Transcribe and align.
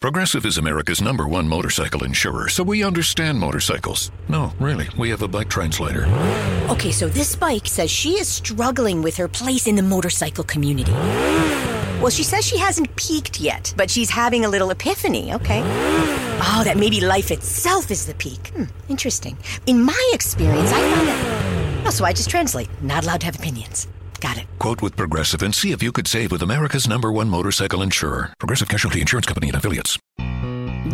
Progressive 0.00 0.46
is 0.46 0.58
America's 0.58 1.02
number 1.02 1.26
one 1.26 1.48
motorcycle 1.48 2.04
insurer, 2.04 2.48
so 2.48 2.62
we 2.62 2.84
understand 2.84 3.36
motorcycles. 3.36 4.12
No, 4.28 4.52
really, 4.60 4.88
we 4.96 5.10
have 5.10 5.22
a 5.22 5.26
bike 5.26 5.50
translator. 5.50 6.06
Okay, 6.70 6.92
so 6.92 7.08
this 7.08 7.34
bike 7.34 7.66
says 7.66 7.90
she 7.90 8.10
is 8.10 8.28
struggling 8.28 9.02
with 9.02 9.16
her 9.16 9.26
place 9.26 9.66
in 9.66 9.74
the 9.74 9.82
motorcycle 9.82 10.44
community. 10.44 10.92
Well, 12.00 12.10
she 12.10 12.22
says 12.22 12.46
she 12.46 12.58
hasn't 12.58 12.94
peaked 12.94 13.40
yet, 13.40 13.74
but 13.76 13.90
she's 13.90 14.08
having 14.08 14.44
a 14.44 14.48
little 14.48 14.70
epiphany, 14.70 15.34
okay? 15.34 15.62
Oh, 15.64 16.62
that 16.64 16.76
maybe 16.76 17.00
life 17.00 17.32
itself 17.32 17.90
is 17.90 18.06
the 18.06 18.14
peak. 18.14 18.52
Hmm, 18.54 18.66
interesting. 18.88 19.36
In 19.66 19.82
my 19.82 20.10
experience, 20.12 20.70
I 20.70 20.78
found 20.94 21.08
that. 21.08 21.86
Oh, 21.88 21.90
so 21.90 22.04
I 22.04 22.12
just 22.12 22.30
translate. 22.30 22.68
Not 22.84 23.02
allowed 23.02 23.18
to 23.22 23.26
have 23.26 23.34
opinions. 23.34 23.88
Got 24.20 24.38
it. 24.38 24.46
Quote 24.58 24.82
with 24.82 24.96
Progressive 24.96 25.42
and 25.42 25.54
see 25.54 25.72
if 25.72 25.82
you 25.82 25.92
could 25.92 26.06
save 26.08 26.32
with 26.32 26.42
America's 26.42 26.88
number 26.88 27.12
one 27.12 27.28
motorcycle 27.28 27.82
insurer, 27.82 28.32
Progressive 28.38 28.68
Casualty 28.68 29.00
Insurance 29.00 29.26
Company 29.26 29.48
and 29.48 29.56
affiliates. 29.56 29.98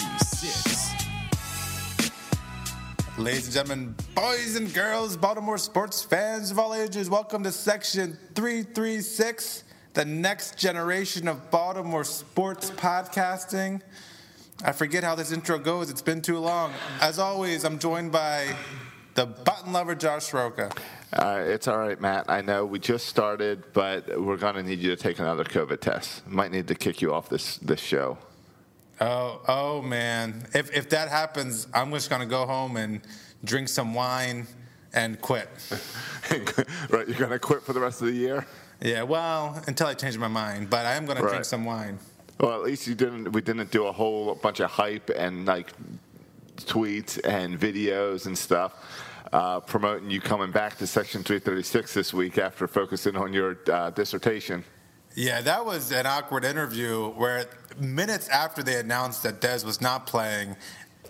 336. 0.00 0.92
Ladies 3.18 3.44
and 3.44 3.54
gentlemen, 3.54 3.94
boys 4.14 4.56
and 4.56 4.72
girls, 4.72 5.14
Baltimore 5.16 5.58
sports 5.58 6.02
fans 6.02 6.50
of 6.50 6.58
all 6.58 6.74
ages, 6.74 7.10
welcome 7.10 7.42
to 7.42 7.52
Section 7.52 8.16
336, 8.34 9.64
the 9.92 10.04
next 10.06 10.56
generation 10.56 11.28
of 11.28 11.50
Baltimore 11.50 12.04
sports 12.04 12.70
podcasting. 12.70 13.82
I 14.64 14.72
forget 14.72 15.04
how 15.04 15.14
this 15.14 15.32
intro 15.32 15.58
goes, 15.58 15.90
it's 15.90 16.00
been 16.00 16.22
too 16.22 16.38
long. 16.38 16.72
As 17.02 17.18
always, 17.18 17.64
I'm 17.64 17.78
joined 17.78 18.10
by 18.10 18.56
the 19.14 19.26
button 19.26 19.74
lover, 19.74 19.94
Josh 19.94 20.32
Roca. 20.32 20.70
Uh, 21.12 21.42
it's 21.44 21.68
all 21.68 21.76
right, 21.76 22.00
Matt. 22.00 22.30
I 22.30 22.40
know 22.40 22.64
we 22.64 22.78
just 22.78 23.06
started, 23.06 23.64
but 23.74 24.18
we're 24.18 24.38
going 24.38 24.54
to 24.54 24.62
need 24.62 24.78
you 24.78 24.96
to 24.96 24.96
take 24.96 25.18
another 25.18 25.44
COVID 25.44 25.80
test. 25.80 26.26
Might 26.26 26.52
need 26.52 26.68
to 26.68 26.74
kick 26.74 27.02
you 27.02 27.12
off 27.12 27.28
this, 27.28 27.58
this 27.58 27.80
show. 27.80 28.16
Oh, 29.00 29.40
oh 29.48 29.82
man. 29.82 30.46
If, 30.54 30.74
if 30.74 30.90
that 30.90 31.08
happens, 31.08 31.66
I'm 31.72 31.90
just 31.92 32.10
going 32.10 32.20
to 32.20 32.26
go 32.26 32.46
home 32.46 32.76
and 32.76 33.00
drink 33.44 33.68
some 33.68 33.94
wine 33.94 34.46
and 34.92 35.20
quit. 35.20 35.48
right, 36.90 37.08
you're 37.08 37.18
going 37.18 37.30
to 37.30 37.38
quit 37.38 37.62
for 37.62 37.72
the 37.72 37.80
rest 37.80 38.00
of 38.00 38.08
the 38.08 38.12
year? 38.12 38.46
Yeah, 38.82 39.02
well, 39.02 39.62
until 39.66 39.86
I 39.86 39.94
change 39.94 40.16
my 40.18 40.28
mind, 40.28 40.70
but 40.70 40.86
I 40.86 40.94
am 40.94 41.06
going 41.06 41.18
to 41.18 41.28
drink 41.28 41.44
some 41.44 41.64
wine. 41.64 41.98
Well, 42.38 42.54
at 42.54 42.62
least 42.62 42.86
you 42.86 42.94
didn't. 42.94 43.32
We 43.32 43.42
didn't 43.42 43.70
do 43.70 43.86
a 43.86 43.92
whole 43.92 44.34
bunch 44.36 44.60
of 44.60 44.70
hype 44.70 45.10
and 45.14 45.44
like 45.44 45.72
tweets 46.56 47.20
and 47.28 47.60
videos 47.60 48.24
and 48.24 48.36
stuff 48.36 48.74
uh, 49.32 49.60
promoting 49.60 50.10
you 50.10 50.20
coming 50.20 50.50
back 50.50 50.76
to 50.78 50.86
Section 50.86 51.22
336 51.22 51.94
this 51.94 52.12
week 52.12 52.38
after 52.38 52.66
focusing 52.66 53.16
on 53.16 53.32
your 53.32 53.58
uh, 53.70 53.90
dissertation. 53.90 54.64
Yeah, 55.14 55.40
that 55.42 55.64
was 55.64 55.92
an 55.92 56.06
awkward 56.06 56.44
interview 56.44 57.10
where 57.10 57.46
minutes 57.78 58.28
after 58.28 58.62
they 58.62 58.78
announced 58.78 59.22
that 59.22 59.40
Dez 59.40 59.64
was 59.64 59.80
not 59.80 60.06
playing, 60.06 60.56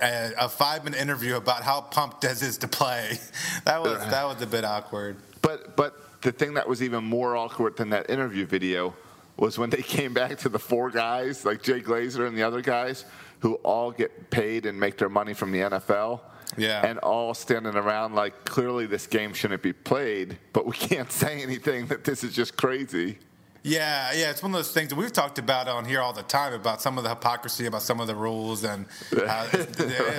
a, 0.02 0.32
a 0.38 0.48
five-minute 0.48 0.98
interview 0.98 1.36
about 1.36 1.62
how 1.62 1.80
pumped 1.80 2.22
Dez 2.22 2.42
is 2.42 2.58
to 2.58 2.68
play. 2.68 3.18
That 3.64 3.82
was 3.82 3.98
that 3.98 4.24
was 4.24 4.40
a 4.42 4.46
bit 4.46 4.64
awkward. 4.64 5.16
But 5.42 5.76
but 5.76 6.22
the 6.22 6.32
thing 6.32 6.54
that 6.54 6.68
was 6.68 6.82
even 6.82 7.04
more 7.04 7.36
awkward 7.36 7.76
than 7.76 7.90
that 7.90 8.08
interview 8.10 8.46
video 8.46 8.94
was 9.36 9.58
when 9.58 9.70
they 9.70 9.82
came 9.96 10.14
back 10.14 10.38
to 10.38 10.48
the 10.48 10.58
four 10.58 10.90
guys 10.90 11.44
like 11.44 11.62
Jay 11.62 11.80
Glazer 11.80 12.26
and 12.26 12.36
the 12.36 12.42
other 12.42 12.60
guys 12.60 13.04
who 13.40 13.54
all 13.56 13.90
get 13.90 14.30
paid 14.30 14.66
and 14.66 14.78
make 14.78 14.98
their 14.98 15.08
money 15.08 15.34
from 15.34 15.52
the 15.52 15.60
NFL. 15.60 16.20
Yeah. 16.56 16.84
And 16.84 16.98
all 16.98 17.32
standing 17.34 17.74
around 17.74 18.14
like 18.14 18.44
clearly 18.44 18.86
this 18.86 19.06
game 19.06 19.32
shouldn't 19.32 19.62
be 19.62 19.72
played, 19.72 20.38
but 20.52 20.66
we 20.66 20.72
can't 20.72 21.10
say 21.22 21.42
anything 21.42 21.86
that 21.86 22.04
this 22.04 22.24
is 22.24 22.34
just 22.34 22.56
crazy. 22.56 23.18
Yeah, 23.62 24.12
yeah, 24.14 24.30
it's 24.30 24.42
one 24.42 24.52
of 24.52 24.56
those 24.58 24.72
things 24.72 24.88
that 24.88 24.96
we've 24.96 25.12
talked 25.12 25.38
about 25.38 25.68
on 25.68 25.84
here 25.84 26.00
all 26.00 26.14
the 26.14 26.22
time 26.22 26.54
about 26.54 26.80
some 26.80 26.96
of 26.96 27.04
the 27.04 27.10
hypocrisy 27.10 27.66
about 27.66 27.82
some 27.82 28.00
of 28.00 28.06
the 28.06 28.14
rules 28.14 28.64
and 28.64 28.86
uh, 29.14 29.26
how, 29.28 29.44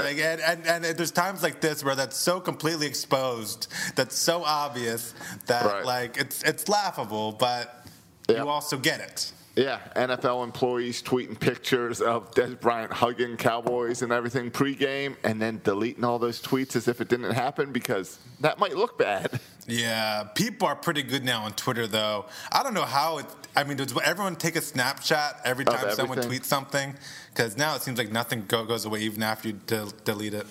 like, 0.03 0.17
and, 0.19 0.41
and, 0.41 0.65
and 0.67 0.83
there's 0.85 1.09
times 1.11 1.41
like 1.41 1.59
this 1.59 1.83
where 1.83 1.95
that's 1.95 2.15
so 2.17 2.39
completely 2.39 2.85
exposed, 2.85 3.67
that's 3.95 4.15
so 4.15 4.43
obvious 4.43 5.15
that 5.47 5.65
Right. 5.65 5.85
like 5.85 6.17
it's 6.17 6.43
it's 6.43 6.69
laughable, 6.69 7.31
but 7.31 7.83
you 8.29 8.47
also 8.47 8.77
get 8.77 8.99
it. 8.99 9.31
Yeah, 9.55 9.79
NFL 9.97 10.45
employees 10.45 11.03
tweeting 11.03 11.37
pictures 11.37 11.99
of 11.99 12.31
Dez 12.31 12.57
Bryant 12.57 12.93
hugging 12.93 13.35
Cowboys 13.35 14.01
and 14.01 14.13
everything 14.13 14.49
pregame, 14.49 15.17
and 15.25 15.41
then 15.41 15.59
deleting 15.65 16.05
all 16.05 16.19
those 16.19 16.41
tweets 16.41 16.77
as 16.77 16.87
if 16.87 17.01
it 17.01 17.09
didn't 17.09 17.33
happen 17.33 17.73
because 17.73 18.17
that 18.39 18.59
might 18.59 18.75
look 18.75 18.97
bad. 18.97 19.39
Yeah, 19.67 20.23
people 20.35 20.67
are 20.67 20.75
pretty 20.75 21.03
good 21.03 21.23
now 21.23 21.43
on 21.43 21.51
Twitter, 21.53 21.85
though. 21.85 22.25
I 22.51 22.63
don't 22.63 22.73
know 22.73 22.85
how 22.85 23.19
it. 23.19 23.25
I 23.55 23.63
mean, 23.63 23.77
does 23.77 23.95
everyone 24.03 24.35
take 24.35 24.55
a 24.55 24.61
snapshot 24.61 25.39
every 25.45 25.65
time 25.65 25.93
someone 25.93 26.17
tweets 26.17 26.45
something? 26.45 26.95
Because 27.29 27.57
now 27.57 27.75
it 27.75 27.81
seems 27.81 27.97
like 27.97 28.11
nothing 28.11 28.45
go, 28.47 28.65
goes 28.65 28.85
away 28.85 29.01
even 29.01 29.21
after 29.21 29.49
you 29.49 29.59
del- 29.67 29.93
delete 30.03 30.33
it. 30.33 30.47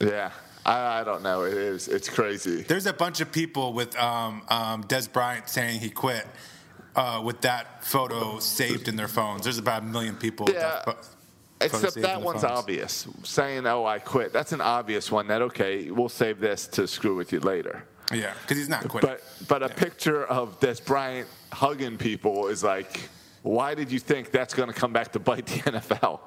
Yeah, 0.00 0.30
I, 0.64 1.00
I 1.00 1.04
don't 1.04 1.22
know. 1.22 1.42
It 1.42 1.54
is. 1.54 1.88
It's 1.88 2.08
crazy. 2.08 2.62
There's 2.62 2.86
a 2.86 2.92
bunch 2.92 3.20
of 3.20 3.30
people 3.30 3.74
with 3.74 3.96
um, 3.98 4.42
um, 4.48 4.84
Dez 4.84 5.12
Bryant 5.12 5.48
saying 5.48 5.80
he 5.80 5.90
quit 5.90 6.26
uh, 6.96 7.20
with 7.24 7.40
that 7.42 7.84
photo 7.84 8.38
saved 8.38 8.88
in 8.88 8.96
their 8.96 9.08
phones. 9.08 9.44
There's 9.44 9.58
about 9.58 9.82
a 9.82 9.86
million 9.86 10.16
people. 10.16 10.46
Yeah. 10.50 10.60
that 10.60 10.84
photo 10.84 10.98
Except 11.60 11.94
that 12.02 12.20
one's 12.20 12.42
phones. 12.42 12.58
obvious. 12.58 13.06
Saying, 13.22 13.66
"Oh, 13.66 13.86
I 13.86 13.98
quit." 13.98 14.32
That's 14.32 14.52
an 14.52 14.60
obvious 14.60 15.10
one. 15.10 15.28
That 15.28 15.40
okay, 15.42 15.90
we'll 15.90 16.08
save 16.08 16.38
this 16.40 16.66
to 16.68 16.86
screw 16.86 17.14
with 17.16 17.32
you 17.32 17.40
later. 17.40 17.86
Yeah, 18.12 18.34
because 18.42 18.58
he's 18.58 18.68
not 18.68 18.86
quitting. 18.88 19.08
But 19.10 19.22
but 19.48 19.62
a 19.62 19.68
picture 19.74 20.24
of 20.26 20.60
Dez 20.60 20.84
Bryant 20.84 21.26
hugging 21.52 21.96
people 21.96 22.48
is 22.48 22.62
like, 22.62 23.08
why 23.42 23.74
did 23.74 23.90
you 23.90 23.98
think 23.98 24.30
that's 24.30 24.52
going 24.52 24.68
to 24.68 24.74
come 24.74 24.92
back 24.92 25.12
to 25.12 25.18
bite 25.18 25.46
the 25.46 25.60
NFL? 25.70 26.20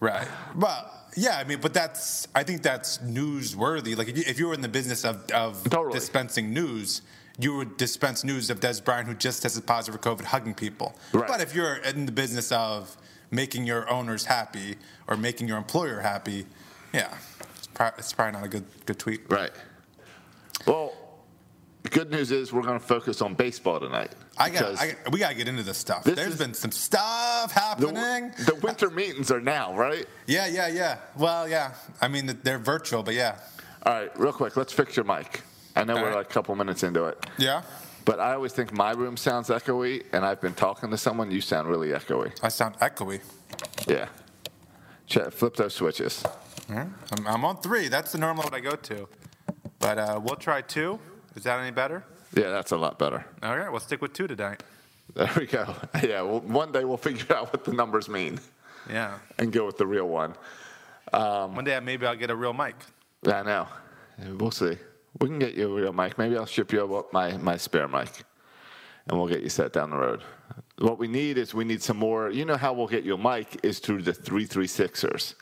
Right. 0.00 0.26
Well, 0.56 0.90
yeah, 1.16 1.38
I 1.38 1.44
mean, 1.44 1.60
but 1.60 1.72
that's 1.72 2.26
I 2.34 2.42
think 2.42 2.62
that's 2.62 2.98
newsworthy. 2.98 3.96
Like 3.96 4.08
if 4.08 4.18
you, 4.18 4.24
if 4.26 4.38
you 4.40 4.48
were 4.48 4.54
in 4.54 4.60
the 4.60 4.68
business 4.68 5.04
of, 5.04 5.30
of 5.30 5.62
Totally. 5.70 5.92
dispensing 5.94 6.52
news, 6.52 7.02
you 7.38 7.54
would 7.56 7.76
dispense 7.76 8.24
news 8.24 8.48
of 8.50 8.60
Dez 8.60 8.82
Bryant 8.84 9.08
who 9.08 9.14
just 9.14 9.42
tested 9.42 9.66
positive 9.66 10.00
for 10.00 10.10
COVID 10.16 10.24
hugging 10.24 10.54
people. 10.54 10.94
Right. 11.12 11.26
But 11.28 11.40
if 11.40 11.54
you're 11.54 11.76
in 11.76 12.06
the 12.06 12.12
business 12.12 12.50
of 12.52 12.96
making 13.30 13.66
your 13.66 13.88
owners 13.90 14.24
happy 14.24 14.76
or 15.06 15.16
making 15.16 15.48
your 15.48 15.58
employer 15.58 16.00
happy, 16.00 16.46
yeah, 16.94 17.14
it's, 17.56 17.66
pro- 17.66 17.90
it's 17.98 18.12
probably 18.12 18.32
not 18.32 18.44
a 18.44 18.48
good 18.48 18.64
good 18.86 18.98
tweet. 18.98 19.20
Right. 19.30 19.50
Well, 20.66 20.92
the 21.82 21.90
good 21.90 22.10
news 22.10 22.32
is 22.32 22.52
we're 22.52 22.62
going 22.62 22.80
to 22.80 22.84
focus 22.84 23.20
on 23.22 23.34
baseball 23.34 23.78
tonight. 23.80 24.12
I 24.38 24.50
got, 24.50 24.80
I 24.80 24.92
got 24.92 25.12
we 25.12 25.18
got 25.18 25.28
to 25.30 25.34
get 25.34 25.46
into 25.48 25.62
this 25.62 25.78
stuff. 25.78 26.04
This 26.04 26.16
There's 26.16 26.32
is- 26.32 26.38
been 26.38 26.54
some 26.54 26.72
stuff 26.72 27.52
the, 27.54 27.60
happening. 27.60 28.32
the 28.44 28.54
winter 28.62 28.90
meetings 28.90 29.30
are 29.30 29.40
now, 29.40 29.76
right? 29.76 30.06
yeah, 30.26 30.46
yeah, 30.46 30.68
yeah. 30.68 30.98
Well, 31.16 31.48
yeah. 31.48 31.74
I 32.00 32.08
mean, 32.08 32.38
they're 32.42 32.58
virtual, 32.58 33.02
but 33.02 33.14
yeah. 33.14 33.38
All 33.84 33.92
right, 33.92 34.18
real 34.18 34.32
quick, 34.32 34.56
let's 34.56 34.72
fix 34.72 34.96
your 34.96 35.04
mic. 35.04 35.42
I 35.76 35.84
know 35.84 35.94
All 35.96 36.02
we're 36.02 36.08
right. 36.08 36.16
like 36.16 36.30
a 36.30 36.32
couple 36.32 36.54
minutes 36.56 36.82
into 36.82 37.04
it, 37.06 37.24
Yeah. 37.38 37.62
but 38.04 38.18
I 38.18 38.32
always 38.34 38.52
think 38.52 38.72
my 38.72 38.92
room 38.92 39.16
sounds 39.16 39.48
echoey, 39.50 40.04
and 40.12 40.24
I've 40.24 40.40
been 40.40 40.54
talking 40.54 40.90
to 40.90 40.96
someone, 40.96 41.30
you 41.30 41.40
sound 41.40 41.68
really 41.68 41.88
echoey. 41.90 42.32
I 42.42 42.48
sound 42.48 42.76
echoey. 42.78 43.20
Yeah. 43.86 44.08
Check, 45.06 45.32
flip 45.32 45.54
those 45.56 45.74
switches. 45.74 46.24
I'm, 46.68 46.94
I'm 47.26 47.44
on 47.44 47.58
three. 47.60 47.88
That's 47.88 48.10
the 48.12 48.18
normal 48.18 48.42
what 48.44 48.54
I 48.54 48.60
go 48.60 48.74
to. 48.74 49.08
But 49.78 49.98
uh, 49.98 50.20
we'll 50.22 50.34
try 50.36 50.62
two. 50.62 50.98
Is 51.36 51.44
that 51.44 51.60
any 51.60 51.70
better? 51.70 52.04
Yeah, 52.34 52.50
that's 52.50 52.72
a 52.72 52.76
lot 52.76 52.98
better. 52.98 53.24
All 53.42 53.56
right, 53.56 53.70
we'll 53.70 53.80
stick 53.80 54.00
with 54.02 54.12
two 54.14 54.26
tonight. 54.26 54.62
There 55.14 55.30
we 55.38 55.46
go. 55.46 55.72
Yeah, 56.02 56.22
well, 56.22 56.40
one 56.40 56.72
day 56.72 56.84
we'll 56.84 56.96
figure 56.96 57.36
out 57.36 57.52
what 57.52 57.64
the 57.64 57.72
numbers 57.72 58.08
mean. 58.08 58.40
Yeah. 58.90 59.18
and 59.38 59.52
go 59.52 59.64
with 59.66 59.78
the 59.78 59.86
real 59.86 60.08
one. 60.08 60.34
One 61.12 61.64
day 61.64 61.78
maybe 61.80 62.06
I'll 62.06 62.16
get 62.16 62.30
a 62.30 62.36
real 62.36 62.52
mic. 62.52 62.74
I 63.26 63.42
know. 63.42 63.68
We'll 64.38 64.50
see. 64.50 64.76
We 65.20 65.28
can 65.28 65.38
get 65.38 65.54
you 65.54 65.70
a 65.70 65.74
real 65.74 65.92
mic. 65.92 66.18
Maybe 66.18 66.36
I'll 66.36 66.46
ship 66.46 66.72
you 66.72 66.96
up 66.96 67.12
my, 67.12 67.36
my 67.38 67.56
spare 67.56 67.86
mic, 67.88 68.24
and 69.06 69.18
we'll 69.18 69.28
get 69.28 69.42
you 69.42 69.48
set 69.48 69.72
down 69.72 69.90
the 69.90 69.96
road. 69.96 70.22
What 70.78 70.98
we 70.98 71.08
need 71.08 71.38
is 71.38 71.54
we 71.54 71.64
need 71.64 71.82
some 71.82 71.96
more. 71.96 72.30
You 72.30 72.44
know 72.44 72.56
how 72.56 72.74
we'll 72.74 72.86
get 72.86 73.04
you 73.04 73.14
a 73.14 73.18
mic 73.18 73.64
is 73.64 73.78
through 73.78 74.02
the 74.02 74.12
336ers. 74.12 75.34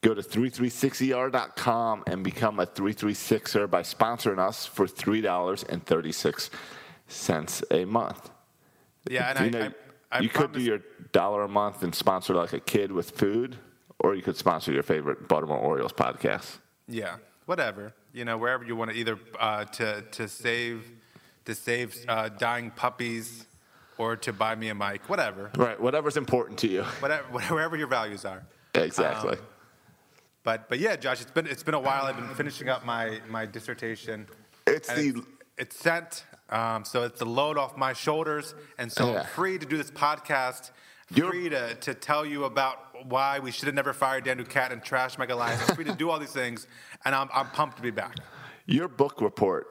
Go 0.00 0.12
to 0.12 0.22
336er.com 0.22 2.02
and 2.06 2.24
become 2.24 2.60
a 2.60 2.66
336er 2.66 3.70
by 3.70 3.82
sponsoring 3.82 4.38
us 4.38 4.66
for 4.66 4.86
$3.36 4.86 7.62
a 7.70 7.84
month. 7.86 8.30
Yeah, 9.08 9.30
and 9.30 9.38
you 9.38 9.46
I, 9.46 9.62
know, 9.62 9.72
I, 10.12 10.18
I 10.18 10.20
you 10.20 10.28
could 10.28 10.52
do 10.52 10.60
your 10.60 10.80
dollar 11.12 11.44
a 11.44 11.48
month 11.48 11.82
and 11.82 11.94
sponsor 11.94 12.34
like 12.34 12.52
a 12.52 12.60
kid 12.60 12.92
with 12.92 13.12
food, 13.12 13.56
or 13.98 14.14
you 14.14 14.22
could 14.22 14.36
sponsor 14.36 14.72
your 14.72 14.82
favorite 14.82 15.28
Baltimore 15.28 15.58
Orioles 15.58 15.92
podcast. 15.92 16.58
Yeah, 16.86 17.16
whatever. 17.46 17.92
You 18.12 18.24
know, 18.24 18.36
wherever 18.38 18.64
you 18.64 18.76
want 18.76 18.90
to 18.90 18.96
either 18.96 19.18
uh, 19.38 19.64
to 19.64 20.02
to 20.12 20.28
save 20.28 20.90
to 21.44 21.54
save 21.54 21.96
uh, 22.08 22.28
dying 22.30 22.70
puppies 22.70 23.46
or 23.98 24.16
to 24.16 24.32
buy 24.32 24.54
me 24.54 24.68
a 24.70 24.74
mic, 24.74 25.08
whatever, 25.08 25.50
Right, 25.56 25.78
whatever's 25.80 26.16
important 26.16 26.58
to 26.60 26.68
you. 26.68 26.82
whatever, 27.00 27.22
wherever 27.54 27.76
your 27.76 27.86
values 27.86 28.24
are. 28.24 28.42
Exactly. 28.74 29.36
Um, 29.36 29.44
But 30.42 30.68
but 30.68 30.78
yeah, 30.78 30.96
Josh, 30.96 31.20
it's 31.22 31.30
been 31.30 31.46
it's 31.46 31.62
been 31.62 31.74
a 31.74 31.80
while. 31.80 32.04
I've 32.06 32.16
been 32.16 32.34
finishing 32.34 32.68
up 32.68 32.84
my 32.84 33.20
my 33.28 33.46
dissertation. 33.46 34.26
It's 34.66 34.88
the- 34.92 35.08
it's, 35.08 35.20
it's 35.56 35.76
sent, 35.78 36.24
um, 36.50 36.84
so 36.84 37.04
it's 37.04 37.18
the 37.20 37.26
load 37.26 37.56
off 37.58 37.76
my 37.76 37.92
shoulders, 37.92 38.54
and 38.78 38.90
so 38.90 39.12
Yeah. 39.12 39.20
I'm 39.20 39.26
free 39.26 39.58
to 39.58 39.66
do 39.66 39.76
this 39.76 39.90
podcast. 39.90 40.70
You're- 41.14 41.30
free 41.30 41.48
to, 41.50 41.74
to 41.76 41.94
tell 41.94 42.24
you 42.26 42.44
about 42.44 42.93
why 43.04 43.38
we 43.38 43.50
should 43.50 43.66
have 43.66 43.74
never 43.74 43.92
fired 43.92 44.24
Dan 44.24 44.38
Duquette 44.38 44.72
and 44.72 44.82
trashed 44.82 45.18
Mike 45.18 45.30
Elias. 45.30 45.60
I'm 45.68 45.74
free 45.76 45.84
to 45.84 45.94
do 45.94 46.10
all 46.10 46.18
these 46.18 46.32
things, 46.32 46.66
and 47.04 47.14
I'm, 47.14 47.28
I'm 47.32 47.46
pumped 47.48 47.76
to 47.76 47.82
be 47.82 47.90
back. 47.90 48.16
Your 48.66 48.88
book 48.88 49.20
report 49.20 49.66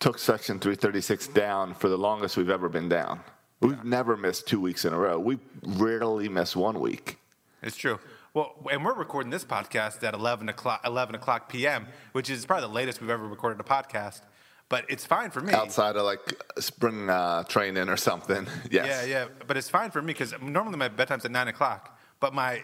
took 0.00 0.18
Section 0.18 0.58
336 0.58 1.28
down 1.28 1.74
for 1.74 1.88
the 1.88 1.96
longest 1.96 2.36
we've 2.36 2.50
ever 2.50 2.68
been 2.68 2.88
down. 2.88 3.20
We've 3.60 3.84
never 3.84 4.16
missed 4.16 4.48
two 4.48 4.60
weeks 4.60 4.84
in 4.84 4.92
a 4.92 4.98
row. 4.98 5.18
We 5.20 5.38
rarely 5.62 6.28
miss 6.28 6.56
one 6.56 6.80
week. 6.80 7.18
It's 7.62 7.76
true. 7.76 8.00
Well, 8.34 8.54
and 8.72 8.84
we're 8.84 8.94
recording 8.94 9.30
this 9.30 9.44
podcast 9.44 10.02
at 10.02 10.14
11 10.14 10.48
o'clock, 10.48 10.80
11 10.84 11.14
o'clock 11.14 11.48
p.m., 11.48 11.86
which 12.10 12.30
is 12.30 12.44
probably 12.44 12.66
the 12.66 12.74
latest 12.74 13.00
we've 13.00 13.10
ever 13.10 13.28
recorded 13.28 13.60
a 13.60 13.62
podcast. 13.62 14.22
But 14.68 14.86
it's 14.88 15.04
fine 15.04 15.30
for 15.30 15.40
me. 15.40 15.52
Outside 15.52 15.96
of 15.96 16.04
like 16.04 16.34
spring 16.58 17.10
uh, 17.10 17.44
training 17.44 17.90
or 17.90 17.96
something. 17.98 18.46
Yes. 18.70 18.86
Yeah, 18.86 19.04
yeah. 19.04 19.28
But 19.46 19.58
it's 19.58 19.68
fine 19.68 19.90
for 19.90 20.00
me 20.00 20.14
because 20.14 20.34
normally 20.40 20.78
my 20.78 20.88
bedtime's 20.88 21.26
at 21.26 21.30
9 21.30 21.48
o'clock. 21.48 21.91
But 22.22 22.32
my 22.34 22.62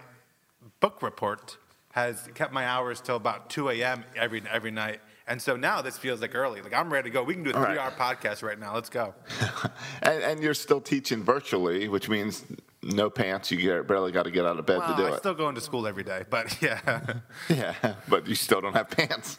book 0.78 1.02
report 1.02 1.58
has 1.90 2.28
kept 2.34 2.52
my 2.52 2.64
hours 2.64 3.00
till 3.00 3.16
about 3.16 3.50
2 3.50 3.70
a.m. 3.70 4.04
every 4.14 4.40
every 4.48 4.70
night. 4.70 5.00
And 5.26 5.42
so 5.42 5.56
now 5.56 5.82
this 5.82 5.98
feels 5.98 6.20
like 6.20 6.36
early. 6.36 6.62
Like 6.62 6.72
I'm 6.72 6.92
ready 6.92 7.10
to 7.10 7.12
go. 7.12 7.24
We 7.24 7.34
can 7.34 7.42
do 7.42 7.50
a 7.50 7.66
three-hour 7.66 7.90
podcast 7.98 8.44
right 8.44 8.58
now. 8.58 8.72
Let's 8.72 8.88
go. 8.88 9.14
And, 10.02 10.22
and 10.22 10.40
you're 10.40 10.54
still 10.54 10.80
teaching 10.80 11.24
virtually, 11.24 11.88
which 11.88 12.08
means 12.08 12.44
no 12.82 13.10
pants. 13.10 13.50
You 13.50 13.58
get, 13.58 13.88
barely 13.88 14.12
got 14.12 14.22
to 14.22 14.30
get 14.30 14.46
out 14.46 14.58
of 14.60 14.64
bed 14.64 14.78
Well, 14.78 14.96
to 14.96 15.02
do 15.02 15.08
I 15.08 15.14
it. 15.14 15.18
still 15.18 15.34
go 15.34 15.48
into 15.48 15.60
school 15.60 15.88
every 15.88 16.04
day, 16.04 16.22
but 16.30 16.62
yeah. 16.62 17.00
yeah, 17.48 17.74
but 18.06 18.28
you 18.28 18.36
still 18.36 18.60
don't 18.60 18.74
have 18.74 18.88
pants. 18.90 19.38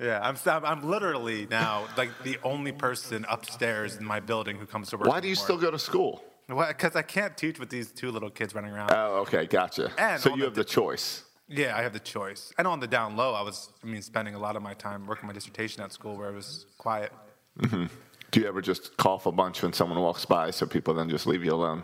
Yeah, 0.00 0.20
I'm, 0.22 0.36
I'm, 0.46 0.64
I'm 0.64 0.88
literally 0.88 1.46
now 1.50 1.86
like 1.98 2.10
the 2.24 2.38
only 2.42 2.72
person 2.72 3.26
upstairs 3.28 3.96
in 3.96 4.04
my 4.06 4.20
building 4.20 4.56
who 4.56 4.64
comes 4.64 4.88
to 4.90 4.96
work. 4.96 5.06
Why 5.06 5.20
do 5.20 5.28
you 5.28 5.34
still 5.34 5.58
go 5.58 5.70
to 5.70 5.78
school? 5.78 6.24
Because 6.50 6.96
I 6.96 7.02
can't 7.02 7.36
teach 7.36 7.58
with 7.58 7.70
these 7.70 7.90
two 7.92 8.10
little 8.10 8.30
kids 8.30 8.54
running 8.54 8.72
around. 8.72 8.90
Oh, 8.92 9.18
okay, 9.22 9.46
gotcha. 9.46 9.90
And 9.98 10.20
so 10.20 10.30
you 10.30 10.36
the 10.38 10.44
have 10.44 10.54
the 10.54 10.64
choice. 10.64 11.22
yeah, 11.48 11.76
I 11.76 11.82
have 11.82 11.92
the 11.92 12.00
choice. 12.00 12.52
And 12.58 12.66
on 12.66 12.80
the 12.80 12.86
down 12.86 13.16
low, 13.16 13.34
I 13.34 13.42
was, 13.42 13.70
I 13.82 13.86
mean, 13.86 14.02
spending 14.02 14.34
a 14.34 14.38
lot 14.38 14.56
of 14.56 14.62
my 14.62 14.74
time 14.74 15.06
working 15.06 15.26
my 15.26 15.32
dissertation 15.32 15.82
at 15.82 15.92
school 15.92 16.16
where 16.16 16.28
it 16.30 16.34
was 16.34 16.66
quiet. 16.78 17.12
Mm-hmm. 17.58 17.86
Do 18.30 18.40
you 18.40 18.46
ever 18.46 18.60
just 18.60 18.96
cough 18.96 19.26
a 19.26 19.32
bunch 19.32 19.62
when 19.62 19.72
someone 19.72 19.98
walks 20.00 20.24
by 20.24 20.50
so 20.52 20.64
people 20.66 20.94
then 20.94 21.08
just 21.10 21.26
leave 21.26 21.44
you 21.44 21.52
alone? 21.52 21.82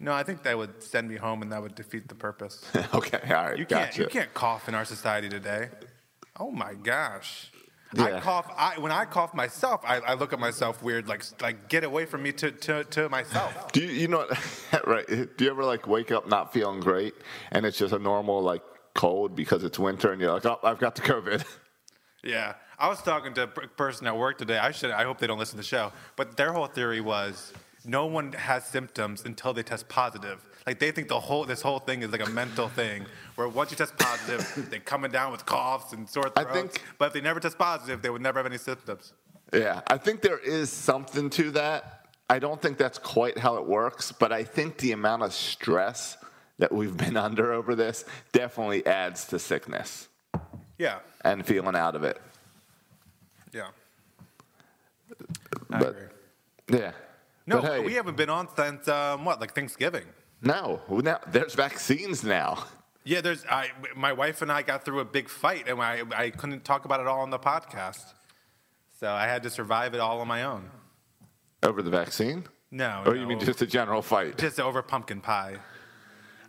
No, 0.00 0.12
I 0.12 0.22
think 0.22 0.42
that 0.42 0.56
would 0.58 0.82
send 0.82 1.08
me 1.08 1.16
home 1.16 1.42
and 1.42 1.52
that 1.52 1.62
would 1.62 1.74
defeat 1.74 2.08
the 2.08 2.14
purpose. 2.14 2.64
okay, 2.94 3.20
all 3.28 3.44
right, 3.44 3.58
You 3.58 3.66
can't, 3.66 3.90
gotcha. 3.90 4.02
you 4.02 4.08
can't 4.08 4.32
cough 4.34 4.68
in 4.68 4.74
our 4.74 4.84
society 4.84 5.28
today. 5.28 5.68
Oh 6.40 6.50
my 6.50 6.74
gosh. 6.74 7.50
Yeah. 7.96 8.16
I 8.16 8.20
cough. 8.20 8.50
I, 8.56 8.78
when 8.78 8.92
I 8.92 9.04
cough 9.04 9.34
myself, 9.34 9.80
I, 9.84 9.98
I 9.98 10.14
look 10.14 10.32
at 10.32 10.38
myself 10.38 10.82
weird, 10.82 11.08
like 11.08 11.22
like 11.40 11.68
get 11.68 11.84
away 11.84 12.06
from 12.06 12.22
me 12.22 12.32
to, 12.32 12.50
to, 12.50 12.84
to 12.84 13.08
myself. 13.08 13.72
Do 13.72 13.80
you, 13.80 13.88
you 13.88 14.08
know 14.08 14.26
right? 14.86 15.06
Do 15.06 15.44
you 15.44 15.50
ever 15.50 15.64
like 15.64 15.86
wake 15.86 16.12
up 16.12 16.28
not 16.28 16.52
feeling 16.52 16.80
great 16.80 17.14
and 17.52 17.66
it's 17.66 17.78
just 17.78 17.92
a 17.92 17.98
normal 17.98 18.42
like 18.42 18.62
cold 18.94 19.34
because 19.34 19.64
it's 19.64 19.78
winter 19.78 20.12
and 20.12 20.20
you're 20.20 20.32
like, 20.32 20.46
oh, 20.46 20.58
I've 20.62 20.78
got 20.78 20.94
the 20.94 21.02
COVID. 21.02 21.44
Yeah, 22.26 22.54
I 22.78 22.88
was 22.88 23.02
talking 23.02 23.34
to 23.34 23.42
a 23.42 23.46
person 23.46 24.06
at 24.06 24.16
work 24.16 24.38
today. 24.38 24.56
I 24.56 24.70
should. 24.70 24.90
I 24.90 25.04
hope 25.04 25.18
they 25.18 25.26
don't 25.26 25.38
listen 25.38 25.56
to 25.58 25.62
the 25.62 25.68
show. 25.68 25.92
But 26.16 26.38
their 26.38 26.54
whole 26.54 26.66
theory 26.66 27.02
was 27.02 27.52
no 27.84 28.06
one 28.06 28.32
has 28.32 28.64
symptoms 28.64 29.24
until 29.26 29.52
they 29.52 29.62
test 29.62 29.88
positive. 29.88 30.42
Like 30.66 30.78
they 30.78 30.90
think 30.92 31.08
the 31.08 31.20
whole 31.20 31.44
this 31.44 31.60
whole 31.60 31.78
thing 31.78 32.02
is 32.02 32.10
like 32.10 32.26
a 32.26 32.30
mental 32.30 32.68
thing, 32.68 33.04
where 33.34 33.48
once 33.48 33.70
you 33.70 33.76
test 33.76 33.96
positive, 33.98 34.66
they're 34.70 34.80
coming 34.80 35.10
down 35.10 35.30
with 35.30 35.44
coughs 35.44 35.92
and 35.92 36.08
sore 36.08 36.30
I 36.36 36.44
throats. 36.44 36.56
think- 36.76 36.82
but 36.98 37.06
if 37.08 37.12
they 37.12 37.20
never 37.20 37.38
test 37.40 37.58
positive, 37.58 38.00
they 38.00 38.08
would 38.10 38.22
never 38.22 38.38
have 38.38 38.46
any 38.46 38.58
symptoms. 38.58 39.12
Yeah, 39.52 39.82
I 39.88 39.98
think 39.98 40.22
there 40.22 40.38
is 40.38 40.70
something 40.70 41.28
to 41.30 41.50
that. 41.52 42.06
I 42.30 42.38
don't 42.38 42.60
think 42.62 42.78
that's 42.78 42.98
quite 42.98 43.36
how 43.36 43.56
it 43.56 43.66
works, 43.66 44.10
but 44.10 44.32
I 44.32 44.42
think 44.42 44.78
the 44.78 44.92
amount 44.92 45.22
of 45.22 45.34
stress 45.34 46.16
that 46.58 46.72
we've 46.72 46.96
been 46.96 47.16
under 47.28 47.52
over 47.52 47.74
this 47.74 48.06
definitely 48.32 48.86
adds 48.86 49.26
to 49.26 49.38
sickness 49.38 50.08
Yeah, 50.78 51.00
and 51.24 51.44
feeling 51.44 51.76
out 51.76 51.94
of 51.94 52.04
it. 52.04 52.18
yeah. 53.52 53.68
I 55.70 55.78
But- 55.78 55.88
agree. 55.90 56.80
Yeah. 56.80 56.92
No, 57.46 57.60
but 57.60 57.70
hey, 57.72 57.80
we 57.80 57.92
haven't 57.92 58.16
been 58.16 58.30
on 58.30 58.48
since 58.56 58.88
um, 58.88 59.26
what, 59.26 59.38
like 59.38 59.54
Thanksgiving. 59.54 60.04
No, 60.44 60.80
now 60.88 61.18
there's 61.26 61.54
vaccines 61.54 62.22
now. 62.24 62.64
Yeah, 63.04 63.20
there's. 63.20 63.44
I, 63.46 63.70
my 63.96 64.12
wife 64.12 64.40
and 64.42 64.50
I 64.50 64.62
got 64.62 64.84
through 64.84 65.00
a 65.00 65.04
big 65.04 65.28
fight, 65.28 65.68
and 65.68 65.80
I, 65.80 66.02
I 66.16 66.30
couldn't 66.30 66.64
talk 66.64 66.84
about 66.84 67.00
it 67.00 67.06
all 67.06 67.20
on 67.20 67.30
the 67.30 67.38
podcast. 67.38 68.02
So 69.00 69.10
I 69.10 69.26
had 69.26 69.42
to 69.42 69.50
survive 69.50 69.92
it 69.94 70.00
all 70.00 70.20
on 70.20 70.28
my 70.28 70.44
own. 70.44 70.70
Over 71.62 71.82
the 71.82 71.90
vaccine? 71.90 72.44
No, 72.70 73.02
Or 73.06 73.14
no, 73.14 73.20
you 73.20 73.26
mean 73.26 73.40
just 73.40 73.60
a 73.62 73.66
general 73.66 74.02
fight? 74.02 74.38
just 74.38 74.58
over 74.58 74.82
pumpkin 74.82 75.20
pie? 75.20 75.56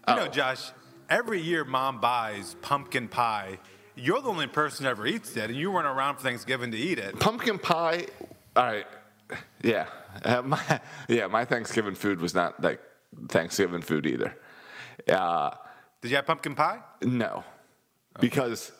You 0.07 0.15
know, 0.15 0.23
Oh. 0.25 0.27
Josh. 0.27 0.71
Every 1.09 1.39
year, 1.39 1.63
Mom 1.65 1.99
buys 2.01 2.55
pumpkin 2.61 3.07
pie. 3.07 3.59
You're 3.95 4.21
the 4.21 4.29
only 4.29 4.47
person 4.47 4.85
who 4.85 4.91
ever 4.91 5.05
eats 5.05 5.35
it, 5.37 5.49
and 5.49 5.55
you 5.55 5.69
weren't 5.71 5.85
around 5.87 6.15
for 6.17 6.21
Thanksgiving 6.23 6.71
to 6.71 6.77
eat 6.77 6.97
it. 6.99 7.19
Pumpkin 7.19 7.59
pie. 7.59 8.07
All 8.55 8.63
right. 8.65 8.87
Yeah. 9.61 9.87
Uh, 10.23 10.41
my, 10.41 10.79
yeah, 11.09 11.27
my 11.27 11.45
Thanksgiving 11.45 11.95
food 11.95 12.19
was 12.21 12.33
not 12.33 12.61
like 12.63 12.79
Thanksgiving 13.29 13.81
food 13.81 14.05
either. 14.05 14.35
Uh, 15.09 15.51
Did 16.01 16.11
you 16.11 16.15
have 16.17 16.25
pumpkin 16.25 16.55
pie? 16.55 16.79
no. 17.01 17.43
Because 18.19 18.71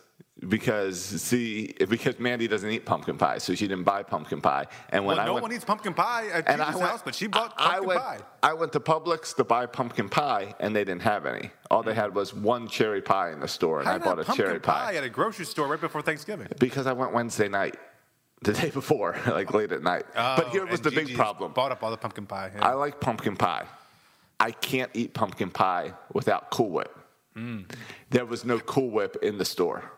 because 0.48 0.98
see 1.00 1.74
because 1.90 2.20
Mandy 2.20 2.48
doesn't 2.48 2.70
eat 2.70 2.86
pumpkin 2.86 3.18
pie, 3.18 3.38
so 3.38 3.54
she 3.54 3.68
didn't 3.68 3.84
buy 3.84 4.02
pumpkin 4.04 4.40
pie. 4.40 4.66
And 4.90 5.06
when 5.06 5.18
well, 5.18 5.24
I 5.24 5.28
no 5.28 5.34
went, 5.34 5.44
one 5.44 5.52
eats 5.54 5.66
pumpkin 5.66 5.94
pie 5.94 6.28
at 6.30 6.48
and 6.48 6.62
I 6.62 6.74
went, 6.76 6.88
house, 6.88 7.02
but 7.04 7.16
she 7.16 7.28
bought 7.28 7.54
I- 7.58 7.66
I 7.66 7.70
pumpkin 7.72 7.88
went, 7.88 8.00
pie. 8.02 8.20
I 8.44 8.54
went 8.54 8.72
to 8.74 8.80
Publix 8.80 9.36
to 9.36 9.44
buy 9.44 9.66
pumpkin 9.66 10.08
pie, 10.08 10.56
and 10.62 10.74
they 10.74 10.86
didn't 10.86 11.02
have 11.02 11.26
any. 11.26 11.52
All 11.70 11.84
they 11.84 11.94
had 11.94 12.16
was 12.16 12.34
one 12.34 12.68
cherry 12.70 13.02
pie 13.02 13.32
in 13.32 13.42
the 13.42 13.48
store, 13.48 13.80
and 13.80 13.88
How 13.90 13.96
I 13.96 13.98
bought 13.98 14.20
a 14.20 14.24
cherry 14.34 14.60
pie 14.62 14.92
pie 14.92 14.96
at 14.96 15.04
a 15.04 15.10
grocery 15.10 15.46
store 15.46 15.68
right 15.68 15.82
before 15.82 16.02
Thanksgiving. 16.02 16.48
because 16.60 16.88
I 16.88 16.94
went 16.94 17.12
Wednesday 17.14 17.50
night, 17.50 17.76
the 18.42 18.54
day 18.54 18.70
before, 18.70 19.18
like 19.28 19.54
late 19.54 19.74
at 19.74 19.84
night. 19.84 20.06
but 20.14 20.46
Oh, 20.46 20.50
here 20.50 20.66
was 20.66 20.80
the 20.80 20.92
big 20.92 21.14
problem. 21.16 21.52
Bought 21.52 21.72
up 21.74 21.84
all 21.84 21.92
the 21.92 21.98
pumpkin 21.98 22.26
pie. 22.26 22.52
yeah. 22.56 22.66
I 22.66 22.74
like 22.74 23.02
pumpkin 23.02 23.36
pie. 23.36 23.66
I 24.40 24.52
can't 24.52 24.92
eat 24.94 25.14
pumpkin 25.14 25.50
pie 25.50 25.94
without 26.14 26.52
Cool 26.52 26.70
Whip. 26.70 26.98
Mm. 27.38 27.70
There 28.10 28.26
was 28.26 28.46
no 28.46 28.60
Cool 28.60 28.90
Whip 28.90 29.18
in 29.22 29.38
the 29.38 29.46
store. 29.46 29.92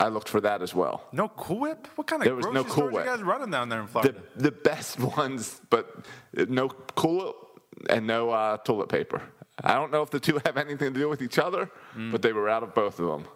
I 0.00 0.08
looked 0.08 0.28
for 0.28 0.40
that 0.40 0.62
as 0.62 0.74
well. 0.74 1.04
No 1.12 1.28
Cool 1.28 1.60
Whip? 1.60 1.86
What 1.96 2.06
kind 2.06 2.22
of 2.22 2.26
There 2.26 2.34
was 2.34 2.46
no 2.46 2.64
Cool 2.64 2.90
Whip. 2.90 3.04
you 3.04 3.10
guys 3.10 3.22
running 3.22 3.50
down 3.50 3.68
there 3.68 3.80
in 3.80 3.86
The, 3.86 3.92
Florida? 3.92 4.14
the 4.36 4.50
best 4.50 4.98
ones, 5.16 5.60
but 5.70 6.04
no 6.48 6.68
Cool 6.68 7.18
Whip 7.26 7.36
and 7.90 8.06
no 8.06 8.30
uh, 8.30 8.56
toilet 8.58 8.88
paper. 8.88 9.22
I 9.62 9.74
don't 9.74 9.92
know 9.92 10.02
if 10.02 10.10
the 10.10 10.20
two 10.20 10.40
have 10.44 10.56
anything 10.56 10.92
to 10.92 10.98
do 11.00 11.08
with 11.08 11.22
each 11.22 11.38
other, 11.38 11.70
Mm. 11.96 12.10
but 12.10 12.22
they 12.22 12.32
were 12.32 12.48
out 12.48 12.62
of 12.62 12.74
both 12.74 12.98
of 12.98 13.06
them 13.06 13.26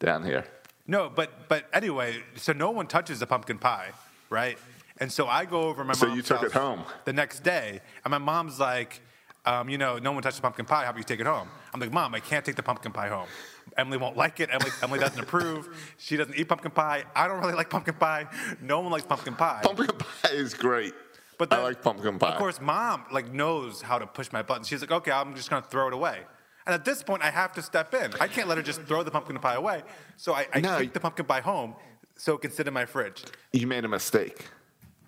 down 0.00 0.24
here. 0.24 0.44
no, 0.86 1.08
but 1.08 1.48
but 1.48 1.64
anyway, 1.72 2.22
so 2.36 2.52
no 2.52 2.70
one 2.70 2.86
touches 2.86 3.18
the 3.20 3.26
pumpkin 3.26 3.58
pie, 3.58 3.90
right? 4.30 4.58
And 5.00 5.12
so 5.12 5.26
I 5.28 5.44
go 5.44 5.62
over 5.68 5.84
my 5.84 5.92
So 5.94 6.06
you 6.12 6.22
took 6.22 6.42
it 6.42 6.52
home? 6.52 6.82
the 7.04 7.12
next 7.12 7.40
day, 7.44 7.80
and 8.04 8.10
my 8.10 8.18
mom's 8.18 8.58
like, 8.58 9.00
um, 9.48 9.68
you 9.68 9.78
know, 9.78 9.98
no 9.98 10.12
one 10.12 10.22
touched 10.22 10.36
the 10.36 10.42
pumpkin 10.42 10.66
pie. 10.66 10.84
How 10.84 10.90
about 10.90 10.98
you 10.98 11.04
take 11.04 11.20
it 11.20 11.26
home? 11.26 11.48
I'm 11.72 11.80
like, 11.80 11.92
Mom, 11.92 12.14
I 12.14 12.20
can't 12.20 12.44
take 12.44 12.56
the 12.56 12.62
pumpkin 12.62 12.92
pie 12.92 13.08
home. 13.08 13.28
Emily 13.76 13.96
won't 13.96 14.16
like 14.16 14.40
it. 14.40 14.50
Emily, 14.52 14.70
Emily 14.82 14.98
doesn't 14.98 15.20
approve. 15.20 15.68
She 15.98 16.16
doesn't 16.16 16.36
eat 16.36 16.48
pumpkin 16.48 16.70
pie. 16.70 17.04
I 17.14 17.28
don't 17.28 17.40
really 17.40 17.54
like 17.54 17.70
pumpkin 17.70 17.94
pie. 17.94 18.26
No 18.60 18.80
one 18.80 18.92
likes 18.92 19.04
pumpkin 19.06 19.34
pie. 19.34 19.60
Pumpkin 19.62 19.86
pie 19.96 20.30
is 20.32 20.54
great. 20.54 20.94
But 21.38 21.52
I 21.52 21.56
then, 21.56 21.64
like 21.64 21.82
pumpkin 21.82 22.18
pie. 22.18 22.32
Of 22.32 22.38
course, 22.38 22.60
mom 22.60 23.04
like 23.12 23.32
knows 23.32 23.80
how 23.80 23.98
to 23.98 24.06
push 24.06 24.32
my 24.32 24.42
buttons. 24.42 24.68
She's 24.68 24.80
like, 24.80 24.90
okay, 24.90 25.12
I'm 25.12 25.34
just 25.34 25.48
gonna 25.50 25.64
throw 25.70 25.86
it 25.88 25.94
away. 25.94 26.18
And 26.66 26.74
at 26.74 26.84
this 26.84 27.02
point, 27.02 27.22
I 27.22 27.30
have 27.30 27.52
to 27.54 27.62
step 27.62 27.94
in. 27.94 28.12
I 28.20 28.26
can't 28.28 28.48
let 28.48 28.58
her 28.58 28.62
just 28.62 28.82
throw 28.82 29.02
the 29.02 29.10
pumpkin 29.10 29.38
pie 29.38 29.54
away. 29.54 29.82
So 30.18 30.34
I, 30.34 30.46
I 30.52 30.60
No. 30.60 30.78
take 30.78 30.92
the 30.92 31.00
pumpkin 31.00 31.24
pie 31.24 31.40
home 31.40 31.74
so 32.16 32.34
it 32.34 32.42
can 32.42 32.50
sit 32.50 32.66
in 32.68 32.74
my 32.74 32.84
fridge. 32.84 33.24
You 33.52 33.66
made 33.66 33.84
a 33.84 33.88
mistake. 33.88 34.46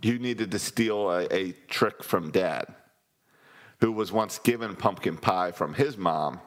You 0.03 0.19
needed 0.19 0.51
to 0.53 0.59
steal 0.59 1.11
a, 1.11 1.27
a 1.35 1.53
trick 1.69 2.03
from 2.03 2.31
dad, 2.31 2.75
who 3.81 3.93
was 3.93 4.13
once 4.13 4.39
given 4.39 4.77
pumpkin 4.77 5.17
pie 5.17 5.53
from 5.53 5.75
his 5.75 5.97
mom, 5.97 6.41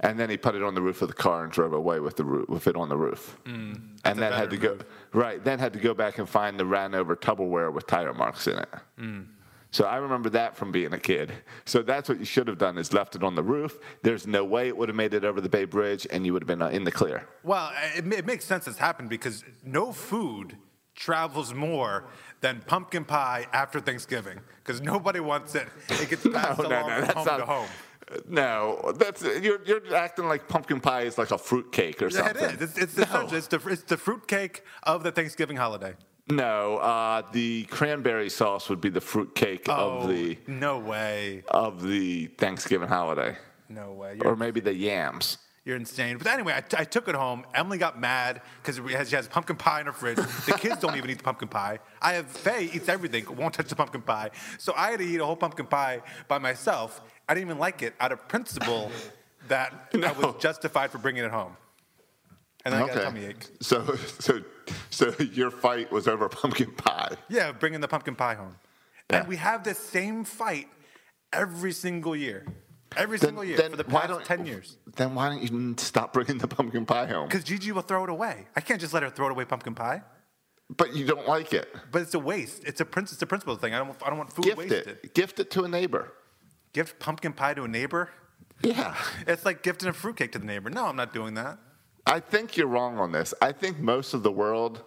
and 0.00 0.18
then 0.18 0.28
he 0.28 0.36
put 0.36 0.54
it 0.54 0.62
on 0.62 0.74
the 0.74 0.82
roof 0.82 1.02
of 1.02 1.08
the 1.08 1.14
car 1.14 1.44
and 1.44 1.52
drove 1.52 1.72
away 1.72 2.00
with 2.00 2.16
the 2.16 2.24
roof, 2.24 2.48
with 2.48 2.66
it 2.66 2.76
on 2.76 2.88
the 2.88 2.96
roof, 2.96 3.38
and 3.44 3.98
a 4.04 4.14
then 4.14 4.32
had 4.32 4.50
better 4.50 4.50
to 4.50 4.56
go 4.56 4.78
right. 5.12 5.42
Then 5.42 5.58
had 5.58 5.72
to 5.74 5.78
go 5.78 5.94
back 5.94 6.18
and 6.18 6.28
find 6.28 6.58
the 6.58 6.66
ran 6.66 6.94
over 6.94 7.16
Tupperware 7.16 7.72
with 7.72 7.86
tire 7.86 8.12
marks 8.12 8.46
in 8.46 8.58
it. 8.58 8.68
So 9.70 9.86
I 9.86 9.96
remember 9.96 10.30
that 10.30 10.54
from 10.56 10.70
being 10.70 10.92
a 10.92 11.00
kid. 11.00 11.32
So 11.64 11.82
that's 11.82 12.08
what 12.08 12.20
you 12.20 12.24
should 12.24 12.46
have 12.46 12.58
done: 12.58 12.78
is 12.78 12.92
left 12.92 13.16
it 13.16 13.22
on 13.24 13.34
the 13.34 13.42
roof. 13.42 13.78
There's 14.02 14.26
no 14.26 14.44
way 14.44 14.68
it 14.68 14.76
would 14.76 14.88
have 14.88 14.96
made 14.96 15.14
it 15.14 15.24
over 15.24 15.40
the 15.40 15.48
Bay 15.48 15.64
Bridge, 15.64 16.06
and 16.10 16.24
you 16.26 16.32
would 16.32 16.42
have 16.42 16.48
been 16.48 16.62
uh, 16.62 16.68
in 16.68 16.84
the 16.84 16.92
clear. 16.92 17.26
Well, 17.42 17.72
it, 17.96 18.06
it 18.12 18.26
makes 18.26 18.44
sense 18.44 18.68
it's 18.68 18.78
happened 18.78 19.10
because 19.10 19.44
no 19.64 19.92
food 19.92 20.56
travels 20.94 21.52
more 21.52 22.04
than 22.44 22.60
pumpkin 22.66 23.06
pie 23.06 23.46
after 23.54 23.80
Thanksgiving 23.80 24.38
because 24.62 24.82
nobody 24.82 25.18
wants 25.18 25.54
it. 25.54 25.66
It 25.88 26.10
gets 26.10 26.26
passed 26.32 26.58
along 26.60 26.90
from 27.06 27.16
home 27.16 27.38
to 27.38 27.46
home. 27.46 27.68
No, 28.28 28.92
that's 28.98 29.22
you're 29.22 29.60
you're 29.64 29.94
acting 29.96 30.26
like 30.26 30.46
pumpkin 30.46 30.78
pie 30.78 31.02
is 31.02 31.16
like 31.16 31.30
a 31.30 31.38
fruit 31.38 31.72
cake 31.72 32.02
or 32.02 32.08
Yeah, 32.08 32.18
something. 32.26 32.44
it 32.50 32.60
is. 32.60 32.76
It's, 32.76 32.78
it's, 32.78 32.96
no. 32.98 33.02
essentially- 33.04 33.38
it's 33.38 33.46
the 33.46 33.60
it's 33.70 33.82
the 33.84 33.96
fruit 33.96 34.28
cake 34.28 34.62
of 34.82 35.02
the 35.02 35.10
Thanksgiving 35.10 35.56
holiday. 35.56 35.94
No, 36.28 36.76
uh, 36.78 37.22
the 37.32 37.64
cranberry 37.64 38.28
sauce 38.30 38.68
would 38.68 38.80
be 38.82 38.90
the 38.90 39.00
fruit 39.00 39.34
cake 39.34 39.64
Oh, 39.68 39.72
of 40.00 40.08
the 40.08 40.38
no 40.46 40.78
way, 40.78 41.44
of 41.48 41.82
the 41.82 42.26
Thanksgiving 42.38 42.88
holiday, 42.88 43.36
no 43.70 43.92
way. 43.92 44.12
or 44.20 44.24
You're, 44.24 44.36
maybe 44.36 44.60
the 44.60 44.74
yams. 44.74 45.38
You're 45.64 45.76
insane. 45.76 46.18
But 46.18 46.26
anyway, 46.26 46.52
I, 46.56 46.60
t- 46.60 46.76
I 46.78 46.84
took 46.84 47.08
it 47.08 47.14
home. 47.14 47.44
Emily 47.54 47.78
got 47.78 47.98
mad 47.98 48.42
because 48.62 48.76
she 49.08 49.16
has 49.16 49.28
pumpkin 49.28 49.56
pie 49.56 49.80
in 49.80 49.86
her 49.86 49.92
fridge. 49.92 50.16
The 50.16 50.56
kids 50.58 50.78
don't 50.80 50.96
even 50.96 51.08
eat 51.08 51.18
the 51.18 51.24
pumpkin 51.24 51.48
pie. 51.48 51.78
I 52.02 52.14
have 52.14 52.26
Faye 52.26 52.70
eats 52.72 52.88
everything, 52.88 53.24
won't 53.34 53.54
touch 53.54 53.68
the 53.68 53.76
pumpkin 53.76 54.02
pie. 54.02 54.30
So 54.58 54.74
I 54.76 54.90
had 54.90 54.98
to 54.98 55.06
eat 55.06 55.20
a 55.20 55.24
whole 55.24 55.36
pumpkin 55.36 55.66
pie 55.66 56.02
by 56.28 56.38
myself. 56.38 57.00
I 57.28 57.34
didn't 57.34 57.48
even 57.48 57.58
like 57.58 57.82
it 57.82 57.94
out 57.98 58.12
of 58.12 58.28
principle 58.28 58.90
that 59.48 59.72
I 59.94 60.12
was 60.12 60.34
justified 60.38 60.90
for 60.90 60.98
bringing 60.98 61.24
it 61.24 61.30
home. 61.30 61.56
And 62.66 62.74
then 62.74 62.82
I 62.82 62.86
got 62.86 62.96
a 62.96 63.04
tummy 63.04 63.26
ache. 63.26 63.46
So 63.60 63.94
so 64.18 64.40
so 64.90 65.14
your 65.18 65.50
fight 65.50 65.90
was 65.90 66.08
over 66.08 66.28
pumpkin 66.30 66.72
pie. 66.72 67.14
Yeah, 67.28 67.52
bringing 67.52 67.80
the 67.80 67.88
pumpkin 67.88 68.16
pie 68.16 68.34
home. 68.34 68.56
Yeah. 69.10 69.20
And 69.20 69.28
we 69.28 69.36
have 69.36 69.64
this 69.64 69.78
same 69.78 70.24
fight 70.24 70.68
every 71.32 71.72
single 71.72 72.16
year. 72.16 72.46
Every 72.96 73.18
Then- 73.18 73.28
single 73.28 73.44
year 73.44 73.56
then 73.56 73.70
for 73.72 73.76
the 73.76 73.84
why 73.84 74.00
past 74.02 74.10
don't- 74.12 74.24
10 74.24 74.46
years. 74.46 74.76
Then 74.96 75.14
why 75.14 75.28
don't 75.28 75.42
you 75.42 75.74
stop 75.78 76.12
bringing 76.12 76.38
the 76.38 76.48
pumpkin 76.48 76.86
pie 76.86 77.06
home? 77.06 77.28
Because 77.28 77.44
Gigi 77.44 77.72
will 77.72 77.82
throw 77.82 78.04
it 78.04 78.10
away. 78.10 78.46
I 78.56 78.60
can't 78.60 78.80
just 78.80 78.92
let 78.94 79.02
her 79.02 79.10
throw 79.10 79.26
it 79.26 79.32
away 79.32 79.44
pumpkin 79.44 79.74
pie. 79.74 80.02
But 80.70 80.94
you 80.94 81.04
don't 81.06 81.28
like 81.28 81.52
it. 81.52 81.74
But 81.92 82.02
it's 82.02 82.14
a 82.14 82.18
waste. 82.18 82.64
It's 82.64 82.80
a 82.80 82.84
prince. 82.86 83.12
It's 83.12 83.20
a 83.20 83.26
principle 83.26 83.56
thing. 83.56 83.74
I 83.74 83.78
don't. 83.78 83.94
I 84.02 84.08
don't 84.08 84.16
want 84.18 84.32
food 84.32 84.46
Gift 84.46 84.56
wasted. 84.58 84.86
it. 84.88 85.14
Gift 85.14 85.38
it 85.38 85.50
to 85.52 85.64
a 85.64 85.68
neighbor. 85.68 86.12
Gift 86.72 86.98
pumpkin 86.98 87.32
pie 87.34 87.52
to 87.54 87.64
a 87.64 87.68
neighbor. 87.68 88.10
Yeah. 88.62 88.94
It's 89.26 89.44
like 89.44 89.62
gifting 89.62 89.88
a 89.90 89.92
fruitcake 89.92 90.32
to 90.32 90.38
the 90.38 90.46
neighbor. 90.46 90.70
No, 90.70 90.86
I'm 90.86 90.96
not 90.96 91.12
doing 91.12 91.34
that. 91.34 91.58
I 92.06 92.20
think 92.20 92.56
you're 92.56 92.66
wrong 92.66 92.98
on 92.98 93.12
this. 93.12 93.34
I 93.42 93.52
think 93.52 93.78
most 93.78 94.14
of 94.14 94.22
the 94.22 94.32
world, 94.32 94.82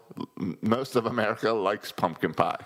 most 0.61 0.95
of 0.95 1.05
America 1.05 1.51
likes 1.51 1.91
pumpkin 1.91 2.33
pie. 2.33 2.57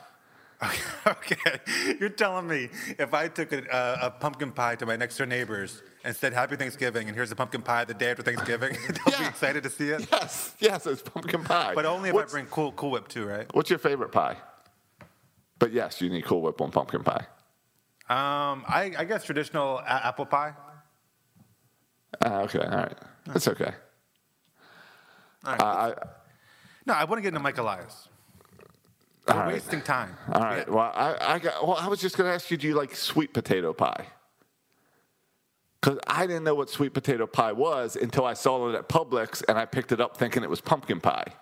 okay, 1.08 1.60
you're 2.00 2.10
telling 2.10 2.48
me 2.48 2.70
if 3.00 3.13
I 3.15 3.27
took 3.27 3.51
a, 3.51 3.63
a, 3.72 4.08
a 4.08 4.12
pumpkin 4.12 4.51
pie 4.51 4.75
to 4.75 4.86
my 4.86 4.96
next 4.96 5.18
door 5.18 5.25
neighbors 5.25 5.82
and 6.03 6.15
said 6.15 6.34
Happy 6.34 6.56
Thanksgiving, 6.56 7.08
and 7.08 7.15
here's 7.15 7.32
a 7.32 7.36
pumpkin 7.36 7.62
pie 7.63 7.84
the 7.86 7.96
day 7.96 8.12
after 8.12 8.22
Thanksgiving, 8.22 8.77
they'll 8.88 9.18
be 9.18 9.24
Yeah. 9.24 9.30
excited 9.30 9.63
to 9.63 9.70
see 9.72 9.89
it. 9.89 10.08
Yes, 10.12 10.53
yes, 10.60 10.86
it's 10.86 11.01
pumpkin 11.01 11.44
pie. 11.44 11.74
But 11.74 11.86
only 11.86 12.10
if 12.10 12.15
What's- 12.15 12.32
I 12.34 12.38
bring 12.38 12.46
Cool 12.48 12.72
Cool 12.74 12.91
Whip 12.91 13.08
too, 13.08 13.25
right? 13.25 13.48
What's 13.56 13.70
your 13.72 13.80
favorite 13.80 14.12
pie? 14.12 14.38
But 15.58 15.74
yes, 15.74 16.00
you 16.01 16.10
need 16.10 16.25
Cool 16.25 16.41
Whip 16.41 16.62
on 16.62 16.70
pumpkin 16.72 17.03
pie. 17.03 17.25
Um, 18.10 18.63
I, 18.68 18.91
I 18.98 19.06
guess 19.06 19.24
traditional 19.24 19.80
a- 19.80 20.06
apple 20.08 20.25
pie. 20.27 20.53
Ah, 22.22 22.41
okay, 22.41 22.60
all 22.60 22.77
right, 22.77 22.98
that's 23.25 23.48
okay. 23.48 23.72
All 25.46 25.51
right. 25.53 25.62
Uh, 25.62 25.65
I, 25.65 25.94
no, 26.86 26.94
I 26.94 27.03
want 27.06 27.18
to 27.18 27.22
get 27.22 27.30
into 27.30 27.39
Mike 27.39 27.58
Elias. 27.58 28.10
All 29.31 29.38
We're 29.38 29.43
right, 29.43 29.53
wasting 29.53 29.81
time. 29.81 30.15
all 30.31 30.41
right. 30.41 30.69
Well, 30.69 30.91
I, 30.93 31.35
I 31.35 31.39
got. 31.39 31.65
Well, 31.65 31.77
I 31.77 31.88
was 31.88 32.00
just 32.01 32.17
going 32.17 32.29
to 32.29 32.33
ask 32.33 32.51
you, 32.51 32.57
do 32.57 32.67
you 32.67 32.75
like 32.75 32.95
sweet 32.95 33.33
potato 33.33 33.73
pie? 33.73 34.07
Because 35.81 36.00
I 36.05 36.27
didn't 36.27 36.43
know 36.43 36.53
what 36.53 36.69
sweet 36.69 36.93
potato 36.93 37.25
pie 37.25 37.53
was 37.53 37.95
until 37.95 38.25
I 38.25 38.33
saw 38.33 38.69
it 38.69 38.75
at 38.75 38.88
Publix, 38.88 39.43
and 39.47 39.57
I 39.57 39.65
picked 39.65 39.91
it 39.91 40.00
up 40.00 40.15
thinking 40.15 40.43
it 40.43 40.50
was 40.50 40.61
pumpkin 40.61 41.00
pie. 41.01 41.33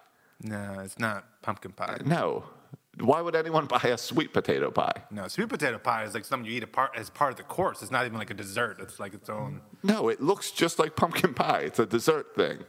No, 0.41 0.77
it's 0.79 0.97
not 0.97 1.25
pumpkin 1.41 1.71
pie. 1.73 1.97
No, 2.05 2.45
why 2.99 3.21
would 3.21 3.35
anyone 3.35 3.65
buy 3.65 3.81
a 3.83 3.97
sweet 3.97 4.33
potato 4.33 4.71
pie? 4.71 5.03
No, 5.11 5.27
sweet 5.27 5.49
potato 5.49 5.77
pie 5.77 6.03
is 6.03 6.13
like 6.13 6.23
something 6.23 6.49
you 6.49 6.57
eat 6.57 6.71
part, 6.71 6.91
as 6.95 7.09
part 7.09 7.31
of 7.31 7.37
the 7.37 7.43
course. 7.43 7.81
It's 7.81 7.91
not 7.91 8.05
even 8.05 8.17
like 8.17 8.29
a 8.29 8.33
dessert. 8.33 8.77
It's 8.79 8.99
like 8.99 9.13
its 9.13 9.29
own. 9.29 9.61
No, 9.83 10.07
it 10.07 10.21
looks 10.21 10.51
just 10.51 10.79
like 10.79 10.95
pumpkin 10.95 11.33
pie. 11.33 11.61
It's 11.61 11.79
a 11.79 11.85
dessert 11.85 12.35
thing. 12.35 12.59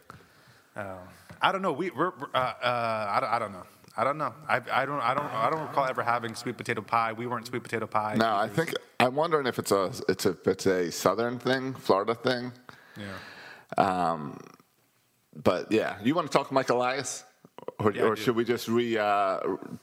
Oh, 0.76 0.98
I 1.40 1.52
don't 1.52 1.62
know. 1.62 1.72
We, 1.72 1.90
we're, 1.90 2.10
we're, 2.18 2.28
uh, 2.34 2.38
uh, 2.62 3.06
I, 3.10 3.18
don't, 3.20 3.30
I 3.30 3.38
don't 3.38 3.52
know. 3.52 3.66
I 3.96 4.04
don't 4.04 4.18
know. 4.18 4.32
I, 4.48 4.60
I 4.72 4.86
don't. 4.86 5.00
I 5.00 5.14
don't. 5.14 5.26
I 5.26 5.50
don't 5.50 5.62
recall 5.62 5.84
ever 5.86 6.02
having 6.02 6.34
sweet 6.34 6.56
potato 6.56 6.80
pie. 6.80 7.12
We 7.12 7.26
weren't 7.26 7.46
sweet 7.46 7.62
potato 7.62 7.86
pie. 7.86 8.14
No, 8.16 8.36
I 8.36 8.48
think 8.48 8.72
I'm 9.00 9.14
wondering 9.16 9.46
if 9.46 9.58
it's 9.58 9.72
a 9.72 9.92
it's 10.08 10.26
a 10.26 10.36
it's 10.44 10.66
a 10.66 10.90
southern 10.92 11.38
thing, 11.38 11.74
Florida 11.74 12.14
thing. 12.14 12.52
Yeah. 12.96 13.82
Um, 13.84 14.38
But 15.34 15.70
yeah, 15.72 15.96
you 16.02 16.14
want 16.14 16.30
to 16.30 16.36
talk 16.36 16.50
Mike 16.52 16.70
Elias, 16.70 17.24
or, 17.78 17.92
Yeah, 17.92 18.02
or 18.02 18.16
should 18.16 18.36
we 18.36 18.44
just 18.44 18.68
re 18.68 18.96
uh, 18.98 19.40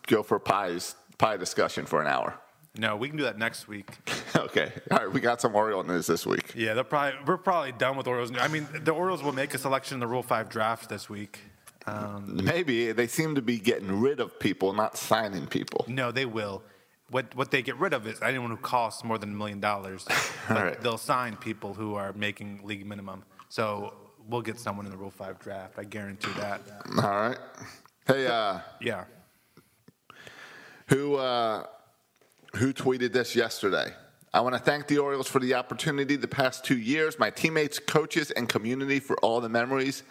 go 0.08 0.24
for 0.24 0.40
pies 0.40 0.96
pie 1.18 1.38
discussion 1.38 1.86
for 1.86 2.02
an 2.02 2.08
hour? 2.08 2.40
No, 2.78 2.96
we 2.96 3.08
can 3.10 3.18
do 3.18 3.24
that 3.24 3.38
next 3.40 3.68
week. 3.68 3.90
okay, 4.36 4.72
all 4.92 4.98
right. 5.00 5.12
We 5.12 5.20
got 5.20 5.42
some 5.42 5.56
Oriole 5.56 5.84
news 5.84 6.06
this 6.06 6.26
week. 6.26 6.54
Yeah, 6.56 6.76
they're 6.76 6.84
probably 6.84 7.20
we're 7.26 7.38
probably 7.38 7.72
done 7.72 7.98
with 7.98 8.08
Orioles. 8.08 8.32
I 8.40 8.48
mean, 8.48 8.68
the 8.84 8.92
Orioles 8.92 9.24
will 9.24 9.34
make 9.34 9.54
a 9.54 9.58
selection 9.58 9.96
in 9.96 10.00
the 10.00 10.08
Rule 10.08 10.24
Five 10.24 10.48
draft 10.50 10.90
this 10.90 11.10
week. 11.10 11.40
Maybe 12.28 12.92
they 12.92 13.08
seem 13.08 13.36
to 13.36 13.42
be 13.42 13.60
getting 13.60 14.00
rid 14.00 14.20
of 14.20 14.40
people, 14.40 14.74
not 14.74 14.98
signing 14.98 15.48
people. 15.48 15.86
No, 15.88 16.12
they 16.12 16.26
will. 16.26 16.64
What 17.10 17.34
what 17.36 17.52
they 17.52 17.62
get 17.62 17.78
rid 17.78 17.94
of 17.94 18.06
is 18.06 18.22
anyone 18.22 18.50
who 18.50 18.58
costs 18.58 19.04
more 19.04 19.18
than 19.18 19.30
a 19.32 19.36
million 19.36 19.60
dollars. 19.60 20.06
Right. 20.50 20.80
they'll 20.82 20.98
sign 20.98 21.36
people 21.36 21.74
who 21.74 21.96
are 21.96 22.14
making 22.14 22.62
league 22.64 22.86
minimum. 22.86 23.24
So 23.50 23.94
we'll 24.30 24.42
get 24.42 24.58
someone 24.60 24.86
in 24.86 24.92
the 24.92 24.98
Rule 24.98 25.12
Five 25.12 25.40
draft. 25.40 25.78
I 25.78 25.84
guarantee 25.84 26.32
that. 26.38 26.62
All 26.98 27.10
right. 27.10 27.38
Hey, 28.06 28.28
uh, 28.28 28.60
Yeah. 28.82 29.06
who 30.88 31.16
uh, 31.16 31.66
who 32.56 32.74
tweeted 32.74 33.12
this 33.14 33.36
yesterday? 33.36 33.94
I 34.34 34.42
want 34.42 34.56
to 34.56 34.60
thank 34.62 34.88
the 34.88 34.98
Orioles 35.00 35.28
for 35.28 35.40
the 35.40 35.54
opportunity 35.56 36.16
the 36.16 36.28
past 36.28 36.64
two 36.64 36.78
years, 36.78 37.18
my 37.18 37.30
teammates, 37.30 37.80
coaches, 37.80 38.30
and 38.32 38.48
community 38.48 39.00
for 39.00 39.18
all 39.18 39.42
the 39.42 39.50
memories. 39.50 40.04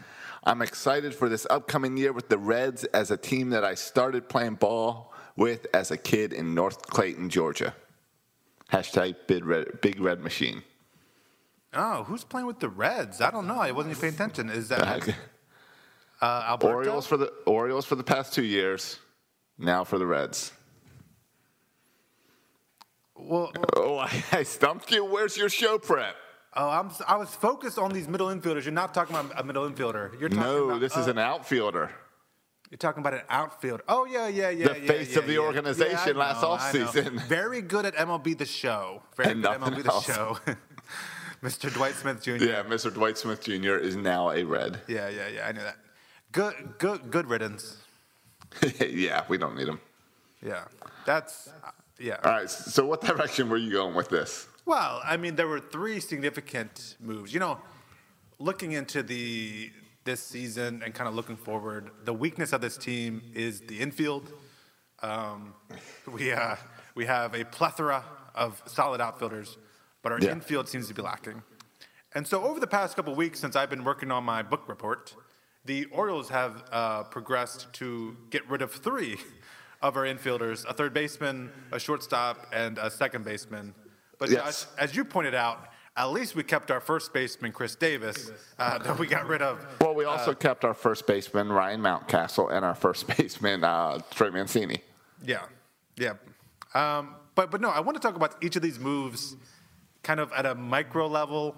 I'm 0.47 0.63
excited 0.63 1.13
for 1.13 1.29
this 1.29 1.45
upcoming 1.51 1.97
year 1.97 2.13
with 2.13 2.29
the 2.29 2.39
Reds 2.39 2.85
as 2.85 3.11
a 3.11 3.17
team 3.17 3.51
that 3.51 3.65
I 3.65 3.75
started 3.75 4.29
playing 4.29 4.55
ball 4.55 5.13
with 5.37 5.67
as 5.75 5.91
a 5.91 5.97
kid 5.97 6.33
in 6.33 6.55
North 6.55 6.87
Clayton, 6.87 7.31
Georgia. 7.31 7.75
Hashtag 8.73 9.17
Big 9.27 9.45
Red, 9.45 9.81
Big 9.81 10.01
Red 10.01 10.21
Machine. 10.21 10.63
Oh, 11.75 12.05
who's 12.05 12.23
playing 12.23 12.47
with 12.47 12.61
the 12.61 12.69
Reds? 12.69 13.21
I 13.21 13.33
don't 13.33 13.49
know. 13.49 13.59
I 13.59 13.73
wasn't 13.73 14.01
paying 14.01 14.15
attention. 14.15 14.49
Is 14.49 14.69
that 14.69 15.09
uh? 16.21 16.57
Orioles 16.63 17.09
for 17.09 17.17
the 17.17 17.33
Orioles 17.45 17.85
for 17.85 17.97
the 17.97 18.05
past 18.05 18.33
two 18.33 18.45
years, 18.45 19.01
now 19.59 19.83
for 19.83 19.99
the 19.99 20.07
Reds. 20.07 20.53
Well, 23.17 23.53
Oh, 23.77 23.99
I, 23.99 24.23
I 24.31 24.43
stumped 24.45 24.93
you. 24.93 25.05
Where's 25.05 25.37
your 25.37 25.49
show 25.49 25.77
prep? 25.79 26.15
Oh, 26.57 26.69
I'm, 26.69 26.91
I 27.07 27.17
was 27.17 27.35
focused 27.35 27.79
on 27.79 27.93
these 27.93 28.09
middle 28.09 28.29
infielders. 28.29 28.65
You're 28.65 28.73
not 28.73 28.95
talking 28.95 29.15
about 29.15 29.39
a 29.39 29.45
middle 29.45 29.69
infielder. 29.69 30.19
You're 30.19 30.29
talking 30.29 30.45
No, 30.45 30.65
about, 30.71 30.81
this 30.81 30.97
is 30.97 31.07
oh, 31.07 31.11
an 31.11 31.19
outfielder. 31.19 31.91
You're 32.71 32.79
talking 32.79 33.01
about 33.01 33.15
an 33.15 33.23
outfield. 33.29 33.83
Oh 33.89 34.07
yeah, 34.07 34.27
yeah, 34.27 34.51
yeah. 34.51 34.73
The 34.73 34.81
yeah, 34.81 34.87
face 34.87 35.13
yeah, 35.13 35.19
of 35.21 35.27
the 35.27 35.35
yeah. 35.35 35.39
organization 35.39 36.17
last 36.17 36.43
know, 36.43 36.57
know. 36.57 36.57
offseason. 36.57 37.21
Very 37.29 37.61
good 37.63 37.87
at 37.87 37.95
MLB 37.95 38.37
The 38.37 38.45
Show. 38.45 39.03
Very 39.17 39.33
And 39.33 39.43
good 39.43 39.53
at 39.53 39.61
MLB 39.61 39.87
else. 39.87 40.07
The 40.07 40.13
Show. 40.13 40.39
Mr. 41.43 41.73
Dwight 41.73 41.95
Smith 41.95 42.23
Jr. 42.23 42.45
Yeah, 42.45 42.63
Mr. 42.65 42.93
Dwight 42.93 43.19
Smith 43.19 43.43
Jr. 43.43 43.77
is 43.77 43.95
now 43.95 44.31
a 44.31 44.43
Red. 44.43 44.81
yeah, 44.89 45.09
yeah, 45.09 45.29
yeah. 45.29 45.47
I 45.47 45.53
knew 45.53 45.61
that. 45.61 45.77
Good, 46.33 46.75
good, 46.79 47.11
good 47.11 47.29
riddance. 47.29 47.77
yeah, 48.81 49.25
we 49.29 49.39
don't 49.39 49.57
need 49.57 49.69
him. 49.69 49.81
Yeah, 50.43 50.65
that's 51.05 51.49
uh, 51.65 51.71
yeah. 51.99 52.17
All 52.25 52.33
right, 52.33 52.51
so 52.51 52.85
what 52.87 53.01
direction 53.01 53.49
were 53.49 53.57
you 53.59 53.71
going 53.71 53.95
with 53.95 54.09
this? 54.09 54.49
Well, 54.67 55.01
I 55.05 55.17
mean, 55.17 55.37
there 55.37 55.47
were 55.47 55.61
three 55.61 56.01
significant 56.01 56.97
moves. 57.01 57.33
You 57.33 57.39
know, 57.39 57.59
looking 58.41 58.73
into 58.73 59.03
the 59.03 59.71
this 60.03 60.21
season 60.21 60.83
and 60.85 60.93
kind 60.95 61.09
of 61.09 61.15
looking 61.15 61.37
forward, 61.37 61.91
the 62.05 62.13
weakness 62.13 62.53
of 62.53 62.61
this 62.61 62.77
team 62.77 63.23
is 63.35 63.61
the 63.61 63.79
infield. 63.81 64.33
Um, 65.03 65.55
we 66.13 66.33
uh, 66.33 66.57
We 66.97 67.07
have 67.07 67.35
a 67.35 67.45
plethora 67.45 68.03
of 68.35 68.61
solid 68.67 69.01
outfielders, 69.01 69.57
but 70.03 70.11
our 70.13 70.19
Yeah. 70.21 70.33
infield 70.33 70.69
seems 70.69 70.89
to 70.89 70.95
be 70.95 71.03
lacking. 71.03 71.43
And 72.15 72.27
so, 72.27 72.43
over 72.43 72.59
the 72.59 72.67
past 72.67 72.97
couple 72.97 73.15
weeks, 73.15 73.39
since 73.39 73.55
I've 73.55 73.71
been 73.71 73.85
working 73.85 74.11
on 74.11 74.25
my 74.25 74.43
book 74.43 74.67
report, 74.69 75.15
the 75.65 75.85
Orioles 75.87 76.29
have 76.31 76.65
uh, 76.73 77.03
progressed 77.05 77.73
to 77.75 78.17
get 78.31 78.49
rid 78.49 78.63
of 78.63 78.73
three 78.73 79.19
of 79.83 79.97
our 79.97 80.05
infielders 80.05 80.65
a 80.65 80.73
third 80.73 80.93
baseman, 80.93 81.53
a 81.71 81.79
shortstop, 81.79 82.47
and 82.53 82.79
a 82.79 82.91
second 82.91 83.25
baseman. 83.25 83.75
But 84.19 84.31
Yes. 84.31 84.65
Josh, 84.65 84.73
as 84.79 84.97
you 84.97 85.05
pointed 85.05 85.35
out, 85.35 85.69
at 85.97 86.07
least 86.07 86.35
we 86.35 86.43
kept 86.43 86.71
our 86.71 86.81
first 86.81 87.13
baseman, 87.13 87.53
Chris 87.53 87.75
Davis, 87.75 88.31
uh, 88.59 88.79
that 88.79 88.99
we 88.99 89.07
got 89.07 89.27
rid 89.27 89.41
of. 89.43 89.65
Well, 89.81 89.95
we 89.95 90.05
also 90.05 90.35
kept 90.35 90.65
our 90.65 90.75
first 90.75 91.07
baseman, 91.07 91.51
Ryan 91.51 91.81
Mountcastle, 91.81 92.51
and 92.53 92.65
our 92.65 92.75
first 92.75 93.07
baseman, 93.17 93.65
uh, 93.65 94.01
Trey 94.11 94.31
Mancini. 94.31 94.83
Yeah, 95.25 95.45
yeah. 95.97 96.15
Um, 96.75 97.15
but 97.35 97.51
but 97.51 97.61
no, 97.61 97.71
I 97.71 97.81
want 97.81 97.97
to 97.97 98.01
talk 98.07 98.17
about 98.17 98.37
each 98.43 98.57
of 98.57 98.63
these 98.63 98.79
moves, 98.79 99.37
kind 100.03 100.21
of 100.21 100.31
at 100.33 100.45
a 100.45 100.55
micro 100.55 101.07
level, 101.07 101.57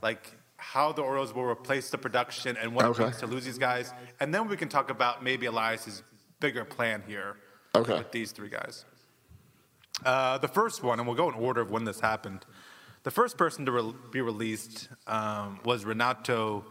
like 0.00 0.32
how 0.56 0.92
the 0.92 1.02
Orioles 1.02 1.34
will 1.34 1.44
replace 1.44 1.90
the 1.90 1.98
production 1.98 2.56
and 2.56 2.72
what 2.74 2.84
Okay. 2.84 3.02
it 3.02 3.06
means 3.06 3.18
to 3.18 3.26
lose 3.26 3.44
these 3.44 3.58
guys, 3.58 3.92
and 4.20 4.32
then 4.32 4.46
we 4.46 4.56
can 4.56 4.68
talk 4.68 4.90
about 4.90 5.24
maybe 5.24 5.46
Elias's 5.46 6.04
bigger 6.38 6.64
plan 6.64 7.02
here 7.06 7.36
Okay. 7.74 7.98
with 7.98 8.12
these 8.12 8.30
three 8.30 8.48
guys. 8.48 8.84
Uh, 10.04 10.38
the 10.38 10.48
first 10.48 10.82
one, 10.82 10.98
and 10.98 11.06
we'll 11.06 11.16
go 11.16 11.28
in 11.28 11.34
order 11.34 11.60
of 11.60 11.70
when 11.70 11.84
this 11.84 12.00
happened. 12.00 12.44
The 13.04 13.10
first 13.10 13.36
person 13.36 13.66
to 13.66 13.72
re- 13.72 13.94
be 14.10 14.20
released 14.20 14.88
um, 15.06 15.60
was 15.64 15.84
Renato 15.84 16.64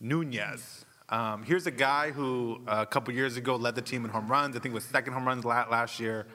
Nunez. 0.00 0.84
Um, 1.08 1.42
here's 1.42 1.66
a 1.66 1.70
guy 1.72 2.10
who 2.10 2.62
uh, 2.66 2.82
a 2.82 2.86
couple 2.86 3.12
years 3.12 3.36
ago 3.36 3.56
led 3.56 3.74
the 3.74 3.82
team 3.82 4.04
in 4.04 4.10
home 4.10 4.28
runs. 4.28 4.56
I 4.56 4.60
think 4.60 4.74
was 4.74 4.84
second 4.84 5.12
home 5.12 5.26
runs 5.26 5.44
last 5.44 5.98
year. 5.98 6.26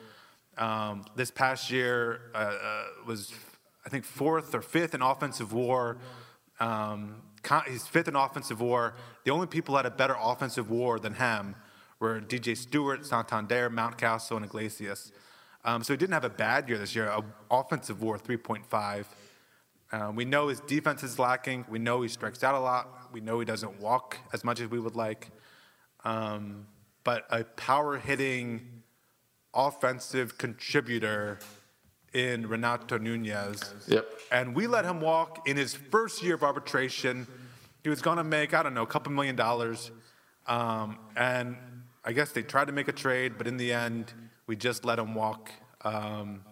Um, 0.58 1.04
this 1.16 1.30
past 1.30 1.70
year 1.70 2.30
uh, 2.34 2.38
uh, 2.38 2.84
was, 3.06 3.32
I 3.84 3.88
think, 3.88 4.04
fourth 4.04 4.54
or 4.54 4.62
fifth 4.62 4.94
in 4.94 5.02
offensive 5.02 5.52
WAR. 5.52 5.98
Um, 6.60 7.22
he's 7.66 7.86
fifth 7.86 8.08
in 8.08 8.16
offensive 8.16 8.60
WAR. 8.60 8.94
The 9.24 9.30
only 9.30 9.46
people 9.46 9.74
who 9.74 9.76
had 9.76 9.86
a 9.86 9.90
better 9.90 10.16
offensive 10.20 10.70
WAR 10.70 10.98
than 10.98 11.14
him 11.14 11.56
were 11.98 12.20
DJ 12.20 12.56
Stewart, 12.56 13.06
Santander, 13.06 13.70
Mountcastle, 13.70 14.36
and 14.36 14.44
Iglesias. 14.44 15.12
Um, 15.66 15.82
so 15.82 15.92
he 15.92 15.96
didn't 15.96 16.14
have 16.14 16.24
a 16.24 16.30
bad 16.30 16.68
year 16.68 16.78
this 16.78 16.94
year. 16.94 17.06
A 17.06 17.22
offensive 17.50 18.00
WAR 18.00 18.18
3.5. 18.18 19.04
Um, 19.92 20.16
we 20.16 20.24
know 20.24 20.48
his 20.48 20.60
defense 20.60 21.02
is 21.02 21.18
lacking. 21.18 21.64
We 21.68 21.80
know 21.80 22.02
he 22.02 22.08
strikes 22.08 22.44
out 22.44 22.54
a 22.54 22.60
lot. 22.60 23.12
We 23.12 23.20
know 23.20 23.40
he 23.40 23.44
doesn't 23.44 23.80
walk 23.80 24.16
as 24.32 24.44
much 24.44 24.60
as 24.60 24.70
we 24.70 24.78
would 24.78 24.94
like. 24.94 25.30
Um, 26.04 26.66
but 27.02 27.26
a 27.30 27.42
power 27.44 27.98
hitting 27.98 28.82
offensive 29.52 30.38
contributor 30.38 31.40
in 32.12 32.46
Renato 32.46 32.96
Nunez. 32.98 33.74
Yep. 33.88 34.08
And 34.30 34.54
we 34.54 34.68
let 34.68 34.84
him 34.84 35.00
walk 35.00 35.48
in 35.48 35.56
his 35.56 35.74
first 35.74 36.22
year 36.22 36.36
of 36.36 36.44
arbitration. 36.44 37.26
He 37.82 37.88
was 37.88 38.02
going 38.02 38.18
to 38.18 38.24
make, 38.24 38.54
I 38.54 38.62
don't 38.62 38.74
know, 38.74 38.82
a 38.82 38.86
couple 38.86 39.12
million 39.12 39.34
dollars. 39.34 39.90
Um, 40.46 40.98
and 41.16 41.56
I 42.04 42.12
guess 42.12 42.30
they 42.30 42.42
tried 42.42 42.66
to 42.66 42.72
make 42.72 42.86
a 42.86 42.92
trade, 42.92 43.34
but 43.36 43.48
in 43.48 43.56
the 43.56 43.72
end, 43.72 44.12
we 44.46 44.56
just 44.56 44.84
let 44.84 44.96
them 44.96 45.14
walk 45.14 45.50
um, 45.82 46.42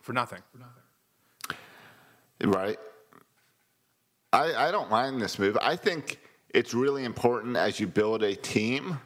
for 0.00 0.12
nothing. 0.12 0.40
Right. 2.42 2.78
I, 4.32 4.68
I 4.68 4.70
don't 4.70 4.90
mind 4.90 5.22
this 5.22 5.38
move. 5.38 5.56
I 5.62 5.76
think 5.76 6.20
it's 6.50 6.74
really 6.74 7.04
important 7.04 7.56
as 7.56 7.80
you 7.80 7.86
build 7.86 8.22
a 8.22 8.34
team 8.34 8.98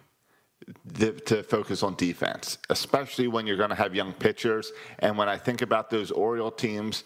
to 0.96 1.42
focus 1.42 1.82
on 1.82 1.94
defense, 1.94 2.58
especially 2.68 3.28
when 3.28 3.46
you're 3.46 3.56
going 3.56 3.70
to 3.70 3.76
have 3.76 3.94
young 3.94 4.12
pitchers. 4.12 4.72
And 4.98 5.16
when 5.16 5.28
I 5.28 5.36
think 5.36 5.62
about 5.62 5.90
those 5.90 6.10
Oriole 6.10 6.50
teams 6.50 7.04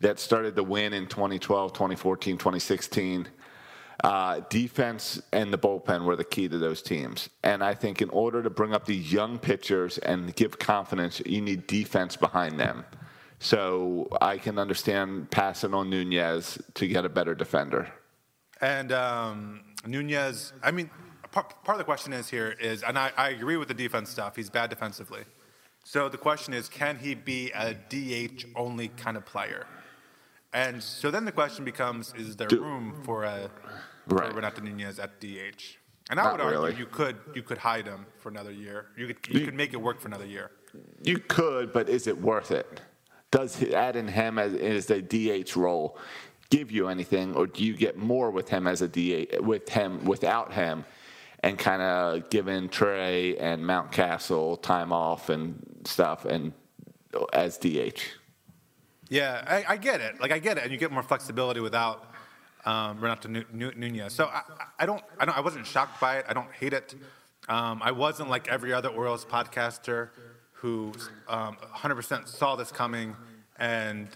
that 0.00 0.18
started 0.18 0.56
to 0.56 0.62
win 0.62 0.92
in 0.92 1.06
2012, 1.06 1.72
2014, 1.72 2.38
2016, 2.38 3.28
uh, 4.02 4.40
defense 4.48 5.22
and 5.32 5.52
the 5.52 5.58
bullpen 5.58 6.04
were 6.04 6.16
the 6.16 6.24
key 6.24 6.48
to 6.48 6.58
those 6.58 6.82
teams. 6.82 7.28
And 7.42 7.62
I 7.62 7.74
think 7.74 8.02
in 8.02 8.10
order 8.10 8.42
to 8.42 8.50
bring 8.50 8.74
up 8.74 8.84
these 8.84 9.12
young 9.12 9.38
pitchers 9.38 9.98
and 9.98 10.34
give 10.34 10.58
confidence, 10.58 11.22
you 11.24 11.40
need 11.40 11.66
defense 11.66 12.16
behind 12.16 12.58
them. 12.58 12.84
So 13.38 14.08
I 14.20 14.38
can 14.38 14.58
understand 14.58 15.30
passing 15.30 15.74
on 15.74 15.90
Nunez 15.90 16.58
to 16.74 16.86
get 16.86 17.04
a 17.04 17.08
better 17.08 17.34
defender. 17.34 17.92
And 18.60 18.92
um, 18.92 19.62
Nunez, 19.86 20.52
I 20.62 20.70
mean, 20.70 20.90
part, 21.32 21.64
part 21.64 21.74
of 21.74 21.78
the 21.78 21.84
question 21.84 22.12
is 22.12 22.28
here 22.28 22.56
is, 22.60 22.82
and 22.82 22.98
I, 22.98 23.10
I 23.16 23.30
agree 23.30 23.56
with 23.56 23.68
the 23.68 23.74
defense 23.74 24.10
stuff. 24.10 24.36
He's 24.36 24.50
bad 24.50 24.70
defensively. 24.70 25.22
So 25.84 26.08
the 26.08 26.18
question 26.18 26.54
is, 26.54 26.68
can 26.68 26.98
he 26.98 27.14
be 27.14 27.50
a 27.52 27.74
DH 27.74 28.46
only 28.54 28.88
kind 28.88 29.16
of 29.16 29.26
player? 29.26 29.66
And 30.52 30.82
so 30.82 31.10
then 31.10 31.24
the 31.24 31.32
question 31.32 31.64
becomes, 31.64 32.12
is 32.16 32.36
there 32.36 32.48
room 32.48 33.00
for 33.04 33.24
a 33.24 33.50
Right. 34.08 34.30
for 34.30 34.36
Renato 34.36 34.62
Nunez 34.62 34.98
at 34.98 35.20
DH? 35.20 35.78
And 36.10 36.18
I 36.18 36.24
Not 36.24 36.32
would 36.32 36.40
argue 36.42 36.58
really. 36.60 36.74
you 36.76 36.86
could 36.86 37.16
you 37.34 37.42
could 37.42 37.58
hide 37.58 37.86
him 37.86 38.06
for 38.18 38.28
another 38.28 38.50
year. 38.50 38.86
You 38.96 39.06
could 39.14 39.18
you, 39.34 39.40
You- 39.40 39.46
could 39.46 39.54
make 39.54 39.72
it 39.72 39.80
work 39.80 40.00
for 40.00 40.08
another 40.08 40.26
year. 40.26 40.50
You 41.02 41.18
could, 41.18 41.72
but 41.72 41.88
is 41.88 42.06
it 42.06 42.18
worth 42.20 42.50
it? 42.50 42.80
Does 43.30 43.62
adding 43.62 44.08
him 44.08 44.38
as, 44.38 44.54
as 44.54 44.90
a 44.90 45.00
DH 45.02 45.54
role 45.56 45.98
give 46.50 46.70
you 46.70 46.88
anything, 46.88 47.34
or 47.34 47.46
do 47.46 47.62
you 47.64 47.74
get 47.76 47.96
more 47.96 48.30
with 48.30 48.48
him 48.48 48.66
as 48.66 48.82
a 48.82 48.88
DH 48.88 49.40
with 49.40 49.68
him 49.68 50.04
without 50.04 50.52
him, 50.52 50.84
and 51.40 51.58
kind 51.58 51.82
of 51.82 52.28
giving 52.30 52.68
Trey 52.68 53.36
and 53.38 53.62
Mountcastle 53.62 54.60
time 54.62 54.92
off 54.92 55.28
and 55.28 55.62
stuff, 55.84 56.24
and 56.24 56.52
as 57.32 57.58
DH? 57.58 58.00
Yeah, 59.08 59.44
I, 59.46 59.74
I 59.74 59.76
get 59.76 60.00
it. 60.00 60.20
Like 60.20 60.32
I 60.32 60.38
get 60.38 60.56
it, 60.58 60.64
and 60.64 60.72
you 60.72 60.78
get 60.78 60.90
more 60.90 61.02
flexibility 61.02 61.60
without 61.60 62.11
um, 62.64 63.00
Renato 63.00 63.28
Nu- 63.28 63.44
Nu- 63.52 63.72
Nunez. 63.76 64.12
So 64.14 64.26
I, 64.26 64.42
I- 64.80 64.86
don't, 64.86 65.02
I 65.18 65.24
don't, 65.24 65.36
I 65.36 65.40
wasn't 65.40 65.66
shocked 65.66 66.00
by 66.00 66.18
it. 66.18 66.26
I 66.28 66.32
don't 66.32 66.50
hate 66.52 66.72
it. 66.72 66.94
Um, 67.48 67.80
I 67.82 67.90
wasn't 67.92 68.28
like 68.30 68.48
every 68.48 68.72
other 68.72 68.88
Orioles 68.88 69.24
podcaster 69.24 70.10
who 70.52 70.92
um, 71.28 71.56
100% 71.74 72.28
saw 72.28 72.54
this 72.56 72.70
coming 72.70 73.16
and 73.58 74.08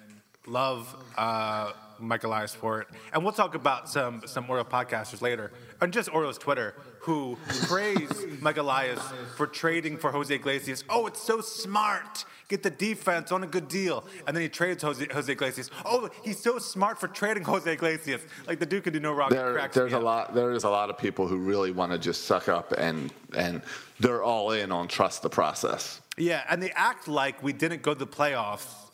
love 0.47 0.95
uh, 1.19 1.73
Mike 1.99 2.23
Elias 2.23 2.55
for 2.55 2.81
it. 2.83 2.89
And 3.13 3.25
we'll 3.25 3.33
talk 3.33 3.55
about 3.57 3.89
some 3.89 4.23
some 4.27 4.49
Orioles 4.49 4.69
podcasters 4.71 5.23
later, 5.23 5.51
and 5.81 5.93
just 5.93 6.13
Orioles 6.15 6.39
Twitter 6.39 6.75
who 7.07 7.39
praise 7.69 8.11
Mike 8.41 8.57
Elias 8.57 9.01
for 9.37 9.47
trading 9.47 9.97
for 9.97 10.11
Jose 10.11 10.35
Iglesias. 10.35 10.83
Oh, 10.91 11.07
it's 11.07 11.23
so 11.23 11.41
smart. 11.41 12.25
Get 12.49 12.65
the 12.65 12.71
defense 12.71 13.31
on 13.31 13.45
a 13.45 13.47
good 13.47 13.69
deal, 13.69 14.05
and 14.27 14.37
then 14.37 14.43
he 14.43 14.49
trades 14.49 14.83
Jose, 14.83 15.07
Jose 15.13 15.31
Iglesias. 15.31 15.71
Oh, 15.85 16.11
he's 16.25 16.41
so 16.43 16.59
smart 16.59 16.99
for 16.99 17.07
trading 17.07 17.45
Jose 17.45 17.73
Iglesias. 17.73 18.23
Like 18.49 18.59
the 18.59 18.67
dude 18.67 18.83
can 18.83 18.93
do 18.93 18.99
no 18.99 19.13
wrong. 19.13 19.31
There, 19.31 19.69
there's 19.73 19.93
a 19.93 19.99
up. 19.99 20.03
lot. 20.03 20.35
There 20.35 20.51
is 20.51 20.65
a 20.65 20.69
lot 20.69 20.91
of 20.91 20.99
people 20.99 21.29
who 21.29 21.37
really 21.39 21.71
want 21.71 21.93
to 21.93 21.99
just 21.99 22.25
suck 22.25 22.49
up 22.49 22.73
and 22.77 23.13
and 23.37 23.63
they're 24.01 24.25
all 24.25 24.51
in 24.51 24.73
on 24.73 24.89
trust 24.89 25.23
the 25.23 25.31
process. 25.31 26.01
Yeah, 26.19 26.43
and 26.51 26.61
they 26.61 26.73
act 26.73 27.07
like 27.07 27.41
we 27.41 27.53
didn't 27.53 27.83
go 27.83 27.95
to 27.95 27.99
the 28.01 28.07
playoffs 28.07 28.86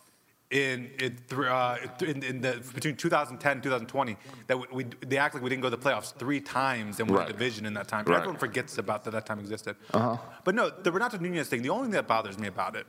in 0.53 0.91
in, 1.01 1.19
uh, 1.49 1.77
in, 2.03 2.23
in 2.23 2.41
the 2.43 2.63
between 2.75 2.95
2010 2.95 3.53
and 3.53 3.63
2020. 3.63 4.17
That 4.47 4.59
we, 4.59 4.67
we 4.73 4.85
they 5.07 5.17
act 5.17 5.35
like 5.35 5.43
we 5.43 5.49
didn't 5.51 5.63
go 5.63 5.71
to 5.71 5.77
the 5.77 5.83
playoffs 5.83 6.15
three 6.15 6.41
times 6.41 7.01
and 7.01 7.09
won 7.11 7.21
Right. 7.21 7.29
a 7.31 7.33
division 7.33 7.67
in 7.67 7.75
that 7.75 7.89
time. 7.89 8.05
Right. 8.05 8.19
Everyone 8.19 8.39
forgets 8.39 8.79
about 8.79 9.03
that 9.05 9.13
that 9.13 9.27
time 9.27 9.39
existed. 9.41 9.77
Uh-huh. 9.93 10.19
But 10.45 10.55
no, 10.55 10.71
the 10.71 10.93
Renato 10.93 11.19
Nunez 11.19 11.49
thing. 11.49 11.63
The 11.63 11.71
only 11.71 11.85
thing 11.85 11.93
that 11.93 12.07
bothers 12.07 12.39
me 12.39 12.47
about 12.49 12.77
it 12.77 12.87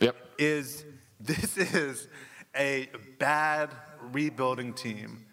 Yep. 0.00 0.16
is 0.38 0.84
this 1.20 1.56
is 1.56 2.08
a 2.56 2.88
bad 3.18 3.70
rebuilding 4.12 4.72
team. 4.72 5.26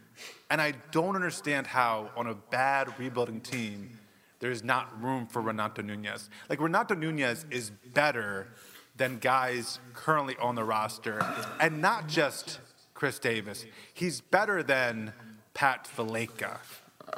And 0.50 0.62
I 0.62 0.74
don't 0.92 1.16
understand 1.16 1.66
how, 1.68 2.10
on 2.18 2.28
a 2.28 2.36
bad 2.36 3.00
rebuilding 3.00 3.40
team, 3.42 3.98
there's 4.40 4.64
not 4.64 5.02
room 5.02 5.26
for 5.28 5.42
Renato 5.42 5.82
Nunez. 5.82 6.30
Like, 6.50 6.60
Renato 6.60 6.94
Nunez 6.94 7.46
is 7.50 7.70
better 7.94 8.48
than 9.02 9.18
guys 9.18 9.80
currently 9.96 10.36
on 10.38 10.54
the 10.54 10.64
roster, 10.64 11.20
and 11.60 11.82
not 11.82 12.08
just 12.08 12.60
Chris 12.94 13.18
Davis. 13.18 13.66
He's 13.96 14.22
better 14.22 14.62
than 14.62 15.14
Pat 15.56 15.88
Valaika. 15.98 16.60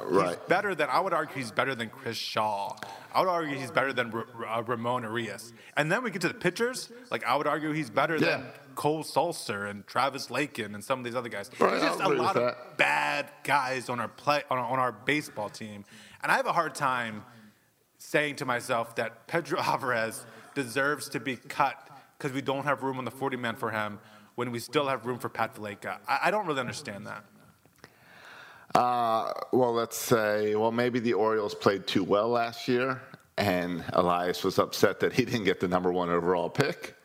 Right. 0.00 0.48
better 0.48 0.74
than, 0.74 0.88
I 0.88 0.98
would 0.98 1.12
argue 1.12 1.36
he's 1.36 1.50
better 1.52 1.74
than 1.74 1.90
Chris 1.90 2.16
Shaw. 2.16 2.74
I 3.14 3.20
would 3.20 3.28
argue 3.28 3.54
he's 3.56 3.70
better 3.70 3.92
than 3.92 4.12
R- 4.14 4.26
R- 4.34 4.46
uh, 4.46 4.62
Ramon 4.62 5.02
Urias. 5.02 5.52
And 5.76 5.92
then 5.92 6.02
we 6.02 6.10
get 6.10 6.22
to 6.22 6.28
the 6.28 6.34
pitchers, 6.34 6.90
like 7.10 7.22
I 7.24 7.36
would 7.36 7.46
argue 7.46 7.70
he's 7.72 7.90
better 7.90 8.18
than 8.18 8.46
Cole 8.76 9.04
Sulser 9.04 9.68
and 9.70 9.86
Travis 9.86 10.30
Lakin 10.30 10.74
and 10.74 10.82
some 10.82 10.98
of 11.00 11.04
these 11.04 11.14
other 11.14 11.28
guys. 11.28 11.50
Right, 11.60 11.70
There's 11.72 11.82
just 11.82 12.00
a 12.00 12.08
lot 12.08 12.36
of 12.36 12.56
bad 12.78 13.30
guys 13.44 13.90
on 13.90 14.00
our 14.00 14.08
play 14.08 14.42
on 14.50 14.58
our, 14.58 14.64
on 14.64 14.78
our 14.78 14.90
baseball 14.90 15.50
team, 15.50 15.84
and 16.22 16.32
I 16.32 16.36
have 16.36 16.46
a 16.46 16.52
hard 16.54 16.74
time 16.74 17.24
saying 17.98 18.36
to 18.36 18.46
myself 18.46 18.96
that 18.96 19.26
Pedro 19.28 19.60
Alvarez 19.70 20.24
deserves 20.54 21.08
to 21.10 21.20
be 21.20 21.36
cut 21.36 21.88
because 22.18 22.32
we 22.32 22.40
don't 22.40 22.64
have 22.64 22.82
room 22.82 22.98
on 22.98 23.04
the 23.04 23.10
40 23.10 23.36
man 23.36 23.56
for 23.56 23.70
him 23.70 23.98
when 24.34 24.50
we 24.50 24.58
still 24.58 24.88
have 24.88 25.06
room 25.06 25.18
for 25.18 25.28
Pat 25.28 25.54
Valaika. 25.54 25.98
I, 26.08 26.20
I 26.24 26.30
don't 26.30 26.46
really 26.46 26.60
understand 26.60 27.06
that. 27.06 27.24
Uh, 28.74 29.32
well, 29.52 29.72
let's 29.72 29.96
say, 29.96 30.56
well, 30.56 30.72
maybe 30.72 30.98
the 30.98 31.12
Orioles 31.12 31.54
played 31.54 31.86
too 31.86 32.02
well 32.02 32.28
last 32.28 32.66
year, 32.66 33.00
and 33.36 33.84
Elias 33.92 34.42
was 34.42 34.58
upset 34.58 35.00
that 35.00 35.12
he 35.12 35.24
didn't 35.24 35.44
get 35.44 35.60
the 35.60 35.68
number 35.68 35.92
one 35.92 36.10
overall 36.10 36.50
pick. 36.50 36.96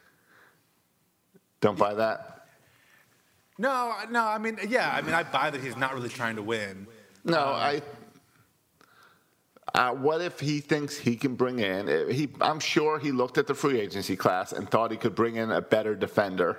Don't 1.61 1.77
buy 1.77 1.93
that. 1.93 2.47
No, 3.57 3.93
no. 4.09 4.25
I 4.25 4.37
mean, 4.37 4.57
yeah. 4.67 4.89
I 4.91 5.01
mean, 5.01 5.13
I 5.13 5.23
buy 5.23 5.49
that 5.49 5.61
he's 5.61 5.75
not 5.75 5.93
really 5.93 6.09
trying 6.09 6.37
to 6.37 6.41
win. 6.41 6.87
No, 7.25 7.39
I. 7.39 7.81
Uh, 9.75 9.91
what 9.93 10.21
if 10.21 10.39
he 10.39 10.59
thinks 10.59 10.97
he 10.97 11.15
can 11.15 11.35
bring 11.35 11.59
in? 11.59 11.87
uh, 11.89 12.07
He, 12.07 12.29
I'm 12.41 12.59
sure 12.59 12.99
he 12.99 13.11
looked 13.11 13.37
at 13.37 13.47
the 13.47 13.53
free 13.53 13.79
agency 13.79 14.15
class 14.15 14.51
and 14.51 14.69
thought 14.69 14.91
he 14.91 14.97
could 14.97 15.15
bring 15.15 15.35
in 15.35 15.51
a 15.51 15.61
better 15.61 15.95
defender 15.95 16.57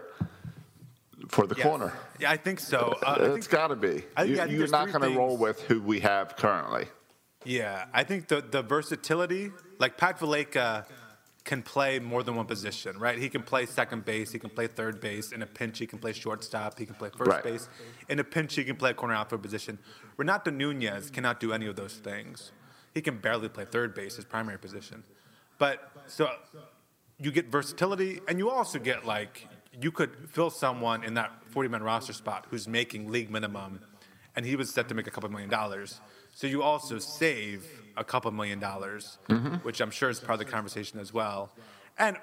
for 1.28 1.46
the 1.46 1.54
Yes. 1.56 1.64
corner. 1.66 1.92
Yeah, 2.18 2.30
I 2.30 2.36
think 2.36 2.60
so. 2.60 2.96
Uh, 3.04 3.16
I 3.20 3.24
it's 3.36 3.46
got 3.46 3.68
to 3.68 3.76
be. 3.76 4.04
I- 4.16 4.24
you, 4.24 4.36
yeah, 4.36 4.46
there's 4.46 4.70
not 4.72 4.92
going 4.92 5.10
to 5.12 5.18
roll 5.18 5.36
with 5.36 5.60
who 5.62 5.80
we 5.80 6.00
have 6.00 6.36
currently. 6.36 6.86
yeah, 7.44 7.86
I 7.92 8.04
think 8.04 8.28
the 8.28 8.40
the 8.42 8.62
versatility, 8.62 9.50
like 9.78 9.96
Pat 9.96 10.18
Valaika, 10.18 10.84
can 11.44 11.62
play 11.62 11.98
more 11.98 12.22
than 12.22 12.36
one 12.36 12.46
position, 12.46 12.98
right? 12.98 13.18
He 13.18 13.28
can 13.30 13.42
play 13.42 13.64
second 13.66 14.04
base, 14.04 14.30
he 14.30 14.38
can 14.38 14.50
play 14.50 14.66
third 14.66 15.00
base. 15.00 15.32
In 15.32 15.40
a 15.42 15.46
pinch, 15.46 15.78
he 15.78 15.86
can 15.86 15.98
play 15.98 16.12
shortstop, 16.12 16.78
he 16.78 16.84
can 16.86 16.94
play 16.96 17.10
first 17.16 17.30
Right. 17.30 17.42
base. 17.42 17.68
In 18.10 18.18
a 18.18 18.24
pinch, 18.24 18.54
he 18.54 18.62
can 18.64 18.76
play 18.76 18.90
a 18.90 18.94
corner 18.94 19.14
outfield 19.14 19.42
position. 19.42 19.78
Renato 20.18 20.50
Nunez 20.50 21.10
cannot 21.10 21.40
do 21.40 21.52
any 21.52 21.66
of 21.66 21.76
those 21.76 21.94
things. 21.94 22.52
He 22.94 23.00
can 23.02 23.18
barely 23.18 23.48
play 23.48 23.64
third 23.64 23.94
base, 23.94 24.16
his 24.16 24.24
primary 24.24 24.58
position. 24.58 25.04
But 25.58 25.92
so 26.06 26.30
you 27.18 27.30
get 27.30 27.46
versatility, 27.46 28.20
and 28.26 28.38
you 28.38 28.50
also 28.50 28.78
get 28.78 29.04
like 29.06 29.46
you 29.80 29.92
could 29.92 30.28
fill 30.28 30.50
someone 30.50 31.04
in 31.04 31.14
that 31.14 31.30
40-man 31.54 31.82
roster 31.82 32.12
spot 32.12 32.46
who's 32.50 32.66
making 32.66 33.10
league 33.10 33.30
minimum, 33.30 33.80
and 34.34 34.44
he 34.44 34.56
was 34.56 34.72
set 34.72 34.88
to 34.88 34.94
make 34.94 35.06
a 35.06 35.10
couple 35.10 35.28
million 35.30 35.50
dollars. 35.50 36.00
So 36.34 36.46
you 36.46 36.62
also 36.62 36.98
save 36.98 37.66
a 37.96 38.04
couple 38.04 38.30
million 38.30 38.58
dollars, 38.58 39.18
mm-hmm. 39.28 39.56
which 39.56 39.80
I'm 39.80 39.90
sure 39.90 40.10
is 40.10 40.18
part 40.20 40.40
of 40.40 40.46
the 40.46 40.50
conversation 40.50 40.98
as 40.98 41.12
well. 41.12 41.50
And 41.98 42.16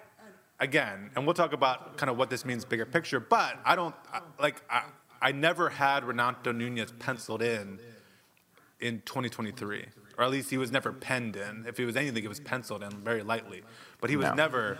again, 0.60 1.12
and 1.16 1.26
we'll 1.26 1.36
talk 1.36 1.54
about 1.54 1.98
kind 1.98 2.10
of 2.10 2.18
what 2.18 2.30
this 2.30 2.46
means 2.46 2.66
bigger 2.66 2.86
picture. 2.86 3.20
But 3.20 3.60
I 3.64 3.76
don't 3.76 3.96
I- 4.12 4.22
like 4.40 4.62
I, 4.70 4.84
I 5.22 5.32
never 5.32 5.70
had 5.70 6.04
Renato 6.04 6.52
Nunez 6.52 6.92
penciled 7.00 7.42
in 7.42 7.80
in 8.80 9.02
2023, 9.06 9.86
or 10.18 10.24
at 10.24 10.32
least 10.32 10.50
he 10.50 10.58
was 10.58 10.72
never 10.72 10.92
penned 10.92 11.36
in. 11.36 11.66
If 11.68 11.80
it 11.80 11.86
was 11.86 11.96
anything, 11.96 12.24
it 12.24 12.28
was 12.30 12.40
penciled 12.40 12.84
in 12.84 12.92
very 13.02 13.24
lightly. 13.24 13.64
But 14.02 14.10
he 14.10 14.16
was 14.18 14.26
No. 14.28 14.34
never, 14.34 14.78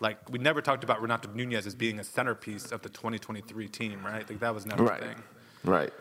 like, 0.00 0.28
we 0.30 0.38
never 0.38 0.62
talked 0.62 0.84
about 0.84 1.02
Renato 1.02 1.30
Nunez 1.32 1.66
as 1.66 1.74
being 1.74 1.98
a 1.98 2.04
centerpiece 2.04 2.70
of 2.72 2.82
the 2.82 2.88
2023 2.88 3.68
team, 3.68 4.04
right? 4.04 4.28
Like, 4.28 4.40
that 4.40 4.54
was 4.54 4.64
never 4.66 4.84
Right. 4.84 5.02
a 5.02 5.06
thing. 5.06 5.22
Right. 5.64 5.92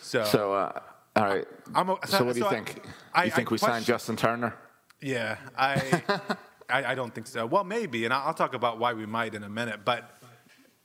So, 0.00 0.24
So, 0.24 0.54
uh, 0.54 0.80
all 1.16 1.24
right. 1.24 1.46
A- 1.74 1.84
so, 2.06 2.18
so- 2.18 2.24
what 2.24 2.32
do 2.34 2.38
you 2.38 2.44
so 2.44 2.50
think? 2.50 2.82
I- 3.12 3.24
you 3.24 3.30
think 3.30 3.48
I 3.48 3.52
we 3.52 3.58
signed 3.58 3.84
Justin 3.84 4.16
Turner? 4.16 4.54
yeah, 5.00 5.36
I, 5.56 6.02
I, 6.70 6.92
I 6.92 6.94
don't 6.94 7.14
think 7.14 7.26
so. 7.26 7.44
Well, 7.46 7.64
maybe, 7.64 8.04
and 8.04 8.14
I'll 8.14 8.34
talk 8.34 8.54
about 8.54 8.78
why 8.78 8.92
we 8.94 9.04
might 9.06 9.34
in 9.34 9.42
a 9.42 9.48
minute. 9.48 9.80
But, 9.84 10.18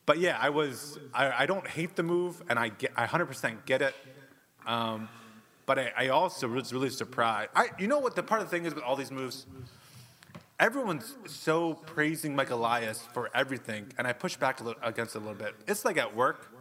but 0.05 0.17
yeah, 0.17 0.37
I 0.41 0.49
was, 0.49 0.99
I, 1.13 1.43
I 1.43 1.45
don't 1.45 1.67
hate 1.67 1.95
the 1.95 2.03
move, 2.03 2.41
and 2.49 2.59
I 2.59 2.69
get, 2.69 2.91
I 2.97 3.05
100% 3.05 3.65
get 3.65 3.81
it. 3.81 3.95
Um, 4.65 5.07
but 5.65 5.79
I, 5.79 5.91
I 5.97 6.07
also 6.09 6.47
was 6.47 6.73
really 6.73 6.89
surprised. 6.89 7.51
I, 7.55 7.69
you 7.79 7.87
know 7.87 7.99
what 7.99 8.15
the 8.15 8.23
part 8.23 8.41
of 8.41 8.49
the 8.49 8.55
thing 8.55 8.65
is 8.65 8.75
with 8.75 8.83
all 8.83 8.95
these 8.95 9.11
moves? 9.11 9.45
Everyone's 10.59 11.15
so 11.25 11.73
praising 11.73 12.35
Mike 12.35 12.51
Elias 12.51 13.07
for 13.13 13.29
everything, 13.33 13.87
and 13.97 14.07
I 14.07 14.13
push 14.13 14.35
back 14.37 14.61
little, 14.61 14.81
against 14.83 15.15
it 15.15 15.19
a 15.19 15.21
little 15.21 15.35
bit. 15.35 15.55
It's 15.67 15.83
like 15.83 15.97
at 15.97 16.15
work, 16.15 16.51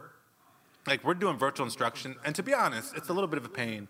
like 0.87 1.03
we're 1.03 1.13
doing 1.13 1.37
virtual 1.37 1.65
instruction, 1.65 2.15
and 2.25 2.35
to 2.35 2.43
be 2.43 2.53
honest, 2.53 2.95
it's 2.97 3.09
a 3.09 3.13
little 3.13 3.27
bit 3.27 3.37
of 3.37 3.45
a 3.45 3.49
pain. 3.49 3.87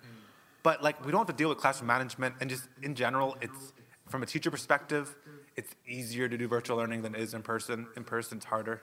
But 0.62 0.84
like 0.84 1.04
we 1.06 1.12
don't 1.12 1.22
have 1.22 1.28
to 1.28 1.34
deal 1.34 1.50
with 1.50 1.58
classroom 1.58 1.88
management, 1.88 2.36
and 2.40 2.50
just 2.50 2.68
in 2.82 2.96
general, 2.96 3.38
it's 3.42 3.74
from 4.10 4.24
a 4.24 4.26
teacher 4.26 4.52
perspective, 4.52 5.16
it's 5.56 5.74
easier 5.88 6.28
to 6.28 6.38
do 6.38 6.48
virtual 6.48 6.78
learning 6.78 7.02
than 7.02 7.16
it 7.16 7.22
is 7.22 7.34
in 7.34 7.42
person. 7.42 7.88
In 7.96 8.04
person, 8.04 8.38
it's 8.38 8.46
harder. 8.46 8.82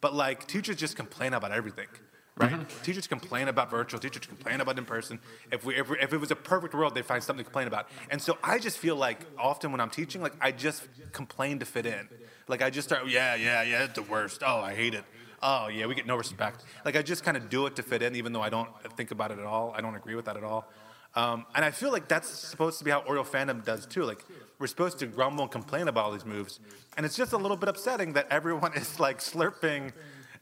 But 0.00 0.14
like 0.14 0.46
teachers 0.46 0.76
just 0.76 0.96
complain 0.96 1.34
about 1.34 1.52
everything, 1.52 1.88
right? 2.38 2.68
Teachers 2.82 3.06
complain 3.06 3.48
about 3.48 3.70
virtual. 3.70 4.00
Teachers 4.00 4.26
complain 4.26 4.60
about 4.60 4.78
in 4.78 4.84
person. 4.84 5.18
If 5.50 5.64
we, 5.64 5.74
if, 5.76 5.88
we, 5.88 5.98
if 5.98 6.12
it 6.12 6.18
was 6.18 6.30
a 6.30 6.36
perfect 6.36 6.74
world, 6.74 6.94
they'd 6.94 7.04
find 7.04 7.22
something 7.22 7.44
to 7.44 7.50
complain 7.50 7.66
about. 7.66 7.88
And 8.10 8.20
so 8.20 8.38
I 8.42 8.58
just 8.58 8.78
feel 8.78 8.96
like 8.96 9.20
often 9.38 9.72
when 9.72 9.80
I'm 9.80 9.90
teaching, 9.90 10.22
like 10.22 10.34
I 10.40 10.52
just 10.52 10.86
complain 11.12 11.58
to 11.58 11.64
fit 11.64 11.86
in. 11.86 12.08
Like 12.46 12.62
I 12.62 12.70
just 12.70 12.88
start, 12.88 13.08
yeah, 13.08 13.34
yeah, 13.34 13.62
yeah, 13.62 13.84
it's 13.84 13.94
the 13.94 14.02
worst. 14.02 14.42
Oh, 14.44 14.60
I 14.60 14.74
hate 14.74 14.94
it. 14.94 15.04
Oh 15.42 15.68
yeah, 15.68 15.86
we 15.86 15.94
get 15.94 16.06
no 16.06 16.16
respect. 16.16 16.64
Like 16.84 16.96
I 16.96 17.02
just 17.02 17.22
kind 17.24 17.36
of 17.36 17.48
do 17.48 17.66
it 17.66 17.76
to 17.76 17.82
fit 17.82 18.02
in, 18.02 18.16
even 18.16 18.32
though 18.32 18.42
I 18.42 18.48
don't 18.48 18.70
think 18.96 19.10
about 19.10 19.30
it 19.30 19.38
at 19.38 19.44
all. 19.44 19.72
I 19.76 19.80
don't 19.80 19.94
agree 19.94 20.14
with 20.14 20.24
that 20.24 20.36
at 20.36 20.44
all. 20.44 20.68
Um, 21.14 21.46
and 21.54 21.64
I 21.64 21.70
feel 21.70 21.90
like 21.90 22.08
that's 22.08 22.28
supposed 22.28 22.78
to 22.78 22.84
be 22.84 22.90
how 22.90 23.00
Oriole 23.00 23.24
fandom 23.24 23.64
does 23.64 23.86
too. 23.86 24.02
Like 24.04 24.24
we're 24.58 24.66
supposed 24.66 24.98
to 24.98 25.06
grumble 25.06 25.44
and 25.44 25.52
complain 25.52 25.88
about 25.88 26.06
all 26.06 26.12
these 26.12 26.26
moves, 26.26 26.58
and 26.96 27.06
it's 27.06 27.16
just 27.16 27.32
a 27.32 27.36
little 27.36 27.56
bit 27.56 27.68
upsetting 27.68 28.14
that 28.14 28.26
everyone 28.30 28.72
is 28.76 28.98
like 28.98 29.18
slurping 29.18 29.92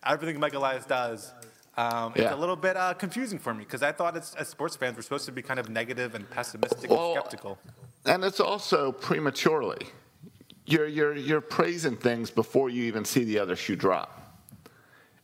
everything 0.04 0.40
Mike 0.40 0.54
Elias 0.54 0.86
does. 0.86 1.32
Um, 1.76 2.12
It's 2.16 2.32
a 2.32 2.36
little 2.36 2.56
bit 2.56 2.76
uh, 2.76 2.94
confusing 2.94 3.38
for 3.38 3.52
me 3.52 3.64
because 3.64 3.82
I 3.82 3.92
thought 3.92 4.16
it's, 4.16 4.34
as 4.34 4.48
sports 4.48 4.76
fans 4.76 4.96
we're 4.96 5.02
supposed 5.02 5.26
to 5.26 5.32
be 5.32 5.42
kind 5.42 5.60
of 5.60 5.68
negative 5.68 6.14
and 6.14 6.28
pessimistic 6.30 6.90
Well, 6.90 7.12
and 7.12 7.20
skeptical. 7.20 7.58
And 8.06 8.24
it's 8.24 8.40
also 8.40 8.92
prematurely. 8.92 9.86
You're, 10.64 10.86
you're, 10.86 11.14
you're 11.14 11.40
praising 11.40 11.96
things 11.96 12.30
before 12.30 12.70
you 12.70 12.84
even 12.84 13.04
see 13.04 13.24
the 13.24 13.38
other 13.38 13.56
shoe 13.56 13.76
drop. 13.76 14.22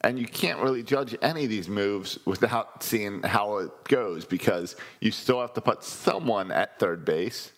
And 0.03 0.19
you 0.19 0.27
can't 0.27 0.59
really 0.61 0.83
judge 0.83 1.17
any 1.23 1.45
of 1.45 1.51
these 1.51 1.69
moves 1.69 2.19
without 2.27 2.83
seeing 2.83 3.23
how 3.23 3.59
it 3.59 3.71
goes 3.85 4.25
because 4.25 4.77
you 5.01 5.11
still 5.13 5.41
have 5.41 5.55
to 5.55 5.61
put 5.61 5.85
someone 5.85 6.51
at 6.51 6.79
third 6.79 7.05
base. 7.05 7.53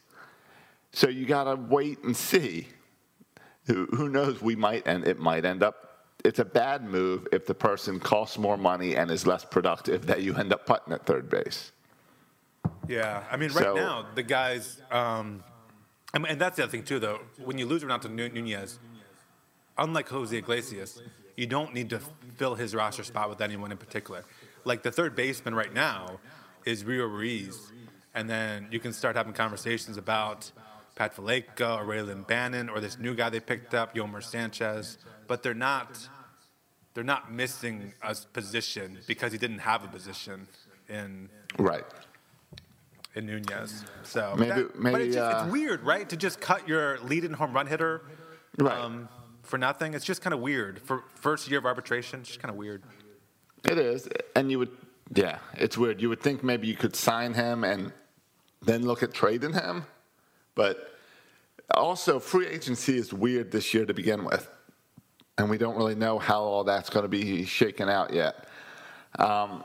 So 0.93 1.09
you 1.09 1.27
got 1.27 1.45
to 1.45 1.57
wait 1.57 2.05
and 2.05 2.17
see. 2.17 2.69
Who, 3.67 3.87
who 3.87 4.11
knows? 4.11 4.43
We 4.43 4.57
might, 4.57 4.87
and 4.87 5.07
it 5.07 5.19
might 5.19 5.47
end 5.47 5.63
up. 5.63 5.94
It's 6.25 6.39
a 6.39 6.45
bad 6.45 6.85
move 6.85 7.29
if 7.33 7.45
the 7.45 7.55
person 7.55 8.01
costs 8.01 8.39
more 8.39 8.57
money 8.57 8.97
and 8.97 9.11
is 9.11 9.27
less 9.27 9.45
productive 9.45 10.07
that 10.07 10.23
you 10.23 10.35
end 10.35 10.53
up 10.55 10.65
putting 10.65 10.93
at 10.95 11.05
third 11.05 11.29
base. 11.29 11.71
Yeah, 12.89 13.23
I 13.31 13.37
mean, 13.37 13.53
right 13.53 13.65
So- 13.65 13.75
now 13.75 14.07
the 14.15 14.23
guys, 14.23 14.81
um, 14.91 15.45
and 16.15 16.41
that's 16.41 16.57
the 16.57 16.63
other 16.65 16.71
thing 16.71 16.85
too, 16.85 16.99
though. 16.99 17.21
When 17.37 17.59
you 17.59 17.67
lose 17.67 17.83
Renato 17.83 18.09
Nu- 18.09 18.31
Nunez, 18.31 18.79
unlike 19.77 20.09
Jose 20.09 20.35
Iglesias, 20.37 21.03
you 21.37 21.47
don't 21.47 21.75
need 21.75 21.91
to 21.91 22.01
fill 22.37 22.55
his 22.55 22.75
roster 22.75 23.05
spot 23.05 23.29
with 23.29 23.43
anyone 23.43 23.71
in 23.71 23.77
particular. 23.77 24.25
Like 24.65 24.83
the 24.83 24.91
third 24.93 25.15
baseman 25.15 25.55
right 25.55 25.75
now 25.75 26.21
is 26.65 26.85
Rio 26.87 27.07
Ruiz, 27.07 27.71
and 28.15 28.31
then 28.31 28.69
you 28.71 28.81
can 28.81 28.95
start 28.95 29.15
having 29.17 29.35
conversations 29.35 29.99
about 29.99 30.53
Pat 30.95 31.15
Valaika 31.17 31.79
or 31.81 31.85
Rylan 31.85 32.27
Bannon 32.27 32.71
or 32.71 32.81
this 32.81 32.99
new 32.99 33.15
guy 33.15 33.29
they 33.29 33.41
picked 33.41 33.75
up, 33.75 33.95
Yolmer 33.95 34.23
Sanchez, 34.23 34.97
but 35.27 35.43
they're 35.43 35.53
not. 35.53 36.09
They're 36.95 37.05
not 37.05 37.33
missing 37.33 37.93
a 38.03 38.15
position 38.33 38.99
because 39.07 39.33
he 39.33 39.39
didn't 39.39 39.59
have 39.59 39.85
a 39.85 39.89
position 39.89 40.47
in 40.89 41.29
Right. 41.59 41.85
in 43.17 43.27
Nunez. 43.27 43.85
So 44.05 44.35
Maybe- 44.37 44.51
that- 44.63 44.73
but 44.75 44.81
maybe, 44.81 45.05
it's, 45.05 45.15
just, 45.17 45.35
uh, 45.37 45.43
it's 45.45 45.53
weird, 45.53 45.83
right? 45.83 46.09
To 46.09 46.17
just 46.17 46.41
cut 46.41 46.67
your 46.69 46.99
lead-in 47.01 47.33
home 47.35 47.53
run 47.53 47.67
hitter 47.67 48.03
Right. 48.59 49.07
for 49.43 49.59
nothing. 49.59 49.95
It's 49.95 50.05
just 50.05 50.23
kind 50.23 50.35
of 50.35 50.41
weird 50.41 50.81
for 50.81 51.05
first 51.17 51.49
year 51.49 51.59
of 51.59 51.67
arbitration. 51.67 52.21
It's 52.21 52.29
just 52.31 52.41
kind 52.41 52.51
of 52.51 52.57
weird. 52.57 52.83
It 53.65 53.79
is, 53.79 54.09
and 54.37 54.51
you 54.51 54.59
would, 54.61 54.77
yeah, 55.15 55.39
it's 55.55 55.77
weird. 55.79 56.01
You 56.01 56.09
would 56.11 56.21
think 56.21 56.43
maybe 56.45 56.67
you 56.69 56.77
could 56.77 56.95
sign 56.97 57.35
him 57.35 57.65
and 57.65 57.93
then 58.63 58.85
look 58.85 59.03
at 59.03 59.13
trading 59.15 59.53
him, 59.53 59.87
but 60.55 60.97
also 61.73 62.19
free 62.21 62.47
agency 62.47 62.97
is 62.99 63.13
weird 63.13 63.51
this 63.53 63.73
year 63.75 63.87
to 63.87 63.95
begin 63.95 64.25
with, 64.25 64.49
and 65.39 65.51
we 65.51 65.59
don't 65.59 65.77
really 65.77 65.95
know 65.95 66.19
how 66.19 66.41
all 66.43 66.65
that's 66.65 66.91
going 66.91 67.05
to 67.05 67.09
be 67.09 67.45
shaken 67.45 67.89
out 67.89 68.13
yet. 68.13 68.47
Um, 69.19 69.65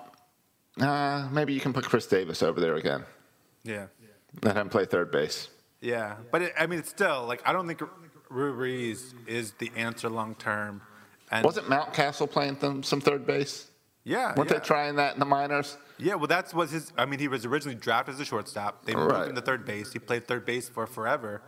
uh, 0.80 1.28
maybe 1.32 1.54
you 1.54 1.60
can 1.60 1.74
put 1.74 1.86
Chris 1.86 2.08
Davis 2.08 2.42
over 2.44 2.60
there 2.60 2.76
again. 2.76 3.04
Yeah, 3.64 3.88
Let 4.44 4.56
him 4.56 4.70
play 4.70 4.86
third 4.86 5.12
base. 5.12 5.50
yeah. 5.82 6.16
But 6.32 6.42
it, 6.44 6.54
I 6.58 6.66
mean, 6.68 6.80
it's 6.80 6.90
still 6.90 7.26
like 7.26 7.42
I 7.48 7.52
don't 7.54 7.68
think 7.68 7.82
Ruiz 8.30 9.14
is 9.28 9.52
the 9.60 9.72
answer 9.76 10.10
long 10.10 10.36
term. 10.36 10.82
And 11.32 11.46
Wasn't 11.46 11.68
Mountcastle 11.68 12.30
playing 12.32 12.56
them 12.56 12.82
some 12.84 13.02
third 13.02 13.26
base? 13.28 13.68
yeah, 14.04 14.34
Weren't 14.36 14.50
yeah. 14.50 14.58
they 14.60 14.66
trying 14.66 14.96
that 14.96 15.14
in 15.14 15.20
the 15.20 15.26
minors? 15.26 15.78
Yeah, 16.00 16.16
well, 16.16 16.28
that's 16.28 16.54
was 16.54 16.72
his. 16.72 16.94
I 16.98 17.06
mean, 17.06 17.20
he 17.20 17.28
was 17.28 17.46
originally 17.46 17.76
drafted 17.78 18.16
as 18.16 18.22
a 18.22 18.26
shortstop. 18.26 18.86
They 18.86 18.96
moved 18.96 19.12
Right. 19.12 19.28
him 19.28 19.36
to 19.36 19.42
third 19.42 19.66
base. 19.66 19.92
He 19.94 20.00
played 20.00 20.28
third 20.28 20.46
base 20.46 20.70
for 20.70 20.88
forever. 20.88 21.42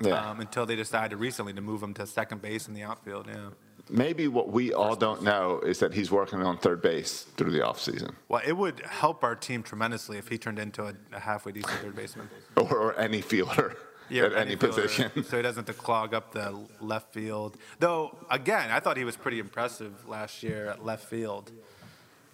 Yeah. 0.00 0.30
Um, 0.30 0.40
until 0.40 0.64
they 0.66 0.76
decided 0.76 1.16
recently 1.16 1.52
to 1.54 1.60
move 1.60 1.82
him 1.82 1.94
to 1.94 2.06
second 2.06 2.40
base 2.42 2.68
in 2.68 2.74
the 2.74 2.82
outfield. 2.82 3.26
Yeah. 3.26 3.48
Maybe 3.88 4.26
what 4.26 4.50
we 4.50 4.72
all 4.72 4.96
don't 4.96 5.22
know 5.22 5.60
is 5.60 5.78
that 5.78 5.94
he's 5.94 6.10
working 6.10 6.42
on 6.42 6.58
third 6.58 6.82
base 6.82 7.22
through 7.36 7.52
the 7.52 7.60
offseason. 7.60 8.14
Well, 8.28 8.42
it 8.44 8.56
would 8.56 8.80
help 8.80 9.22
our 9.22 9.36
team 9.36 9.62
tremendously 9.62 10.18
if 10.18 10.28
he 10.28 10.38
turned 10.38 10.58
into 10.58 10.84
a, 10.84 10.94
a 11.12 11.20
halfway 11.20 11.52
decent 11.52 11.78
third 11.80 11.94
baseman. 11.94 12.28
or, 12.56 12.62
or 12.76 12.98
any 12.98 13.20
fielder 13.20 13.76
at 14.10 14.32
any, 14.34 14.56
fielder, 14.56 14.82
position. 14.82 15.24
So 15.24 15.36
he 15.36 15.42
doesn't 15.42 15.68
have 15.68 15.76
to 15.76 15.80
clog 15.80 16.14
up 16.14 16.32
the 16.32 16.66
left 16.80 17.12
field. 17.12 17.56
Though, 17.78 18.16
again, 18.30 18.70
I 18.70 18.80
thought 18.80 18.96
he 18.96 19.04
was 19.04 19.16
pretty 19.16 19.38
impressive 19.38 20.08
last 20.08 20.42
year 20.42 20.66
at 20.66 20.84
left 20.84 21.04
field. 21.04 21.52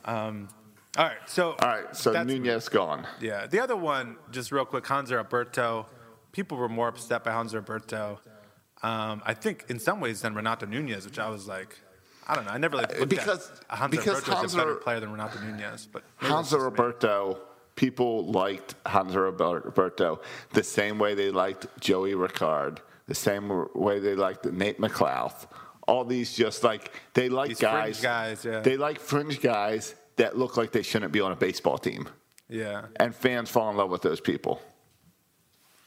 Um, 0.05 0.49
all 0.97 1.05
right, 1.07 1.17
so 1.27 1.55
All 1.61 1.69
right, 1.69 1.97
so 1.97 2.23
Nunez 2.23 2.69
gone. 2.69 3.07
Yeah, 3.21 3.47
the 3.47 3.61
other 3.61 3.77
one, 3.77 4.17
just 4.31 4.53
real 4.53 4.67
quick, 4.67 4.85
Hanser 4.85 5.17
Alberto. 5.17 5.87
People 6.33 6.59
were 6.59 6.69
more 6.69 6.89
upset 6.89 7.25
by 7.25 7.31
Hanser 7.31 7.57
Alberto. 7.57 8.21
Um, 8.83 9.23
I 9.25 9.35
think 9.35 9.67
in 9.69 9.79
some 9.79 10.01
ways 10.01 10.23
than 10.23 10.35
Renato 10.35 10.67
Nunez, 10.67 11.05
which 11.05 11.19
I 11.19 11.29
was 11.29 11.47
like, 11.47 11.79
I 12.27 12.35
don't 12.35 12.45
know. 12.45 12.51
I 12.53 12.59
never 12.59 12.77
really 12.77 12.99
looked 12.99 13.11
because- 13.11 13.51
at 13.71 13.79
Hansa 13.79 13.89
because 13.97 14.21
Roberto 14.29 14.45
as 14.45 14.55
a 14.55 14.57
better 14.57 14.75
player 14.77 15.01
than 15.01 15.13
Renato 15.13 15.41
Nunez. 15.41 15.87
But 15.91 16.03
Hansa 16.17 16.51
just 16.57 16.59
me. 16.59 16.65
Roberto, 16.65 17.39
people 17.77 18.27
liked 18.27 18.75
Hanser 18.85 19.27
Alberto 19.27 20.21
the 20.53 20.63
same 20.63 20.99
way 20.99 21.15
they 21.15 21.31
liked 21.31 21.67
Joey 21.81 22.15
Rickard, 22.15 22.81
the 23.07 23.15
same 23.15 23.67
way 23.75 23.99
they 24.01 24.15
liked 24.15 24.45
Nate 24.47 24.79
McLouth. 24.81 25.47
All 25.89 26.05
these 26.05 26.33
just 26.33 26.63
like 26.63 26.93
they 27.15 27.29
like 27.29 27.49
These 27.49 27.61
guys. 27.61 28.01
guys, 28.01 28.45
yeah. 28.45 28.61
They 28.61 28.77
like 28.77 29.01
fringe 29.01 29.41
guys 29.41 29.95
that 30.17 30.37
look 30.39 30.57
like 30.57 30.71
they 30.73 30.83
shouldn't 30.83 31.13
be 31.13 31.21
on 31.21 31.33
a 31.33 31.37
baseball 31.37 31.77
team, 31.79 32.09
Yeah, 32.49 32.87
and 32.97 33.15
fans 33.15 33.51
fall 33.51 33.69
in 33.71 33.77
love 33.77 33.91
with 33.91 34.03
those 34.03 34.21
people. 34.21 34.61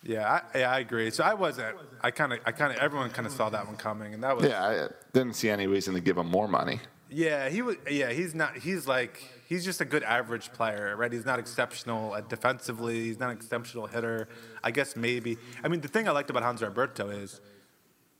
Yeah, 0.05 0.41
I, 0.53 0.59
yeah, 0.59 0.71
I 0.71 0.79
agree. 0.79 1.09
So 1.09 1.23
I 1.23 1.33
wasn't. 1.33 1.75
I 2.01 2.11
kind 2.11 2.33
of, 2.33 2.39
I 2.45 2.51
kind 2.51 2.71
of, 2.71 2.77
everyone 2.77 3.09
kind 3.09 3.25
of 3.25 3.33
saw 3.33 3.49
that 3.49 3.65
one 3.65 3.75
coming, 3.75 4.13
and 4.13 4.23
that 4.23 4.37
was. 4.37 4.45
Yeah, 4.45 4.63
I 4.63 4.77
uh, 4.77 4.87
didn't 5.13 5.33
see 5.33 5.49
any 5.49 5.65
reason 5.65 5.95
to 5.95 5.99
give 5.99 6.17
him 6.17 6.27
more 6.27 6.47
money. 6.47 6.79
Yeah, 7.09 7.49
he 7.49 7.61
was. 7.61 7.77
Yeah, 7.89 8.11
he's 8.11 8.35
not. 8.35 8.57
He's 8.57 8.87
like 8.87 9.21
he's 9.47 9.65
just 9.65 9.81
a 9.81 9.85
good 9.85 10.03
average 10.03 10.53
player, 10.53 10.95
right? 10.95 11.11
He's 11.11 11.25
not 11.25 11.39
exceptional 11.39 12.15
at 12.15 12.29
defensively. 12.29 13.03
He's 13.03 13.19
not 13.19 13.31
an 13.31 13.37
exceptional 13.37 13.87
hitter. 13.87 14.27
I 14.63 14.71
guess 14.71 14.95
maybe. 14.95 15.37
I 15.63 15.67
mean, 15.69 15.81
the 15.81 15.87
thing 15.87 16.07
I 16.07 16.11
liked 16.11 16.29
about 16.29 16.43
Hans 16.43 16.61
Alberto 16.61 17.09
is 17.09 17.41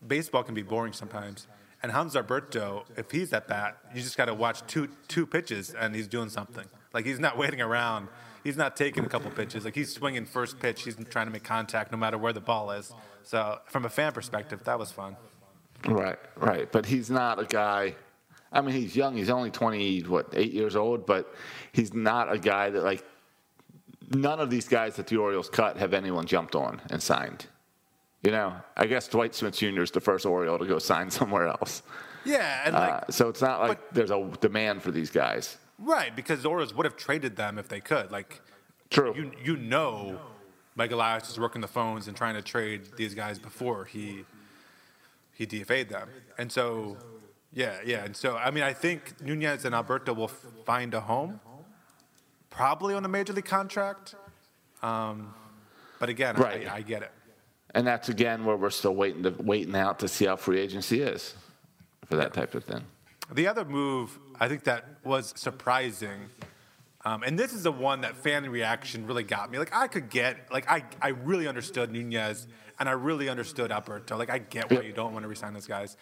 baseball 0.06 0.44
can 0.44 0.56
be 0.56 0.64
boring 0.64 0.94
sometimes. 0.94 1.48
And 1.84 1.92
Hans 1.92 2.16
Alberto, 2.16 2.86
if 2.98 3.12
he's 3.12 3.32
at 3.32 3.48
bat, 3.48 3.78
you 3.94 4.02
just 4.02 4.18
got 4.18 4.26
to 4.26 4.34
watch 4.34 4.66
two 4.66 4.90
two 5.08 5.28
pitches 5.28 5.74
and 5.74 5.94
he's 5.94 6.08
doing 6.08 6.30
something. 6.30 6.66
Like 6.94 7.06
he's 7.06 7.20
not 7.20 7.38
waiting 7.44 7.62
around. 7.62 8.08
He's 8.46 8.56
not 8.56 8.78
taking 8.78 9.04
a 9.04 9.10
couple 9.10 9.30
pitches. 9.32 9.66
Like 9.66 9.76
he's 9.76 9.92
swinging 9.92 10.26
first 10.26 10.60
pitch. 10.60 10.84
He's 10.84 10.96
trying 11.10 11.26
to 11.26 11.32
make 11.34 11.44
contact 11.44 11.92
no 11.92 11.98
matter 11.98 12.18
where 12.18 12.32
the 12.32 12.40
ball 12.40 12.72
is. 12.72 12.94
So 13.24 13.60
from 13.66 13.84
a 13.86 13.90
fan 13.90 14.14
perspective, 14.14 14.64
that 14.66 14.78
was 14.80 14.92
fun. 14.92 15.18
Right, 15.88 16.20
right. 16.38 16.72
But 16.72 16.86
he's 16.86 17.10
not 17.10 17.40
a 17.40 17.46
guy. 17.46 17.96
I 18.54 18.62
mean, 18.62 18.76
he's 18.76 18.96
young. 18.96 19.18
He's 19.18 19.30
only 19.32 19.50
twenty, 19.52 20.02
what, 20.02 20.28
eight 20.34 20.54
years 20.54 20.76
old. 20.76 21.06
But 21.06 21.34
he's 21.74 21.94
not 21.94 22.32
a 22.32 22.38
guy 22.38 22.70
that 22.70 22.84
like. 22.84 23.04
None 24.12 24.40
of 24.40 24.52
these 24.52 24.68
guys 24.68 24.96
that 24.98 25.08
the 25.08 25.18
Orioles 25.18 25.50
cut 25.50 25.78
have 25.78 25.96
anyone 25.96 26.26
jumped 26.28 26.54
on 26.56 26.80
and 26.92 27.02
signed. 27.02 27.48
You 28.22 28.30
know, 28.32 28.54
I 28.78 28.86
guess 28.86 29.08
Dwight 29.08 29.34
Smith 29.34 29.56
Jr. 29.58 29.82
is 29.82 29.90
the 29.90 30.00
first 30.00 30.28
Oriole 30.28 30.60
to 30.60 30.66
go 30.68 30.78
sign 30.78 31.10
somewhere 31.10 31.48
else. 31.48 31.82
Yeah, 32.24 32.62
and 32.66 32.74
like 32.76 32.94
Uh, 32.94 33.02
so 33.12 33.30
it's 33.30 33.42
not 33.42 33.62
like 33.62 33.80
but- 33.80 33.94
there's 33.96 34.12
a 34.12 34.30
demand 34.42 34.84
for 34.84 34.92
these 34.92 35.10
guys. 35.10 35.58
Right, 35.78 36.16
because 36.16 36.46
Orioles 36.46 36.74
would 36.74 36.86
have 36.86 36.96
traded 36.96 37.36
them 37.36 37.58
if 37.58 37.68
they 37.68 37.82
could. 37.82 38.12
Like, 38.12 38.42
True. 38.90 39.14
you 39.16 39.32
you 39.44 39.58
know, 39.58 40.20
Mike 40.76 40.92
Elias 40.92 41.30
is 41.30 41.40
working 41.40 41.62
the 41.62 41.68
phones 41.68 42.08
and 42.08 42.16
trying 42.16 42.36
to 42.36 42.42
trade 42.42 42.96
these 42.98 43.14
guys 43.14 43.40
before 43.40 43.86
he 43.86 44.26
he 45.34 45.46
DFA'd 45.46 45.90
them, 45.90 46.08
and 46.38 46.50
so 46.52 46.98
yeah, 47.52 47.78
yeah, 47.86 48.06
and 48.06 48.16
so 48.16 48.38
I 48.38 48.52
mean, 48.52 48.64
I 48.64 48.74
think 48.74 49.22
Nunez 49.22 49.66
and 49.66 49.76
Alberto 49.76 50.14
will 50.14 50.30
find 50.30 50.94
a 50.94 51.02
home, 51.02 51.40
probably 52.50 52.94
on 52.94 53.04
a 53.04 53.10
major 53.10 53.34
league 53.34 53.46
contract. 53.46 54.16
Um, 54.82 55.34
but 56.00 56.10
again, 56.10 56.36
Right. 56.36 56.68
I, 56.70 56.76
I 56.76 56.82
get 56.82 57.02
it. 57.02 57.12
And 57.74 57.86
that's 57.86 58.08
again 58.08 58.46
where 58.46 58.56
we're 58.56 58.70
still 58.70 58.96
waiting 58.96 59.24
to 59.24 59.32
waiting 59.32 59.76
out 59.76 60.00
to 60.00 60.08
see 60.08 60.26
how 60.26 60.38
free 60.38 60.60
agency 60.60 61.02
is 61.02 61.36
for 62.06 62.16
that 62.16 62.34
type 62.34 62.56
of 62.56 62.64
thing. 62.64 62.84
The 63.34 63.48
other 63.48 63.66
move 63.66 64.18
I 64.40 64.48
think 64.48 64.64
that 64.66 64.86
was 65.04 65.34
surprising, 65.36 66.30
um, 67.04 67.24
and 67.24 67.38
this 67.38 67.54
is 67.54 67.64
the 67.64 67.72
one 67.72 68.02
that 68.02 68.16
fan 68.18 68.50
reaction 68.50 69.06
really 69.06 69.24
got 69.24 69.52
me. 69.52 69.60
Like 69.60 69.76
I 69.76 69.88
could 69.88 70.10
get, 70.10 70.52
like 70.52 70.70
I, 70.70 70.84
I 71.02 71.10
really 71.10 71.48
understood 71.48 71.92
Nunez 71.92 72.48
and 72.80 72.90
I 72.90 72.94
really 72.94 73.30
understood 73.30 73.72
Alberto. 73.72 74.18
Like 74.18 74.30
I 74.30 74.40
get 74.40 74.72
why 74.72 74.82
you 74.82 74.94
don't 74.94 75.14
want 75.14 75.24
to 75.24 75.30
resign 75.30 75.54
those 75.54 75.68
guys. 75.68 75.98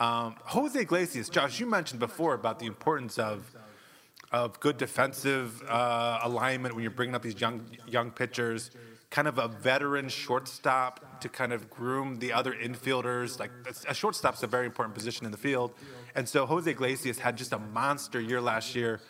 Um, 0.00 0.36
Jose 0.44 0.78
Iglesias, 0.78 1.28
Josh, 1.28 1.58
you 1.60 1.66
mentioned 1.66 2.00
before 2.00 2.34
about 2.34 2.58
the 2.58 2.66
importance 2.66 3.18
of 3.18 3.54
of 4.30 4.60
good 4.60 4.76
defensive 4.76 5.62
uh, 5.68 6.20
alignment 6.22 6.74
when 6.74 6.82
you're 6.82 6.90
bringing 6.90 7.14
up 7.14 7.22
these 7.22 7.40
young 7.40 7.64
young 7.86 8.10
pitchers, 8.10 8.70
kind 9.10 9.26
of 9.26 9.38
a 9.38 9.48
veteran 9.48 10.08
shortstop 10.08 11.20
to 11.20 11.28
kind 11.28 11.52
of 11.52 11.70
groom 11.70 12.18
the 12.18 12.32
other 12.32 12.52
infielders. 12.52 13.40
Like 13.40 13.50
a 13.88 13.94
shortstop's 13.94 14.42
a 14.42 14.46
very 14.46 14.66
important 14.66 14.94
position 14.94 15.24
in 15.24 15.32
the 15.32 15.38
field, 15.38 15.72
and 16.18 16.28
so 16.28 16.46
Jose 16.46 16.68
Iglesias 16.68 17.20
had 17.20 17.36
just 17.36 17.52
a 17.52 17.60
monster 17.60 18.20
year 18.20 18.40
last 18.40 18.74
year, 18.74 19.00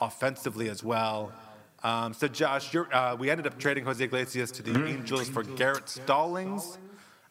offensively 0.00 0.70
as 0.70 0.82
well. 0.82 1.30
Um, 1.82 2.14
so 2.14 2.26
Josh, 2.26 2.72
you're, 2.72 2.92
uh, 2.94 3.14
we 3.16 3.28
ended 3.28 3.46
up 3.46 3.58
trading 3.58 3.84
Jose 3.84 4.02
Iglesias 4.02 4.50
to 4.52 4.62
the 4.62 4.86
Angels 4.86 5.28
for 5.28 5.42
Garrett 5.42 5.90
Stallings, 5.90 6.78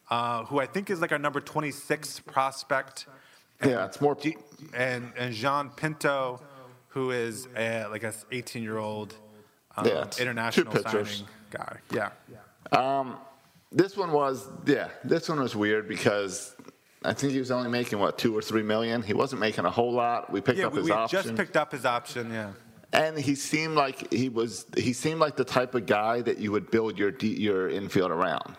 uh, 0.08 0.44
who 0.44 0.60
I 0.60 0.66
think 0.66 0.88
is 0.88 1.00
like 1.00 1.10
our 1.10 1.18
number 1.18 1.40
26 1.40 2.20
prospect 2.20 3.06
Yeah, 3.64 3.86
it's 3.86 4.00
more. 4.00 4.16
And 4.72 5.12
and 5.16 5.34
Jean 5.34 5.70
Pinto, 5.70 6.40
who 6.88 7.10
is 7.10 7.48
a, 7.56 7.86
like 7.86 8.04
a 8.04 8.12
18 8.30 8.62
year 8.62 8.78
old 8.78 9.16
um, 9.76 9.86
Yeah, 9.86 10.04
international 10.20 10.76
signing 10.82 11.28
guy. 11.50 11.78
Yeah, 11.90 12.10
This 13.72 13.96
one 13.96 14.12
was, 14.12 14.48
yeah, 14.66 14.90
this 15.02 15.28
one 15.28 15.40
was 15.40 15.56
weird 15.56 15.88
because 15.88 16.53
I 17.04 17.12
think 17.12 17.32
he 17.32 17.38
was 17.38 17.50
only 17.50 17.70
making 17.70 17.98
what 17.98 18.18
two 18.18 18.36
or 18.36 18.42
three 18.42 18.62
million. 18.62 19.02
He 19.02 19.12
wasn't 19.12 19.40
making 19.40 19.66
a 19.66 19.70
whole 19.70 19.92
lot. 19.92 20.32
We 20.32 20.40
picked 20.40 20.58
yeah. 20.58 20.66
up 20.66 20.72
We, 20.72 20.80
his 20.80 20.86
we 20.86 20.92
option, 20.92 21.22
just 21.22 21.36
picked 21.36 21.56
up 21.56 21.72
his 21.72 21.84
option. 21.84 22.32
Yeah, 22.32 22.52
and 22.92 23.18
he 23.18 23.34
seemed 23.34 23.74
like 23.74 24.12
he 24.12 24.28
was. 24.28 24.66
He 24.76 24.92
seemed 24.92 25.20
like 25.20 25.36
the 25.36 25.44
type 25.44 25.74
of 25.74 25.86
guy 25.86 26.22
that 26.22 26.38
you 26.38 26.50
would 26.52 26.70
build 26.70 26.98
your 26.98 27.10
your 27.20 27.68
infield 27.68 28.10
around. 28.10 28.56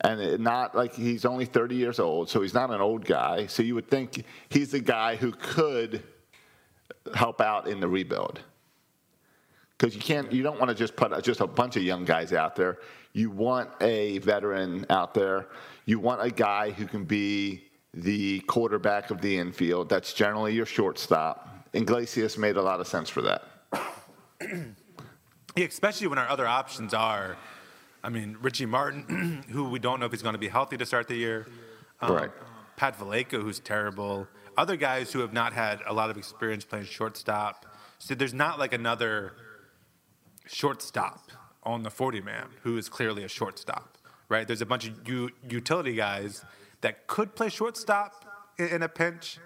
And 0.00 0.20
it, 0.20 0.40
not 0.40 0.76
like 0.76 0.94
he's 0.94 1.24
only 1.24 1.44
30 1.44 1.74
years 1.74 1.98
old, 1.98 2.30
so 2.30 2.40
he's 2.40 2.54
not 2.54 2.70
an 2.70 2.80
old 2.80 3.04
guy. 3.04 3.46
So 3.46 3.64
you 3.64 3.74
would 3.74 3.88
think 3.88 4.24
he's 4.48 4.70
the 4.70 4.78
guy 4.78 5.16
who 5.16 5.32
could 5.32 6.04
help 7.14 7.40
out 7.40 7.66
in 7.66 7.80
the 7.80 7.88
rebuild. 7.88 8.40
Because 9.76 9.94
you 9.94 10.00
can't, 10.00 10.30
you 10.32 10.42
don't 10.42 10.58
want 10.58 10.68
to 10.68 10.74
just 10.74 10.96
put 10.96 11.22
just 11.22 11.40
a 11.40 11.46
bunch 11.46 11.76
of 11.76 11.82
young 11.82 12.04
guys 12.04 12.32
out 12.32 12.56
there. 12.56 12.78
You 13.12 13.30
want 13.30 13.70
a 13.80 14.18
veteran 14.18 14.86
out 14.90 15.14
there. 15.14 15.48
You 15.88 15.98
want 15.98 16.20
a 16.20 16.30
guy 16.30 16.70
who 16.70 16.84
can 16.84 17.04
be 17.04 17.64
the 17.94 18.40
quarterback 18.40 19.10
of 19.10 19.22
the 19.22 19.38
infield. 19.38 19.88
That's 19.88 20.12
generally 20.12 20.52
your 20.52 20.66
shortstop. 20.66 21.66
Iglesias 21.72 22.36
made 22.36 22.58
a 22.58 22.62
lot 22.62 22.78
of 22.80 22.86
sense 22.86 23.08
for 23.08 23.22
that. 23.22 23.42
Yeah, 25.56 25.64
especially 25.64 26.08
when 26.08 26.18
our 26.18 26.28
other 26.28 26.46
options 26.46 26.92
are, 26.92 27.38
I 28.04 28.10
mean, 28.10 28.36
Richie 28.42 28.66
Martin, 28.66 29.46
who 29.50 29.70
we 29.70 29.78
don't 29.78 29.98
know 29.98 30.04
if 30.04 30.12
he's 30.12 30.20
going 30.20 30.34
to 30.34 30.38
be 30.38 30.48
healthy 30.48 30.76
to 30.76 30.84
start 30.84 31.08
the 31.08 31.16
year. 31.16 31.46
Um, 32.02 32.12
Right. 32.12 32.30
Pat 32.76 32.96
Vallejo, 32.96 33.40
who's 33.40 33.58
terrible. 33.58 34.28
Other 34.58 34.76
guys 34.76 35.10
who 35.12 35.20
have 35.20 35.32
not 35.32 35.54
had 35.54 35.80
a 35.86 35.94
lot 35.94 36.10
of 36.10 36.18
experience 36.18 36.66
playing 36.66 36.84
shortstop. 36.84 37.64
So 37.98 38.14
there's 38.14 38.34
not 38.34 38.58
like 38.58 38.74
another 38.74 39.32
shortstop 40.46 41.32
on 41.62 41.82
the 41.82 41.90
40 41.90 42.20
man 42.20 42.48
who 42.62 42.76
is 42.76 42.88
clearly 42.88 43.24
a 43.24 43.28
shortstop, 43.28 43.97
right? 44.28 44.46
There's 44.46 44.62
a 44.62 44.66
bunch 44.66 44.86
of 44.86 45.08
u- 45.08 45.30
utility 45.48 45.94
guys 45.94 46.44
that 46.80 47.06
could 47.06 47.34
play 47.34 47.48
shortstop 47.48 48.24
in, 48.58 48.82
a 48.82 48.88
pinch, 48.88 49.38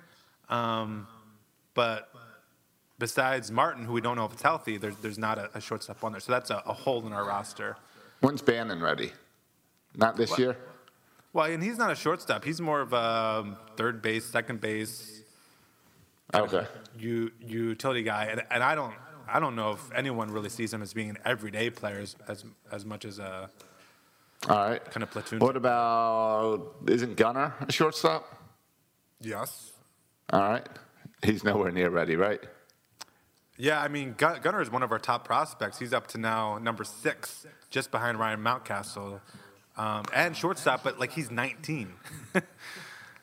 um, 0.48 1.06
but 1.74 2.10
besides 2.98 3.50
Martin, 3.50 3.84
who 3.84 3.92
we 3.92 4.00
don't 4.00 4.16
know 4.16 4.24
if 4.24 4.32
it's 4.32 4.42
healthy, 4.42 4.76
there's, 4.76 4.96
there's 4.96 5.18
not 5.18 5.38
a, 5.38 5.50
a 5.56 5.60
shortstop 5.60 6.02
on 6.04 6.12
there. 6.12 6.20
So 6.20 6.32
that's 6.32 6.50
a, 6.50 6.62
a 6.66 6.72
hole 6.72 7.06
in 7.06 7.12
our 7.12 7.24
roster. 7.24 7.76
When's 8.20 8.42
Bannon 8.42 8.80
ready? 8.82 9.12
Not 9.96 10.16
this 10.16 10.38
year? 10.38 10.56
Well, 11.32 11.46
and 11.50 11.62
he's 11.62 11.78
not 11.78 11.90
a 11.90 11.94
shortstop. 11.94 12.44
He's 12.44 12.60
more 12.60 12.80
of 12.80 12.92
a 12.92 13.56
third 13.76 14.02
base, 14.02 14.24
second 14.24 14.60
base, 14.60 15.22
Okay. 16.34 16.66
u- 16.98 17.30
utility 17.40 18.02
guy. 18.02 18.26
And, 18.26 18.42
and 18.50 18.62
I 18.62 18.74
don't, 18.74 18.94
I 19.28 19.38
don't 19.40 19.54
know 19.56 19.72
if 19.72 19.92
anyone 19.92 20.30
really 20.30 20.48
sees 20.48 20.72
him 20.72 20.82
as 20.82 20.92
being 20.94 21.10
an 21.10 21.18
everyday 21.24 21.68
player 21.70 21.98
as, 22.00 22.16
as, 22.28 22.44
as 22.70 22.84
much 22.86 23.04
as 23.04 23.18
a 23.18 23.50
All 24.48 24.56
right. 24.56 24.84
kind 24.90 25.02
of 25.02 25.10
platoon. 25.10 25.38
What 25.38 25.56
about, 25.56 26.74
isn't 26.88 27.16
Gunnar 27.16 27.54
a 27.60 27.70
shortstop? 27.72 28.26
Yes. 29.20 29.70
All 30.30 30.40
right. 30.40 30.66
He's 31.22 31.44
nowhere 31.44 31.70
near 31.70 31.90
ready, 31.90 32.16
right? 32.16 32.40
Yeah, 33.56 33.80
I 33.80 33.86
mean, 33.88 34.14
Gunnar 34.16 34.60
is 34.60 34.70
one 34.70 34.82
of 34.82 34.90
our 34.90 34.98
top 34.98 35.24
prospects. 35.24 35.78
He's 35.78 35.92
up 35.92 36.08
to 36.08 36.18
now 36.18 36.58
number 36.58 36.82
six, 36.82 37.46
just 37.70 37.90
behind 37.92 38.18
Ryan 38.18 38.40
Mountcastle, 38.40 39.20
um, 39.76 40.04
and 40.12 40.36
shortstop. 40.36 40.82
But 40.82 40.98
like 40.98 41.12
he's 41.12 41.30
19, 41.30 41.92
All 42.34 42.42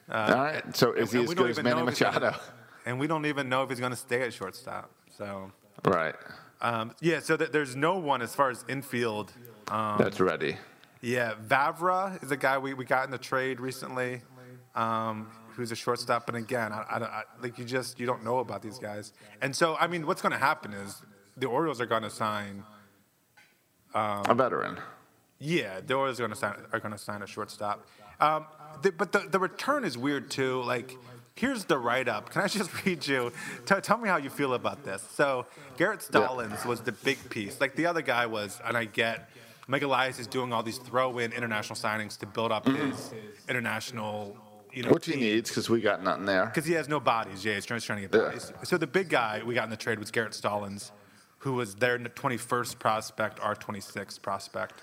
right. 0.09 0.63
So 0.75 0.93
is 0.93 1.11
he 1.11 1.19
as 1.21 1.27
we 1.27 1.35
good 1.35 1.37
don't 1.37 1.49
as 1.49 1.55
even 1.59 1.65
Manny 1.65 1.81
know 1.81 1.87
if 1.89 1.97
he's 1.97 1.99
gonna- 2.07 2.19
Machado? 2.21 2.39
and 2.85 2.99
we 2.99 3.07
don't 3.07 3.25
even 3.25 3.49
know 3.49 3.63
if 3.63 3.69
he's 3.69 3.79
going 3.79 3.91
to 3.91 3.97
stay 3.97 4.21
at 4.21 4.33
shortstop. 4.33 4.89
So 5.17 5.51
Right. 5.83 6.15
um, 6.61 6.93
yeah, 7.01 7.19
so 7.19 7.35
th- 7.35 7.51
there's 7.51 7.75
no 7.75 7.97
one 7.97 8.21
as 8.21 8.33
far 8.33 8.49
as 8.49 8.63
infield. 8.69 9.33
Um, 9.67 9.97
That's 9.99 10.19
ready. 10.21 10.57
Yeah, 11.01 11.33
Vavra 11.47 12.21
is 12.23 12.31
a 12.31 12.37
guy 12.37 12.57
we, 12.57 12.73
we 12.73 12.85
got 12.85 13.05
in 13.05 13.11
the 13.11 13.17
trade 13.17 13.59
recently, 13.59 14.21
um, 14.75 15.29
who's 15.55 15.71
a 15.71 15.75
shortstop. 15.75 16.27
And 16.27 16.37
again, 16.37 16.73
I, 16.73 16.81
I, 16.89 17.03
I, 17.03 17.23
like 17.41 17.57
you 17.57 17.65
just 17.65 17.99
you 17.99 18.05
don't 18.05 18.23
know 18.23 18.39
about 18.39 18.61
these 18.61 18.79
guys. 18.79 19.13
And 19.41 19.55
so 19.55 19.75
I 19.79 19.87
mean, 19.87 20.05
what's 20.05 20.21
going 20.21 20.33
to 20.33 20.37
happen 20.37 20.73
is 20.73 21.01
the 21.37 21.47
Orioles 21.47 21.79
are 21.79 21.85
going 21.85 22.03
to 22.03 22.09
sign. 22.09 22.63
a 24.27 24.35
veteran. 24.35 24.77
Yeah, 25.39 25.79
the 25.85 25.93
Orioles 25.93 26.19
are 26.19 26.23
going 26.23 26.33
to 26.33 26.37
sign 26.37 26.55
are 26.73 26.79
going 26.79 26.91
to 26.91 26.97
sign 26.97 27.21
a 27.21 27.27
shortstop. 27.27 27.87
Um, 28.19 28.45
the, 28.81 28.91
but 28.91 29.13
the, 29.13 29.19
the 29.19 29.39
return 29.39 29.85
is 29.85 29.97
weird 29.97 30.29
too. 30.29 30.61
Like 30.63 30.97
here's 31.35 31.63
the 31.63 31.77
write-up. 31.77 32.31
Can 32.31 32.41
I 32.41 32.47
just 32.47 32.85
read 32.85 33.07
you? 33.07 33.31
T- 33.65 33.75
tell 33.81 33.97
me 33.97 34.09
how 34.09 34.17
you 34.17 34.29
feel 34.29 34.53
about 34.53 34.83
this. 34.83 35.01
So 35.13 35.45
Garrett 35.77 36.01
Stallings 36.01 36.65
was 36.65 36.81
the 36.81 36.91
big 36.91 37.29
piece. 37.29 37.61
Like 37.61 37.75
the 37.77 37.85
other 37.85 38.01
guy 38.01 38.25
was, 38.25 38.59
and 38.65 38.75
I 38.75 38.85
get. 38.85 39.29
Mike 39.69 39.83
Elias 39.83 40.17
is 40.17 40.25
doing 40.25 40.51
all 40.51 40.63
these 40.63 40.79
throw-in 40.79 41.31
international 41.31 41.75
signings 41.77 42.17
to 42.17 42.25
build 42.25 42.51
up 42.51 42.67
his 42.67 43.13
international, 43.47 44.35
you 44.73 44.81
know, 44.81 44.89
Which 44.91 45.05
he 45.05 45.15
needs 45.15 45.51
because 45.51 45.69
we 45.69 45.79
got 45.79 46.03
nothing 46.03 46.25
there. 46.25 46.47
because 46.47 46.65
he 46.65 46.73
has 46.73 46.89
no 46.89 46.99
bodies. 46.99 47.45
Yeah, 47.45 47.53
he's 47.53 47.65
trying, 47.65 47.77
he's 47.77 47.85
trying 47.85 48.01
to 48.01 48.07
get 48.07 48.19
Yeah. 48.19 48.25
bodies. 48.29 48.51
So 48.63 48.77
the 48.79 48.87
big 48.87 49.09
guy 49.09 49.43
we 49.45 49.53
got 49.53 49.65
in 49.65 49.69
the 49.69 49.77
trade 49.77 49.99
was 49.99 50.09
Garrett 50.09 50.33
Stallings, 50.33 50.91
who 51.39 51.53
was 51.53 51.75
their 51.75 51.99
21st 51.99 52.79
prospect, 52.79 53.39
our 53.41 53.55
26th 53.55 54.19
prospect. 54.23 54.81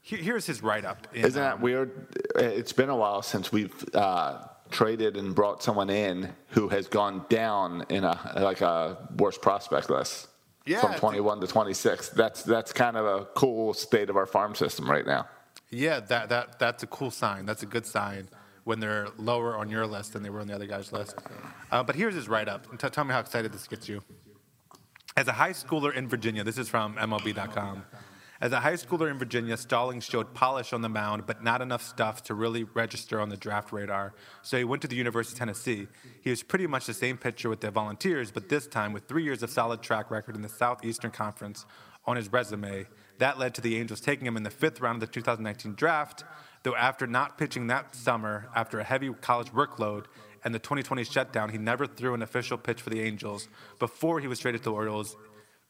Here's 0.00 0.46
his 0.46 0.62
write-up. 0.62 1.06
in, 1.12 1.26
Isn't 1.26 1.40
that 1.40 1.54
um, 1.56 1.60
weird? 1.60 2.16
It's 2.34 2.72
been 2.72 2.88
a 2.88 2.96
while 2.96 3.20
since 3.20 3.52
we've 3.52 3.84
uh, 3.94 4.44
traded 4.70 5.18
and 5.18 5.34
brought 5.34 5.62
someone 5.62 5.90
in 5.90 6.32
who 6.48 6.68
has 6.70 6.88
gone 6.88 7.26
down 7.28 7.84
in 7.90 8.02
a 8.02 8.18
like 8.40 8.62
a 8.62 8.96
worst 9.18 9.42
prospect 9.42 9.90
list 9.90 10.28
Yeah, 10.64 10.80
from 10.80 10.94
21 10.94 11.40
to 11.40 11.46
26. 11.46 12.10
That's 12.10 12.42
that's 12.42 12.72
kind 12.72 12.96
of 12.96 13.04
a 13.04 13.24
cool 13.34 13.74
state 13.74 14.10
of 14.10 14.16
our 14.16 14.26
farm 14.26 14.54
system 14.54 14.88
right 14.90 15.06
now. 15.06 15.26
Yeah, 15.70 16.00
that, 16.00 16.28
that 16.28 16.58
that's 16.58 16.82
a 16.82 16.86
cool 16.86 17.10
sign. 17.10 17.46
That's 17.46 17.62
a 17.62 17.66
good 17.66 17.86
sign 17.86 18.28
when 18.64 18.78
they're 18.78 19.08
lower 19.18 19.56
on 19.56 19.68
your 19.68 19.86
list 19.86 20.12
than 20.12 20.22
they 20.22 20.30
were 20.30 20.40
on 20.40 20.46
the 20.46 20.54
other 20.54 20.66
guy's 20.66 20.92
list. 20.92 21.18
Uh, 21.70 21.82
but 21.82 21.96
here's 21.96 22.14
his 22.14 22.28
write-up. 22.28 22.78
T- 22.78 22.88
tell 22.90 23.04
me 23.04 23.12
how 23.12 23.18
excited 23.18 23.52
this 23.52 23.66
gets 23.66 23.88
you. 23.88 24.02
As 25.16 25.26
a 25.26 25.32
high 25.32 25.50
schooler 25.50 25.92
in 25.94 26.08
Virginia, 26.08 26.44
this 26.44 26.58
is 26.58 26.68
from 26.68 26.94
MLB.com. 26.94 27.84
As 28.42 28.50
a 28.50 28.58
high 28.58 28.72
schooler 28.72 29.08
in 29.08 29.20
Virginia, 29.20 29.56
Stallings 29.56 30.02
showed 30.02 30.34
polish 30.34 30.72
on 30.72 30.82
the 30.82 30.88
mound, 30.88 31.26
but 31.26 31.44
not 31.44 31.62
enough 31.62 31.80
stuff 31.80 32.24
to 32.24 32.34
really 32.34 32.64
register 32.64 33.20
on 33.20 33.28
the 33.28 33.36
draft 33.36 33.70
radar. 33.70 34.14
So 34.42 34.58
he 34.58 34.64
went 34.64 34.82
to 34.82 34.88
the 34.88 34.96
University 34.96 35.36
of 35.36 35.38
Tennessee. 35.38 35.86
He 36.20 36.30
was 36.30 36.42
pretty 36.42 36.66
much 36.66 36.86
the 36.86 36.92
same 36.92 37.16
pitcher 37.16 37.48
with 37.48 37.60
the 37.60 37.70
Volunteers, 37.70 38.32
but 38.32 38.48
this 38.48 38.66
time 38.66 38.92
with 38.92 39.06
three 39.06 39.22
years 39.22 39.44
of 39.44 39.50
solid 39.50 39.80
track 39.80 40.10
record 40.10 40.34
in 40.34 40.42
the 40.42 40.48
Southeastern 40.48 41.12
Conference 41.12 41.66
on 42.04 42.16
his 42.16 42.32
resume. 42.32 42.88
That 43.18 43.38
led 43.38 43.54
to 43.54 43.60
the 43.60 43.76
Angels 43.76 44.00
taking 44.00 44.26
him 44.26 44.36
in 44.36 44.42
the 44.42 44.50
fifth 44.50 44.80
round 44.80 45.00
of 45.00 45.08
the 45.08 45.14
2019 45.14 45.76
draft, 45.76 46.24
though 46.64 46.74
after 46.74 47.06
not 47.06 47.38
pitching 47.38 47.68
that 47.68 47.94
summer 47.94 48.48
after 48.56 48.80
a 48.80 48.84
heavy 48.84 49.12
college 49.20 49.52
workload 49.52 50.06
and 50.42 50.52
the 50.52 50.58
2020 50.58 51.04
shutdown, 51.04 51.50
he 51.50 51.58
never 51.58 51.86
threw 51.86 52.12
an 52.12 52.22
official 52.22 52.58
pitch 52.58 52.82
for 52.82 52.90
the 52.90 53.02
Angels 53.02 53.46
before 53.78 54.18
he 54.18 54.26
was 54.26 54.40
traded 54.40 54.62
to 54.62 54.70
the 54.70 54.72
Orioles 54.72 55.16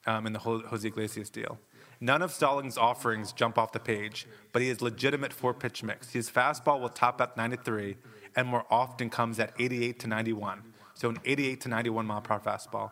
um, 0.07 0.27
in 0.27 0.33
the 0.33 0.39
Jose 0.39 0.89
Iglesias 0.89 1.29
deal. 1.29 1.59
None 2.03 2.21
of 2.21 2.33
Stallings' 2.33 2.77
offerings 2.77 3.33
jump 3.33 3.57
off 3.57 3.71
the 3.71 3.79
page, 3.79 4.27
but 4.51 4.61
he 4.61 4.69
is 4.69 4.83
legitimate 4.83 5.33
four 5.33 5.55
pitch 5.55 5.85
mix. 5.85 6.13
His 6.13 6.29
fastball 6.29 6.81
will 6.81 6.89
top 6.89 7.21
at 7.21 7.37
93 7.37 7.97
and 8.35 8.49
more 8.49 8.65
often 8.69 9.09
comes 9.09 9.39
at 9.39 9.53
88 9.57 10.01
to 10.01 10.09
91. 10.09 10.63
So 10.95 11.11
an 11.11 11.19
88 11.25 11.61
to 11.61 11.69
91 11.69 12.05
mile 12.07 12.21
per 12.21 12.35
hour 12.35 12.41
fastball. 12.41 12.91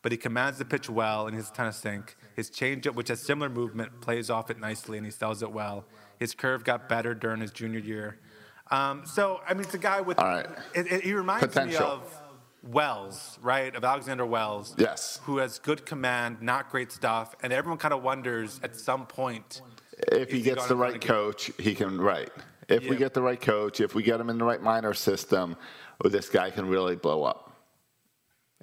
But 0.00 0.12
he 0.12 0.18
commands 0.18 0.58
the 0.58 0.64
pitch 0.64 0.88
well 0.88 1.26
and 1.26 1.34
he 1.34 1.38
has 1.40 1.50
a 1.50 1.52
ton 1.52 1.66
of 1.66 1.74
sink. 1.74 2.14
His 2.36 2.50
changeup, 2.50 2.94
which 2.94 3.08
has 3.08 3.20
similar 3.20 3.48
movement, 3.48 4.00
plays 4.00 4.30
off 4.30 4.48
it 4.48 4.60
nicely 4.60 4.96
and 4.96 5.04
he 5.04 5.10
sells 5.10 5.42
it 5.42 5.50
well. 5.50 5.84
His 6.20 6.32
curve 6.32 6.62
got 6.62 6.88
better 6.88 7.14
during 7.16 7.40
his 7.40 7.50
junior 7.50 7.80
year. 7.80 8.20
Um, 8.70 9.02
so, 9.06 9.40
I 9.48 9.54
mean, 9.54 9.64
it's 9.64 9.74
a 9.74 9.78
guy 9.78 10.00
with. 10.02 10.20
All 10.20 10.24
right. 10.26 10.46
It, 10.72 10.86
it- 10.86 11.02
he 11.02 11.14
reminds 11.14 11.54
me 11.56 11.74
of 11.74 12.21
Wells, 12.62 13.38
right? 13.42 13.74
Of 13.74 13.84
Alexander 13.84 14.24
Wells. 14.24 14.74
Yes. 14.78 15.20
Who 15.24 15.38
has 15.38 15.58
good 15.58 15.84
command, 15.84 16.40
not 16.40 16.70
great 16.70 16.92
stuff, 16.92 17.34
and 17.42 17.52
everyone 17.52 17.78
kind 17.78 17.94
of 17.94 18.02
wonders 18.02 18.60
at 18.62 18.76
some 18.76 19.06
point. 19.06 19.62
If 20.10 20.30
he 20.30 20.42
gets 20.42 20.66
the 20.66 20.76
right 20.76 21.00
coach, 21.00 21.50
he 21.58 21.74
can 21.74 22.00
right. 22.00 22.30
If 22.68 22.88
we 22.88 22.96
get 22.96 23.14
the 23.14 23.22
right 23.22 23.40
coach, 23.40 23.80
if 23.80 23.94
we 23.94 24.02
get 24.02 24.20
him 24.20 24.30
in 24.30 24.38
the 24.38 24.44
right 24.44 24.62
minor 24.62 24.94
system, 24.94 25.56
well, 26.02 26.10
this 26.10 26.28
guy 26.28 26.50
can 26.50 26.68
really 26.68 26.96
blow 26.96 27.24
up. 27.24 27.48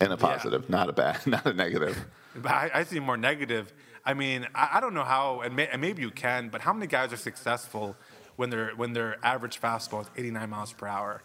In 0.01 0.13
a 0.13 0.17
positive, 0.17 0.69
not 0.69 0.87
a 0.87 0.93
bad, 0.93 1.19
not 1.27 1.45
a 1.45 1.53
negative. 1.53 2.05
But 2.33 2.51
I, 2.51 2.71
I 2.73 2.83
see 2.83 2.99
more 2.99 3.17
negative. 3.17 3.73
I 4.05 4.13
mean, 4.13 4.47
I, 4.55 4.69
I 4.75 4.79
don't 4.79 4.93
know 4.93 5.03
how, 5.03 5.41
and, 5.41 5.53
may, 5.55 5.67
and 5.67 5.81
maybe 5.81 6.01
you 6.01 6.09
can, 6.09 6.47
but 6.47 6.61
how 6.61 6.71
many 6.71 6.87
guys 6.87 7.11
are 7.11 7.17
successful 7.17 7.97
when 8.37 8.49
their 8.49 8.69
when 8.77 8.93
their 8.93 9.17
average 9.23 9.59
fastball 9.59 10.01
is 10.01 10.09
89 10.15 10.49
miles 10.49 10.71
per 10.71 10.87
hour? 10.87 11.21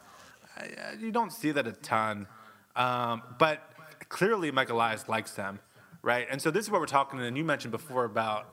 You 0.98 1.12
don't 1.12 1.32
see 1.32 1.52
that 1.52 1.68
a 1.68 1.72
ton. 1.72 2.26
Um, 2.76 3.22
but 3.38 3.62
clearly, 4.08 4.50
Mike 4.50 4.70
Elias 4.70 5.08
likes 5.08 5.32
them, 5.32 5.60
right? 6.02 6.26
And 6.30 6.40
so 6.40 6.50
this 6.50 6.64
is 6.64 6.70
what 6.70 6.80
we're 6.80 6.86
talking. 6.86 7.20
And 7.20 7.36
you 7.36 7.44
mentioned 7.44 7.72
before 7.72 8.04
about 8.04 8.48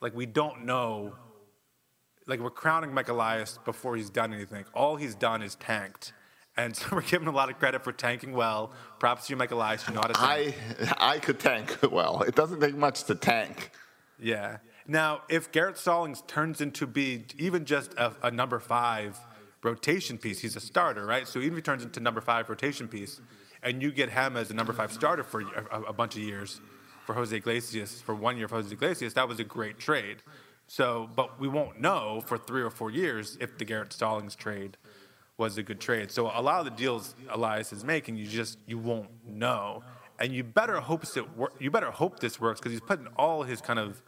like 0.00 0.14
we 0.14 0.26
don't 0.26 0.64
know. 0.64 1.14
Like 2.26 2.40
we're 2.40 2.50
crowning 2.50 2.94
Mike 2.94 3.08
Elias 3.08 3.58
before 3.64 3.96
he's 3.96 4.10
done 4.10 4.32
anything. 4.32 4.64
All 4.74 4.96
he's 4.96 5.14
done 5.14 5.42
is 5.42 5.56
tanked. 5.56 6.12
And 6.56 6.76
so 6.76 6.88
we're 6.92 7.02
giving 7.02 7.28
a 7.28 7.32
lot 7.32 7.50
of 7.50 7.58
credit 7.58 7.82
for 7.82 7.92
tanking 7.92 8.32
well. 8.32 8.72
Props 8.98 9.26
to 9.26 9.32
you, 9.32 9.36
Mike 9.36 9.50
Elias. 9.50 9.86
You 9.88 9.94
know 9.94 10.00
how 10.00 10.08
to 10.08 10.14
tank. 10.14 10.56
I 10.98 11.14
I 11.14 11.18
could 11.18 11.38
tank 11.38 11.78
well. 11.90 12.22
It 12.22 12.34
doesn't 12.34 12.60
take 12.60 12.76
much 12.76 13.04
to 13.04 13.14
tank. 13.14 13.70
Yeah. 14.18 14.58
Now, 14.86 15.22
if 15.28 15.52
Garrett 15.52 15.78
Stallings 15.78 16.22
turns 16.26 16.60
into 16.60 16.86
be 16.86 17.24
even 17.38 17.64
just 17.64 17.94
a, 17.94 18.12
a 18.22 18.30
number 18.30 18.58
five 18.58 19.16
rotation 19.62 20.18
piece, 20.18 20.40
he's 20.40 20.56
a 20.56 20.60
starter, 20.60 21.06
right? 21.06 21.28
So 21.28 21.38
even 21.38 21.52
if 21.52 21.56
he 21.56 21.62
turns 21.62 21.84
into 21.84 22.00
number 22.00 22.20
five 22.20 22.48
rotation 22.48 22.88
piece, 22.88 23.20
and 23.62 23.82
you 23.82 23.92
get 23.92 24.10
him 24.10 24.36
as 24.36 24.50
a 24.50 24.54
number 24.54 24.72
five 24.72 24.92
starter 24.92 25.22
for 25.22 25.42
a, 25.42 25.82
a 25.88 25.92
bunch 25.92 26.16
of 26.16 26.22
years 26.22 26.60
for 27.04 27.14
Jose 27.14 27.34
Iglesias, 27.34 28.00
for 28.00 28.14
one 28.14 28.36
year 28.36 28.48
for 28.48 28.56
Jose 28.56 28.72
Iglesias, 28.72 29.14
that 29.14 29.28
was 29.28 29.40
a 29.40 29.44
great 29.44 29.78
trade. 29.78 30.18
So, 30.66 31.10
but 31.16 31.40
we 31.40 31.48
won't 31.48 31.80
know 31.80 32.22
for 32.24 32.38
three 32.38 32.62
or 32.62 32.70
four 32.70 32.90
years 32.90 33.36
if 33.40 33.58
the 33.58 33.64
Garrett 33.64 33.92
Stallings 33.92 34.36
trade 34.36 34.76
was 35.36 35.58
a 35.58 35.62
good 35.62 35.80
trade. 35.80 36.12
So 36.12 36.26
a 36.26 36.40
lot 36.40 36.60
of 36.60 36.66
the 36.66 36.70
deals 36.70 37.14
Elias 37.28 37.72
is 37.72 37.82
making, 37.82 38.16
you 38.16 38.26
just 38.26 38.58
you 38.66 38.78
won't 38.78 39.08
know, 39.26 39.82
and 40.20 40.32
you 40.32 40.44
better 40.44 40.78
hope 40.78 41.04
it 41.16 41.36
wor- 41.36 41.52
you 41.58 41.70
better 41.70 41.90
hope 41.90 42.20
this 42.20 42.40
works 42.40 42.60
because 42.60 42.72
he's 42.72 42.80
putting 42.80 43.08
all 43.16 43.42
his 43.42 43.60
kind 43.60 43.78
of 43.78 44.02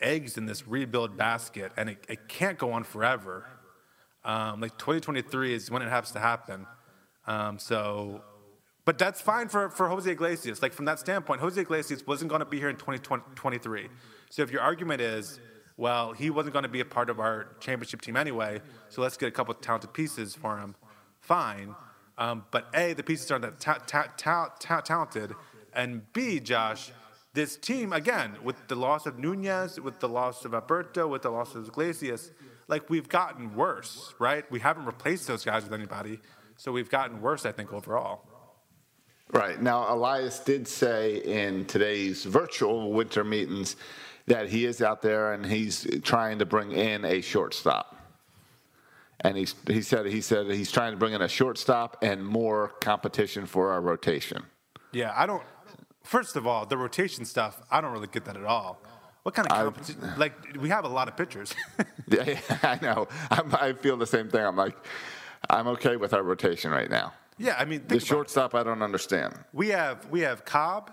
eggs 0.00 0.36
in 0.36 0.46
this 0.46 0.66
rebuild 0.66 1.16
basket, 1.16 1.70
and 1.76 1.90
it, 1.90 2.04
it 2.08 2.28
can't 2.28 2.58
go 2.58 2.72
on 2.72 2.82
forever. 2.82 3.46
Um, 4.24 4.60
like 4.60 4.76
2023 4.78 5.54
is 5.54 5.70
when 5.70 5.82
it 5.82 5.88
has 5.88 6.10
to 6.12 6.18
happen. 6.18 6.66
Um, 7.26 7.58
so, 7.58 8.22
but 8.88 8.96
that's 8.96 9.20
fine 9.20 9.48
for, 9.48 9.68
for 9.68 9.86
Jose 9.86 10.10
Iglesias. 10.10 10.62
Like 10.62 10.72
from 10.72 10.86
that 10.86 10.98
standpoint, 10.98 11.42
Jose 11.42 11.60
Iglesias 11.60 12.06
wasn't 12.06 12.30
going 12.30 12.38
to 12.38 12.46
be 12.46 12.58
here 12.58 12.70
in 12.70 12.76
2023. 12.76 13.86
So 14.30 14.40
if 14.40 14.50
your 14.50 14.62
argument 14.62 15.02
is, 15.02 15.40
well, 15.76 16.12
he 16.12 16.30
wasn't 16.30 16.54
going 16.54 16.62
to 16.62 16.70
be 16.70 16.80
a 16.80 16.86
part 16.86 17.10
of 17.10 17.20
our 17.20 17.48
championship 17.60 18.00
team 18.00 18.16
anyway, 18.16 18.62
so 18.88 19.02
let's 19.02 19.18
get 19.18 19.28
a 19.28 19.30
couple 19.30 19.54
of 19.54 19.60
talented 19.60 19.92
pieces 19.92 20.34
for 20.34 20.56
him. 20.56 20.74
Fine. 21.20 21.74
Um, 22.16 22.46
but 22.50 22.68
A, 22.72 22.94
the 22.94 23.02
pieces 23.02 23.30
aren't 23.30 23.42
that 23.42 23.60
ta- 23.60 23.82
ta- 23.86 24.10
ta- 24.16 24.54
ta- 24.58 24.80
talented. 24.80 25.34
And 25.74 26.10
B, 26.14 26.40
Josh, 26.40 26.90
this 27.34 27.58
team, 27.58 27.92
again, 27.92 28.38
with 28.42 28.56
the 28.68 28.74
loss 28.74 29.04
of 29.04 29.18
Nunez, 29.18 29.78
with 29.78 30.00
the 30.00 30.08
loss 30.08 30.46
of 30.46 30.54
Alberto, 30.54 31.06
with 31.08 31.20
the 31.20 31.30
loss 31.30 31.54
of 31.54 31.68
Iglesias, 31.68 32.30
like 32.68 32.88
we've 32.88 33.10
gotten 33.10 33.54
worse, 33.54 34.14
right? 34.18 34.50
We 34.50 34.60
haven't 34.60 34.86
replaced 34.86 35.26
those 35.26 35.44
guys 35.44 35.64
with 35.64 35.74
anybody. 35.74 36.20
So 36.56 36.72
we've 36.72 36.88
gotten 36.88 37.20
worse, 37.20 37.44
I 37.44 37.52
think, 37.52 37.74
overall. 37.74 38.27
Right. 39.32 39.60
Now, 39.60 39.92
Elias 39.92 40.40
did 40.40 40.66
say 40.66 41.18
in 41.18 41.66
today's 41.66 42.24
virtual 42.24 42.92
winter 42.92 43.24
meetings 43.24 43.76
that 44.26 44.48
he 44.48 44.64
is 44.64 44.80
out 44.80 45.02
there 45.02 45.32
and 45.32 45.44
he's 45.44 45.86
trying 46.02 46.38
to 46.38 46.46
bring 46.46 46.72
in 46.72 47.04
a 47.04 47.20
shortstop. 47.20 47.94
And 49.20 49.36
he's, 49.36 49.54
he 49.66 49.82
said 49.82 50.06
he 50.06 50.20
said 50.20 50.46
he's 50.50 50.70
trying 50.70 50.92
to 50.92 50.96
bring 50.96 51.12
in 51.12 51.22
a 51.22 51.28
shortstop 51.28 51.98
and 52.02 52.24
more 52.24 52.68
competition 52.80 53.46
for 53.46 53.72
our 53.72 53.80
rotation. 53.80 54.44
Yeah, 54.92 55.12
I 55.14 55.26
don't. 55.26 55.42
First 56.04 56.36
of 56.36 56.46
all, 56.46 56.64
the 56.64 56.78
rotation 56.78 57.24
stuff, 57.24 57.60
I 57.70 57.80
don't 57.80 57.92
really 57.92 58.06
get 58.06 58.24
that 58.26 58.36
at 58.36 58.44
all. 58.44 58.80
What 59.24 59.34
kind 59.34 59.46
of 59.50 59.52
competition? 59.52 60.14
Like, 60.16 60.32
we 60.58 60.70
have 60.70 60.84
a 60.84 60.88
lot 60.88 61.08
of 61.08 61.16
pitchers. 61.16 61.54
Yeah, 62.10 62.40
I 62.62 62.78
know. 62.80 63.06
I'm, 63.30 63.54
I 63.54 63.74
feel 63.74 63.98
the 63.98 64.06
same 64.06 64.30
thing. 64.30 64.42
I'm 64.42 64.56
like, 64.56 64.74
I'm 65.50 65.66
okay 65.68 65.96
with 65.96 66.14
our 66.14 66.22
rotation 66.22 66.70
right 66.70 66.88
now. 66.88 67.12
Yeah, 67.38 67.56
I 67.58 67.64
mean, 67.64 67.80
The 67.80 67.86
about 67.86 67.96
it. 67.96 68.06
shortstop, 68.06 68.54
I 68.54 68.62
don't 68.62 68.82
understand. 68.82 69.34
We 69.52 69.68
have 69.68 70.06
we 70.10 70.20
have 70.20 70.44
Cobb, 70.44 70.92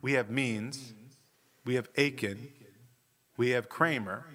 we 0.00 0.12
have 0.14 0.30
Means, 0.30 0.92
we 1.64 1.74
have 1.76 1.88
Akin, 1.96 2.48
we 3.36 3.50
have 3.50 3.68
Kremer, 3.68 4.26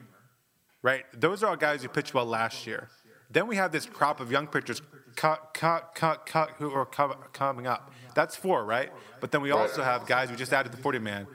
right? 0.82 1.04
Those 1.14 1.44
are 1.44 1.48
all 1.48 1.56
guys 1.58 1.82
who 1.84 1.90
pitched 1.90 2.14
well 2.14 2.26
last 2.26 2.66
year. 2.66 2.90
Then 3.30 3.48
we 3.48 3.58
have 3.58 3.72
this 3.74 3.86
crop 3.86 4.22
of 4.22 4.32
young 4.32 4.48
pitchers 4.48 4.82
cut, 5.18 5.54
cut, 5.54 5.94
cut, 5.96 6.26
cut, 6.26 6.52
who 6.58 6.72
are 6.72 6.86
coming 6.86 7.68
up. 7.68 7.92
That's 8.16 8.36
four, 8.36 8.64
right? 8.64 8.92
But 9.20 9.32
then 9.32 9.42
we 9.42 9.52
also 9.52 9.84
have 9.84 10.06
guys 10.08 10.30
we 10.30 10.38
just 10.38 10.54
added 10.54 10.72
the 10.72 10.78
40 10.78 11.00
man 11.00 11.28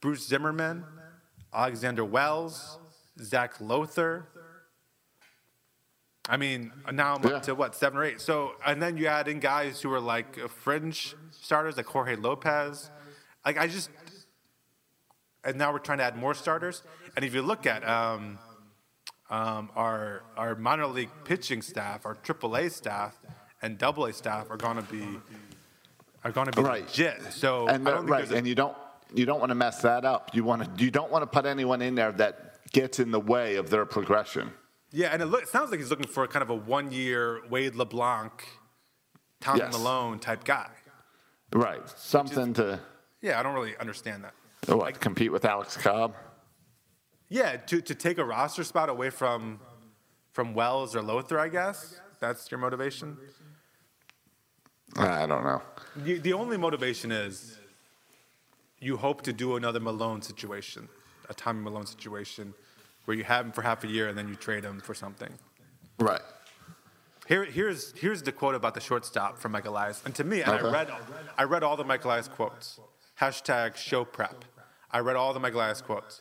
Bruce 0.00 0.26
Zimmermann, 0.26 0.84
Alexander 1.54 2.04
Wells, 2.04 2.78
Zac 3.20 3.60
Lowther. 3.60 4.26
I 6.28 6.36
mean, 6.36 6.72
now 6.92 7.14
I'm 7.16 7.22
Yeah. 7.26 7.36
up 7.36 7.42
to 7.44 7.54
what, 7.54 7.74
seven 7.74 7.98
or 7.98 8.04
eight. 8.04 8.20
So, 8.20 8.52
and 8.66 8.82
then 8.82 8.96
you 8.98 9.06
add 9.06 9.28
in 9.28 9.40
guys 9.40 9.80
who 9.80 9.92
are 9.92 10.00
like 10.00 10.38
fringe 10.50 11.14
starters, 11.30 11.76
like 11.78 11.86
Jorge 11.86 12.16
Lopez. 12.16 12.90
Like, 13.46 13.56
I 13.58 13.66
just, 13.66 13.88
and 15.44 15.56
now 15.56 15.72
we're 15.72 15.78
trying 15.78 15.98
to 15.98 16.04
add 16.04 16.16
more 16.18 16.34
starters. 16.34 16.82
And 17.16 17.24
if 17.24 17.34
you 17.34 17.40
look 17.42 17.66
at 17.66 17.86
um, 17.88 18.38
um, 19.30 19.70
our 19.74 20.22
our 20.36 20.54
minor 20.54 20.86
league 20.86 21.10
pitching 21.24 21.62
staff, 21.62 22.04
our 22.04 22.14
AAA 22.16 22.70
staff, 22.72 23.18
and 23.62 23.78
Double 23.78 24.04
A 24.06 24.12
staff 24.12 24.50
are 24.50 24.56
going 24.56 24.76
to 24.76 24.82
be 24.82 25.06
are 26.24 26.32
going 26.32 26.46
to 26.50 26.52
be 26.52 26.62
Right. 26.62 26.84
legit. 26.84 27.22
So 27.32 27.68
and 27.68 27.88
I 27.88 27.90
don't 27.92 28.00
think 28.00 28.10
right, 28.10 28.30
a- 28.30 28.36
and 28.36 28.46
you 28.46 28.54
don't 28.54 28.76
you 29.14 29.24
don't 29.24 29.40
want 29.40 29.50
to 29.50 29.54
mess 29.54 29.80
that 29.82 30.04
up. 30.04 30.34
You 30.34 30.44
want 30.44 30.76
to 30.76 30.84
you 30.84 30.90
don't 30.90 31.10
want 31.10 31.22
to 31.22 31.26
put 31.26 31.46
anyone 31.46 31.80
in 31.80 31.94
there 31.94 32.12
that 32.12 32.70
gets 32.72 32.98
in 32.98 33.10
the 33.10 33.20
way 33.20 33.56
of 33.56 33.70
their 33.70 33.86
progression. 33.86 34.52
Yeah, 34.90 35.08
and 35.12 35.22
it, 35.22 35.26
look, 35.26 35.42
it 35.42 35.48
sounds 35.48 35.70
like 35.70 35.80
he's 35.80 35.90
looking 35.90 36.06
for 36.06 36.26
kind 36.26 36.42
of 36.42 36.50
a 36.50 36.54
one-year 36.54 37.42
Wade 37.50 37.74
LeBlanc, 37.74 38.32
Tommy 39.40 39.60
Yes. 39.60 39.72
Milone 39.72 40.18
type 40.18 40.44
guy. 40.44 40.68
Right, 41.52 41.86
something 41.98 42.54
to 42.54 42.80
Yeah, 43.20 43.38
I 43.38 43.42
don't 43.42 43.54
really 43.54 43.76
understand 43.78 44.24
that. 44.24 44.34
what 44.76 45.00
compete 45.00 45.32
with 45.32 45.44
Alex 45.44 45.76
Cobb. 45.76 46.14
Yeah, 47.28 47.56
to, 47.56 47.80
to 47.82 47.94
take 47.94 48.18
a 48.18 48.24
roster 48.24 48.64
spot 48.64 48.88
away 48.88 49.10
from 49.10 49.60
from 50.32 50.54
Wells 50.54 50.94
or 50.94 51.02
Lowther, 51.02 51.38
I 51.40 51.48
guess 51.48 52.00
that's 52.20 52.50
your 52.50 52.58
motivation. 52.60 53.16
I 54.96 55.26
don't 55.26 55.42
know. 55.44 55.62
You, 56.04 56.20
the 56.20 56.32
only 56.32 56.56
motivation 56.56 57.10
is 57.12 57.58
you 58.78 58.96
hope 58.96 59.22
to 59.22 59.32
do 59.32 59.56
another 59.56 59.80
Milone 59.80 60.22
situation, 60.22 60.88
a 61.28 61.34
Tommy 61.34 61.60
Milone 61.62 61.86
situation, 61.86 62.54
where 63.08 63.16
you 63.16 63.24
have 63.24 63.46
him 63.46 63.52
for 63.52 63.62
half 63.62 63.84
a 63.84 63.86
year 63.86 64.06
and 64.08 64.18
then 64.18 64.28
you 64.28 64.34
trade 64.34 64.62
him 64.62 64.80
for 64.80 64.92
something. 64.92 65.32
Right. 65.98 66.20
Here, 67.26 67.42
here's 67.46 67.92
here's 67.92 68.22
the 68.22 68.32
quote 68.32 68.54
about 68.54 68.74
the 68.74 68.80
shortstop 68.80 69.38
from 69.38 69.52
Mike 69.52 69.64
Elias, 69.64 70.02
and 70.04 70.14
to 70.14 70.24
me, 70.24 70.42
and 70.42 70.52
Okay. 70.52 70.68
I 70.68 70.70
read 70.70 70.90
I 71.38 71.44
read 71.44 71.62
all 71.62 71.76
the 71.78 71.84
Mike 71.84 72.04
Elias 72.04 72.28
quotes. 72.28 72.78
Hashtag 73.18 73.76
show 73.76 74.04
prep. 74.04 74.44
I 74.90 74.98
read 74.98 75.16
all 75.16 75.32
the 75.32 75.40
Mike 75.40 75.54
Elias 75.54 75.80
quotes. 75.80 76.20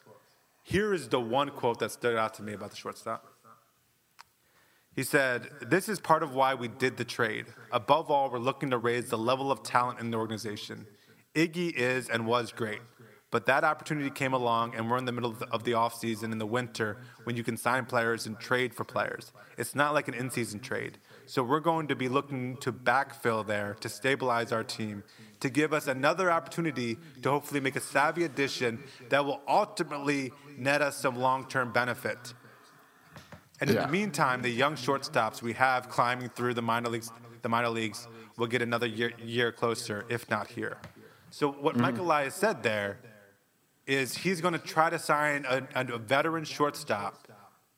Here 0.64 0.94
is 0.94 1.10
the 1.10 1.20
one 1.20 1.50
quote 1.50 1.80
that 1.80 1.92
stood 1.92 2.16
out 2.16 2.34
to 2.36 2.42
me 2.44 2.54
about 2.54 2.70
the 2.72 2.78
shortstop. 2.78 3.26
He 4.96 5.04
said, 5.04 5.50
This 5.62 5.90
is 5.90 6.00
part 6.00 6.24
of 6.24 6.34
why 6.34 6.54
we 6.54 6.70
did 6.70 6.96
the 6.96 7.06
trade. 7.06 7.48
Above 7.72 8.10
all, 8.10 8.30
we're 8.32 8.40
looking 8.40 8.70
to 8.70 8.78
raise 8.78 9.10
the 9.10 9.18
level 9.18 9.52
of 9.52 9.62
talent 9.62 10.00
in 10.00 10.10
the 10.12 10.18
organization. 10.18 10.88
Iggy 11.36 11.74
is 11.74 12.10
and 12.10 12.26
was 12.26 12.54
great, 12.54 12.80
but 13.38 13.46
that 13.46 13.64
opportunity 13.64 14.10
came 14.10 14.34
along, 14.34 14.74
and 14.74 14.90
we're 14.90 14.98
in 14.98 15.06
the 15.06 15.12
middle 15.12 15.30
of 15.30 15.38
the, 15.38 15.48
of 15.50 15.64
the 15.64 15.74
offseason 15.74 16.32
in 16.32 16.40
the 16.40 16.46
winter 16.48 16.98
when 17.24 17.38
you 17.38 17.44
can 17.44 17.56
sign 17.56 17.86
players 17.86 18.26
and 18.26 18.40
trade 18.40 18.74
for 18.74 18.84
players. 18.84 19.32
It's 19.60 19.76
not 19.76 19.94
like 19.94 20.08
an 20.08 20.16
in 20.16 20.32
season 20.32 20.60
trade. 20.60 20.98
So 21.28 21.44
we're 21.44 21.60
going 21.60 21.88
to 21.90 21.96
be 21.96 22.10
looking 22.10 22.58
to 22.58 22.74
backfill 22.74 23.46
there 23.46 23.76
to 23.82 23.90
stabilize 23.90 24.52
our 24.52 24.64
team, 24.64 25.04
to 25.42 25.52
give 25.52 25.72
us 25.72 25.86
another 25.86 26.32
opportunity 26.32 26.98
to 27.22 27.30
hopefully 27.30 27.60
make 27.60 27.76
a 27.76 27.80
savvy 27.80 28.24
addition 28.24 28.80
that 29.10 29.24
will 29.24 29.42
ultimately 29.48 30.32
net 30.58 30.82
us 30.82 30.98
some 30.98 31.16
long 31.16 31.48
term 31.48 31.72
benefit. 31.72 32.34
And 33.62 33.70
in 33.70 33.76
Yeah. 33.76 33.86
the 33.86 33.92
meantime, 33.92 34.42
the 34.42 34.50
young 34.50 34.74
shortstops 34.74 35.44
we 35.44 35.54
have 35.54 35.90
climbing 35.90 36.30
through 36.30 36.56
the 36.56 36.64
minor 36.64 36.90
leagues, 36.90 37.12
the 37.44 37.50
minor 37.50 37.70
leagues 37.70 38.08
will 38.36 38.48
get 38.48 38.64
another 38.64 38.88
year, 38.88 39.12
year 39.24 39.52
closer, 39.52 40.06
if 40.10 40.28
not 40.28 40.48
here. 40.48 40.78
So 41.30 41.52
what 41.52 41.76
Mm. 41.76 41.82
Mike 41.82 41.98
Elias 42.00 42.34
said 42.34 42.64
there 42.64 42.98
is 43.88 44.16
he's 44.18 44.42
going 44.42 44.54
to 44.54 44.60
try 44.60 44.90
to 44.90 45.00
sign 45.00 45.46
a, 45.50 45.64
a 45.76 45.98
veteran 45.98 46.44
shortstop 46.44 47.28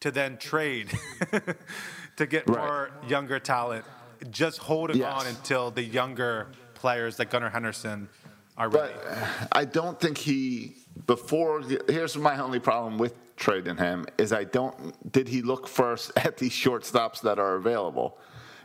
to 0.01 0.11
then 0.11 0.37
trade 0.37 0.89
to 2.17 2.25
get 2.25 2.47
Right. 2.49 2.57
more 2.57 2.91
younger 3.07 3.39
talent, 3.39 3.85
just 4.31 4.57
holding 4.57 4.97
Yes. 4.97 5.21
on 5.21 5.27
until 5.27 5.71
the 5.71 5.83
younger 5.83 6.47
players 6.73 7.19
like 7.19 7.29
Gunnar 7.29 7.49
Henderson 7.49 8.09
are 8.57 8.69
ready. 8.69 8.93
But 8.93 9.17
I 9.51 9.65
don't 9.65 9.99
think 9.99 10.17
he 10.17 10.75
before. 11.05 11.61
Here's 11.87 12.17
my 12.17 12.39
only 12.39 12.59
problem 12.59 12.97
with 12.97 13.13
trading 13.35 13.77
him 13.77 14.05
is 14.17 14.33
I 14.33 14.43
don't. 14.45 15.11
Did 15.11 15.27
he 15.29 15.41
look 15.41 15.67
first 15.67 16.11
at 16.17 16.37
the 16.37 16.49
shortstops 16.49 17.21
that 17.21 17.39
are 17.39 17.55
available? 17.55 18.17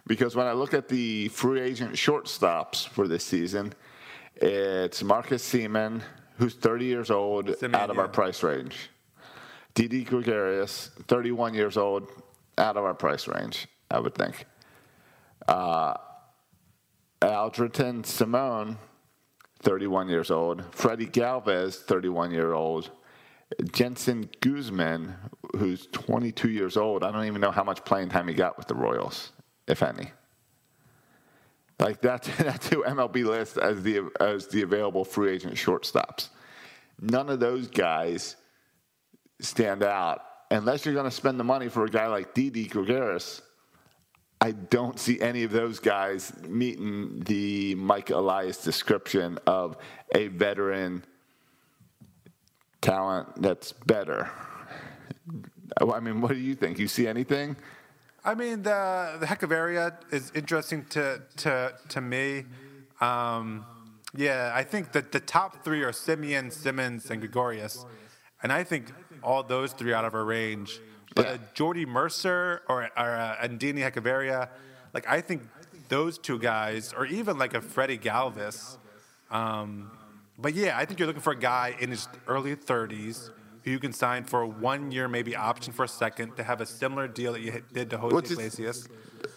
Because 0.07 0.37
when 0.37 0.47
I 0.47 0.53
look 0.53 0.75
at 0.75 0.89
the 0.89 1.29
free 1.29 1.61
agent 1.61 1.93
shortstops 1.95 2.87
for 2.87 3.09
this 3.09 3.25
season, 3.25 3.73
it's 4.37 5.03
Marcus 5.03 5.43
Semien, 5.49 6.03
who's 6.37 6.55
30 6.55 6.85
years 6.85 7.11
old, 7.11 7.47
Semien, 7.47 7.75
out 7.75 7.91
of 7.91 7.99
our 7.99 8.09
price 8.09 8.43
range. 8.43 8.91
Didi 9.75 10.05
Gregorius, 10.05 10.91
31 11.09 11.55
years 11.55 11.77
old, 11.77 12.09
out 12.59 12.77
of 12.77 12.85
our 12.85 12.95
price 12.95 13.27
range, 13.27 13.67
I 13.91 13.99
would 13.99 14.15
think. 14.15 14.47
Uh, 15.49 15.95
Andrelton 17.21 18.05
Simmons, 18.05 18.77
31 19.61 20.09
years 20.09 20.31
old. 20.31 20.63
Freddy 20.75 21.07
Galvis, 21.07 21.77
31 21.77 22.31
year 22.31 22.53
old. 22.53 22.91
Jensen 23.73 24.29
Guzman, 24.41 25.15
who's 25.57 25.87
22 25.93 26.51
years 26.51 26.77
old. 26.77 27.05
I 27.05 27.11
don't 27.11 27.25
even 27.27 27.41
know 27.41 27.51
how 27.51 27.65
much 27.65 27.85
playing 27.85 28.09
time 28.11 28.29
he 28.29 28.35
got 28.35 28.57
with 28.57 28.69
the 28.69 28.75
Royals, 28.75 29.33
if 29.67 29.83
any. 29.83 30.11
Like 31.79 32.01
that's 32.01 32.29
that's 32.37 32.69
who 32.69 32.85
MLB 32.85 33.25
lists 33.25 33.57
as 33.57 33.83
the 33.83 34.11
as 34.21 34.49
the 34.49 34.63
available 34.63 35.05
free 35.05 35.33
agent 35.33 35.55
shortstops. 35.55 36.29
None 37.01 37.29
of 37.29 37.41
those 37.41 37.69
guys 37.69 38.37
stand 39.41 39.83
out 39.83 40.23
unless 40.51 40.85
you're 40.85 40.95
going 40.95 41.05
to 41.05 41.11
spend 41.11 41.39
the 41.41 41.45
money 41.45 41.69
for 41.69 41.85
a 41.85 41.89
guy 41.89 42.07
like 42.07 42.35
Didi 42.35 42.67
Gregorius. 42.67 43.43
I 44.41 44.53
don't 44.53 44.99
see 44.99 45.21
any 45.21 45.43
of 45.45 45.51
those 45.51 45.81
guys 45.81 46.33
meeting 46.47 47.21
the 47.21 47.75
Mike 47.77 48.11
Elias 48.11 48.63
description 48.63 49.39
of 49.47 49.77
a 50.15 50.29
veteran 50.29 51.03
talent 52.81 53.41
that's 53.41 53.73
better. 53.73 54.31
I 55.81 56.01
mean, 56.01 56.21
what 56.21 56.33
do 56.33 56.37
you 56.37 56.55
think? 56.55 56.79
You 56.79 56.89
see 56.89 57.07
anything? 57.07 57.57
I 58.25 58.35
mean, 58.35 58.63
the 58.63 59.17
the 59.21 59.27
Hechavarria 59.27 59.95
is 60.11 60.33
interesting 60.35 60.85
to 60.91 61.21
to 61.39 61.75
to 61.91 62.01
me. 62.01 62.45
Um, 63.01 63.67
yeah, 64.17 64.53
I 64.55 64.63
think 64.63 64.93
that 64.93 65.13
the 65.13 65.21
top 65.21 65.65
three 65.65 65.83
are 65.83 65.93
Semien, 65.93 66.51
Simmons, 66.53 67.11
and 67.11 67.21
Gregorius, 67.21 67.85
and 68.43 68.53
I 68.53 68.65
think 68.65 68.93
all 69.23 69.43
those 69.43 69.73
three 69.73 69.93
out 69.93 70.05
of 70.05 70.15
our 70.15 70.25
range. 70.25 70.81
But 71.15 71.27
Yeah. 71.27 71.37
Jordy 71.55 71.87
Mercer 71.87 72.63
or 72.69 72.85
or 72.97 73.11
uh, 73.11 73.37
Adeiny 73.47 73.83
Hechavarria, 73.89 74.49
like 74.95 75.07
I 75.09 75.21
think 75.21 75.43
those 75.89 76.17
two 76.19 76.39
guys, 76.39 76.95
or 76.97 77.05
even 77.07 77.37
like 77.39 77.53
a 77.55 77.61
Freddy 77.61 77.99
Galvis. 77.99 78.79
Um, 79.31 79.91
but 80.39 80.55
yeah, 80.55 80.79
I 80.79 80.87
think 80.87 80.99
you're 80.99 81.07
looking 81.07 81.23
for 81.23 81.33
a 81.33 81.39
guy 81.39 81.75
in 81.79 81.91
his 81.91 82.09
early 82.27 82.57
30s 82.57 83.31
who 83.65 83.71
you 83.71 83.79
can 83.79 83.93
sign 83.93 84.25
for 84.25 84.43
a 84.43 84.47
one 84.49 84.93
year, 84.93 85.09
maybe 85.09 85.35
option 85.35 85.73
for 85.73 85.85
a 85.85 85.89
second, 85.89 86.37
to 86.37 86.43
have 86.45 86.61
a 86.61 86.67
similar 86.67 87.09
deal 87.09 87.33
that 87.33 87.41
you 87.41 87.63
did 87.73 87.91
to 87.91 87.99
Jose 87.99 88.15
Which 88.15 88.27
is- 88.27 88.33
Iglesias. 88.33 88.89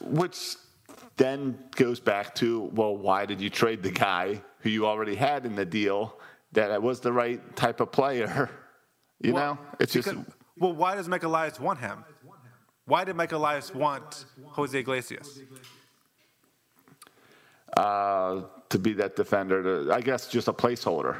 Which 0.02 0.56
then 1.16 1.58
goes 1.76 2.00
back 2.00 2.36
to 2.36 2.70
well, 2.74 2.96
why 2.96 3.26
did 3.26 3.40
you 3.42 3.50
trade 3.50 3.82
the 3.84 3.92
guy 3.92 4.42
who 4.60 4.70
you 4.70 4.86
already 4.86 5.16
had 5.16 5.46
in 5.46 5.56
the 5.56 5.66
deal 5.66 6.20
that 6.52 6.82
was 6.82 7.00
the 7.00 7.12
right 7.12 7.42
type 7.56 7.80
of 7.80 7.92
player? 7.92 8.50
You 9.20 9.34
Well, 9.34 9.56
know, 9.56 9.60
it's 9.80 9.94
just 9.94 10.10
well, 10.60 10.74
why 10.74 10.94
does 10.94 11.08
Mike 11.08 11.24
Elias 11.24 11.60
want 11.60 11.80
him? 11.80 12.06
Why 12.86 13.04
did 13.04 13.16
Mike 13.16 13.32
Elias 13.32 13.74
want 13.74 14.26
Jose 14.50 14.78
Iglesias? 14.78 15.40
uh, 17.76 18.44
to 18.70 18.78
be 18.78 18.94
that 18.94 19.16
defender. 19.16 19.64
To, 19.86 19.92
I 19.92 20.02
guess 20.02 20.28
just 20.28 20.48
a 20.48 20.54
placeholder. 20.54 21.18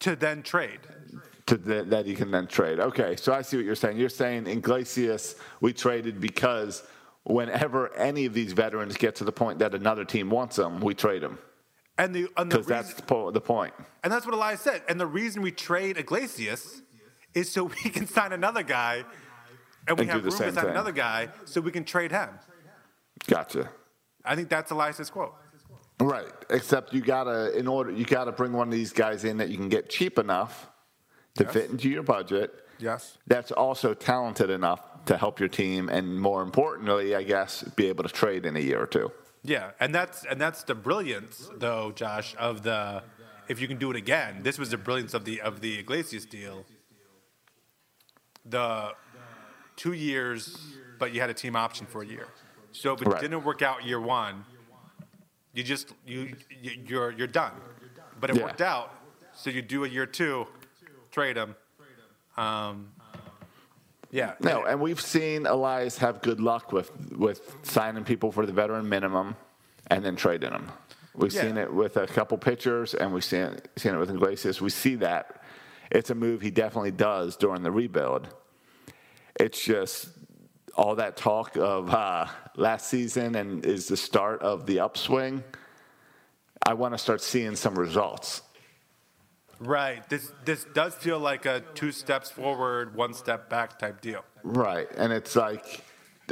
To 0.00 0.14
then 0.14 0.44
trade. 0.44 0.78
To 1.50 1.56
the, 1.56 1.82
that 1.84 2.06
he 2.06 2.14
can 2.14 2.30
then 2.30 2.46
trade. 2.46 2.78
Okay, 2.78 3.16
so 3.16 3.32
I 3.32 3.42
see 3.42 3.56
what 3.56 3.66
you're 3.66 3.74
saying. 3.74 3.96
You're 3.98 4.08
saying 4.08 4.46
Iglesias 4.46 5.34
we 5.60 5.72
traded 5.72 6.20
because 6.20 6.82
whenever 7.24 7.92
any 7.96 8.24
of 8.26 8.32
these 8.34 8.52
veterans 8.52 8.96
get 8.96 9.16
to 9.16 9.24
the 9.24 9.32
point 9.32 9.58
that 9.58 9.74
another 9.74 10.04
team 10.04 10.30
wants 10.30 10.56
them, 10.56 10.80
we 10.80 10.94
trade 10.94 11.22
them 11.22 11.38
And 11.98 12.14
the, 12.14 12.28
and 12.36 12.48
because 12.48 12.66
that's 12.66 12.94
the, 12.94 13.02
po- 13.02 13.30
the 13.32 13.40
point. 13.40 13.74
and 14.04 14.12
that's 14.12 14.24
what 14.24 14.34
Elias 14.34 14.60
said. 14.60 14.82
And 14.88 14.98
the 15.00 15.06
reason 15.06 15.42
we 15.42 15.50
trade 15.50 15.98
Iglesias 15.98 16.82
is 17.34 17.50
so 17.50 17.64
we 17.84 17.90
can 17.90 18.06
sign 18.06 18.32
another 18.32 18.62
guy, 18.62 19.04
and 19.88 19.98
we 19.98 20.02
And 20.02 20.10
have 20.12 20.22
room 20.22 20.30
to 20.30 20.36
sign 20.36 20.52
thing. 20.52 20.66
another 20.70 20.92
guy, 20.92 21.28
so 21.46 21.60
we 21.60 21.72
can 21.72 21.84
trade 21.84 22.12
him. 22.12 22.28
Gotcha. 23.26 23.70
I 24.24 24.36
think 24.36 24.48
that's 24.48 24.70
Elias's 24.70 25.10
quote. 25.10 25.34
Right. 26.00 26.32
Except 26.48 26.94
you 26.94 27.00
gotta 27.02 27.56
in 27.58 27.66
order 27.68 27.90
you 27.90 28.04
gotta 28.06 28.32
bring 28.32 28.52
one 28.54 28.68
of 28.68 28.72
these 28.72 28.92
guys 28.92 29.24
in 29.24 29.36
that 29.38 29.50
you 29.50 29.58
can 29.58 29.68
get 29.68 29.90
cheap 29.90 30.18
enough 30.18 30.69
to 31.40 31.44
Yes. 31.44 31.52
fit 31.54 31.70
into 31.70 31.88
your 31.88 32.02
budget. 32.02 32.50
Yes. 32.78 33.18
That's 33.26 33.50
also 33.52 33.94
talented 33.94 34.50
enough 34.50 34.80
to 35.06 35.16
help 35.16 35.40
your 35.40 35.48
team, 35.48 35.88
and 35.88 36.20
more 36.20 36.42
importantly, 36.42 37.14
I 37.16 37.22
guess, 37.22 37.62
be 37.62 37.86
able 37.88 38.04
to 38.04 38.10
trade 38.10 38.44
in 38.46 38.56
a 38.56 38.60
year 38.60 38.80
or 38.80 38.86
two. 38.86 39.10
Yeah, 39.42 39.70
and 39.80 39.94
that's 39.94 40.24
and 40.26 40.38
that's 40.40 40.62
the 40.64 40.74
brilliance, 40.74 41.50
though, 41.56 41.92
Josh, 41.92 42.34
of 42.38 42.62
the 42.62 43.02
if 43.48 43.58
you 43.60 43.66
can 43.68 43.78
do 43.78 43.90
it 43.90 43.96
again. 43.96 44.42
This 44.42 44.58
was 44.58 44.68
the 44.70 44.76
brilliance 44.76 45.14
of 45.14 45.24
the 45.24 45.40
of 45.40 45.60
the 45.62 45.78
Iglesias 45.78 46.26
deal. 46.26 46.66
The 48.44 48.92
two 49.76 49.92
years, 49.92 50.58
but 50.98 51.12
you 51.14 51.20
had 51.22 51.30
a 51.30 51.34
team 51.34 51.56
option 51.56 51.86
for 51.86 52.02
a 52.02 52.06
year. 52.06 52.28
So 52.72 52.92
if 52.94 53.00
it 53.02 53.08
Right. 53.08 53.20
didn't 53.20 53.42
work 53.44 53.62
out 53.62 53.84
year 53.84 54.00
one, 54.00 54.44
you 55.54 55.62
just 55.62 55.92
you 56.06 56.36
you- 56.50 56.82
you're 56.86 57.10
you're 57.12 57.26
done. 57.42 57.52
But 58.20 58.30
it 58.30 58.36
Yeah. 58.36 58.44
worked 58.44 58.60
out, 58.60 58.92
so 59.34 59.48
you 59.48 59.62
do 59.62 59.84
a 59.84 59.88
year 59.88 60.04
two, 60.06 60.46
trade 61.10 61.36
him. 61.36 61.54
Um, 62.36 62.92
Yeah. 64.12 64.34
No, 64.40 64.64
and 64.64 64.80
we've 64.80 65.00
seen 65.00 65.46
Elias 65.46 65.98
have 65.98 66.20
good 66.20 66.40
luck 66.40 66.72
with 66.72 66.90
with 67.12 67.56
signing 67.62 68.02
people 68.04 68.32
for 68.32 68.44
the 68.44 68.52
veteran 68.52 68.88
minimum 68.88 69.36
and 69.88 70.04
then 70.04 70.16
trading 70.16 70.50
them. 70.50 70.70
We've 71.14 71.32
Yeah. 71.32 71.42
seen 71.42 71.56
it 71.56 71.72
with 71.72 71.96
a 71.96 72.06
couple 72.06 72.36
pitchers, 72.38 72.94
and 72.94 73.12
we've 73.12 73.24
seen 73.24 73.42
it, 73.42 73.68
seen 73.76 73.94
it 73.94 73.98
with 73.98 74.10
Iglesias. 74.10 74.60
We 74.60 74.70
see 74.70 74.96
that 74.96 75.42
it's 75.90 76.10
a 76.10 76.14
move 76.14 76.40
he 76.40 76.50
definitely 76.50 76.92
does 76.92 77.36
during 77.36 77.62
the 77.62 77.70
rebuild. 77.70 78.28
It's 79.38 79.62
just 79.62 80.08
all 80.76 80.94
that 80.96 81.16
talk 81.16 81.56
of 81.56 81.92
uh, 81.92 82.26
last 82.56 82.88
season 82.88 83.34
and 83.34 83.64
is 83.66 83.88
the 83.88 83.96
start 83.96 84.40
of 84.42 84.66
the 84.66 84.80
upswing. 84.80 85.42
I 86.66 86.74
want 86.74 86.94
to 86.94 86.98
start 86.98 87.20
seeing 87.22 87.54
some 87.56 87.74
results. 87.78 88.42
Right. 89.60 90.08
This 90.08 90.32
this 90.46 90.64
does 90.72 90.94
feel 90.94 91.18
like 91.18 91.44
a 91.44 91.60
two 91.74 91.92
steps 91.92 92.30
forward, 92.30 92.96
one 92.96 93.12
step 93.12 93.50
back 93.50 93.78
type 93.78 94.00
deal. 94.00 94.24
Right, 94.42 94.88
and 94.96 95.12
it's 95.12 95.36
like 95.36 95.84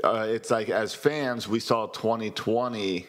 uh, 0.02 0.26
it's 0.28 0.50
like 0.50 0.70
as 0.70 0.94
fans, 0.94 1.46
we 1.46 1.60
saw 1.60 1.86
2020 1.86 3.06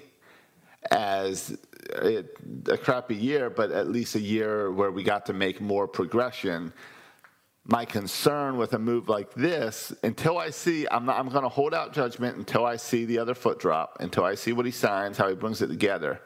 as 0.92 1.58
it, 1.90 2.38
a 2.68 2.78
crappy 2.78 3.16
year, 3.16 3.50
but 3.50 3.72
at 3.72 3.90
least 3.90 4.16
a 4.16 4.20
year 4.20 4.72
where 4.72 4.92
we 4.92 5.04
got 5.04 5.26
to 5.28 5.34
make 5.34 5.62
more 5.62 5.88
progression. 5.88 6.74
My 7.64 7.86
concern 7.86 8.58
with 8.58 8.74
a 8.74 8.80
move 8.80 9.08
like 9.08 9.34
this, 9.36 9.94
until 10.04 10.38
I 10.38 10.50
see, 10.50 10.86
I'm 10.92 11.10
I'm 11.10 11.30
going 11.30 11.44
to 11.44 11.50
hold 11.50 11.74
out 11.74 11.94
judgment 11.94 12.36
until 12.36 12.66
I 12.66 12.76
see 12.76 13.06
the 13.06 13.20
other 13.20 13.36
foot 13.36 13.60
drop, 13.60 13.98
until 14.02 14.26
I 14.26 14.36
see 14.36 14.52
what 14.52 14.66
he 14.66 14.72
signs, 14.72 15.18
how 15.18 15.30
he 15.30 15.36
brings 15.36 15.62
it 15.62 15.68
together. 15.68 16.20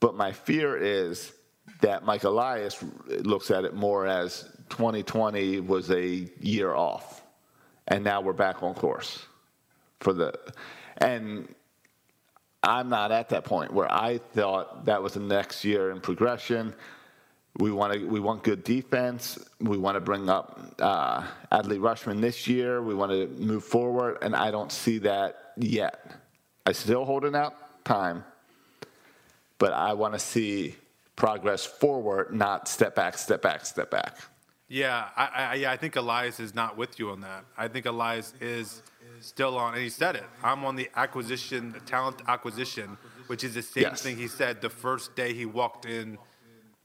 But 0.00 0.14
my 0.14 0.32
fear 0.32 0.76
is 0.76 1.32
that 1.80 2.04
Mike 2.04 2.24
Elias 2.24 2.82
looks 3.06 3.50
at 3.50 3.64
it 3.64 3.74
more 3.74 4.06
as 4.06 4.48
2020 4.70 5.60
was 5.60 5.90
a 5.90 6.28
year 6.40 6.74
off, 6.74 7.22
and 7.86 8.04
now 8.04 8.20
we're 8.20 8.32
back 8.32 8.62
on 8.62 8.74
course 8.74 9.24
for 10.00 10.12
the. 10.12 10.38
And 10.98 11.54
I'm 12.62 12.88
not 12.88 13.12
at 13.12 13.28
that 13.30 13.44
point 13.44 13.72
where 13.72 13.90
I 13.90 14.18
thought 14.18 14.86
that 14.86 15.02
was 15.02 15.14
the 15.14 15.20
next 15.20 15.64
year 15.64 15.90
in 15.90 16.00
progression. 16.00 16.74
We 17.56 17.72
want 17.72 17.92
to. 17.94 18.06
We 18.06 18.20
want 18.20 18.42
good 18.42 18.64
defense. 18.64 19.38
We 19.60 19.78
want 19.78 19.96
to 19.96 20.00
bring 20.00 20.28
up 20.28 20.74
uh, 20.78 21.22
Adley 21.50 21.78
Rutschman 21.78 22.20
this 22.20 22.46
year. 22.46 22.82
We 22.82 22.94
want 22.94 23.12
to 23.12 23.26
move 23.42 23.64
forward, 23.64 24.18
and 24.22 24.34
I 24.34 24.50
don't 24.50 24.70
see 24.70 24.98
that 24.98 25.52
yet. 25.56 26.12
I 26.66 26.72
still 26.72 27.04
holding 27.04 27.34
out 27.34 27.84
time, 27.84 28.24
but 29.58 29.72
I 29.72 29.94
want 29.94 30.14
to 30.14 30.20
see 30.20 30.76
progress 31.22 31.66
forward, 31.66 32.32
not 32.32 32.68
step 32.68 32.94
back, 32.94 33.18
step 33.18 33.42
back, 33.42 33.66
step 33.66 33.90
back. 33.90 34.16
Yeah, 34.68 35.08
I, 35.16 35.26
I, 35.26 35.54
yeah, 35.54 35.72
I 35.72 35.76
think 35.76 35.96
Elias 35.96 36.38
is 36.40 36.54
not 36.54 36.76
with 36.76 36.98
you 36.98 37.10
on 37.10 37.20
that. 37.22 37.44
I 37.56 37.66
think 37.68 37.86
Elias 37.86 38.34
is 38.40 38.82
still 39.20 39.58
on, 39.58 39.74
and 39.74 39.82
he 39.82 39.88
said 39.88 40.14
it. 40.14 40.24
I'm 40.44 40.64
on 40.64 40.76
the 40.76 40.88
acquisition, 40.94 41.72
the 41.72 41.80
talent 41.80 42.22
acquisition, 42.28 42.96
which 43.26 43.42
is 43.42 43.54
the 43.54 43.62
same 43.62 43.82
Yes. 43.82 44.00
thing 44.02 44.16
he 44.16 44.28
said 44.28 44.60
the 44.60 44.70
first 44.70 45.16
day 45.16 45.32
he 45.34 45.44
walked 45.44 45.86
in 45.86 46.18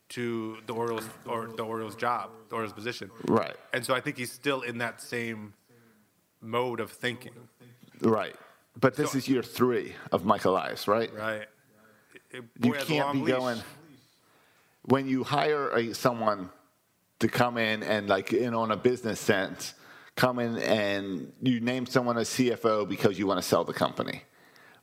to 0.09 0.57
the 0.65 0.73
Orioles 0.73 1.07
or 1.27 1.47
the 1.55 1.63
Orioles 1.63 1.95
job, 1.95 2.31
the 2.49 2.55
Orioles 2.55 2.73
position. 2.73 3.11
Right. 3.27 3.55
And 3.73 3.85
so 3.85 3.93
I 3.93 4.01
think 4.01 4.17
he's 4.17 4.31
still 4.31 4.61
in 4.61 4.79
that 4.79 4.99
same 5.01 5.53
mode 6.41 6.79
of 6.79 6.89
thinking. 6.91 7.33
Right. 8.01 8.35
But 8.79 8.95
this 8.95 9.11
So- 9.11 9.17
is 9.19 9.27
year 9.27 9.43
three 9.43 9.95
of 10.11 10.25
Mike 10.25 10.45
Elias, 10.45 10.87
right? 10.87 11.13
Right. 11.13 11.47
It- 12.31 12.43
You 12.63 12.71
boy 12.71 12.77
a 12.79 12.85
can't 12.85 13.13
be 13.13 13.19
leash. 13.31 13.35
going 13.37 13.61
when 14.83 15.07
you 15.07 15.23
hire 15.23 15.69
a, 15.69 15.93
someone 15.93 16.49
to 17.19 17.27
come 17.27 17.57
in 17.57 17.83
and 17.83 18.07
like 18.09 18.33
in 18.33 18.53
on 18.53 18.71
a 18.71 18.77
business 18.77 19.19
sense, 19.19 19.73
come 20.15 20.39
in 20.39 20.57
and 20.57 21.31
you 21.41 21.59
name 21.59 21.85
someone 21.85 22.17
a 22.17 22.21
CFO 22.21 22.87
because 22.87 23.17
you 23.17 23.25
want 23.27 23.41
to 23.41 23.47
sell 23.47 23.63
the 23.63 23.73
company 23.73 24.23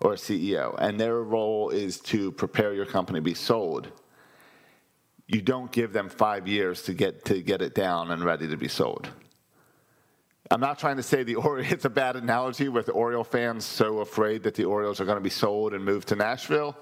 or 0.00 0.14
a 0.14 0.16
CEO, 0.16 0.74
and 0.78 0.98
their 0.98 1.22
role 1.22 1.68
is 1.68 2.00
to 2.00 2.32
prepare 2.32 2.72
your 2.72 2.86
company 2.86 3.18
to 3.18 3.22
be 3.22 3.34
sold. 3.34 3.88
You 5.26 5.42
don't 5.42 5.70
give 5.70 5.92
them 5.92 6.08
five 6.08 6.48
years 6.48 6.82
to 6.84 6.94
get 6.94 7.26
to 7.26 7.42
get 7.42 7.60
it 7.60 7.74
down 7.74 8.10
and 8.10 8.24
ready 8.24 8.48
to 8.48 8.56
be 8.56 8.68
sold. 8.68 9.08
I'm 10.50 10.60
not 10.60 10.78
trying 10.78 10.96
to 10.96 11.02
say 11.02 11.22
the 11.22 11.34
Orioles, 11.36 11.72
it's 11.72 11.84
a 11.84 11.90
bad 11.90 12.16
analogy 12.16 12.68
with 12.68 12.88
Oriole 12.88 13.24
fans 13.24 13.64
so 13.64 13.98
afraid 13.98 14.42
that 14.44 14.54
the 14.54 14.64
Orioles 14.64 15.00
are 15.00 15.04
going 15.04 15.18
to 15.18 15.22
be 15.22 15.30
sold 15.30 15.74
and 15.74 15.84
moved 15.84 16.08
to 16.08 16.16
Nashville. 16.16 16.76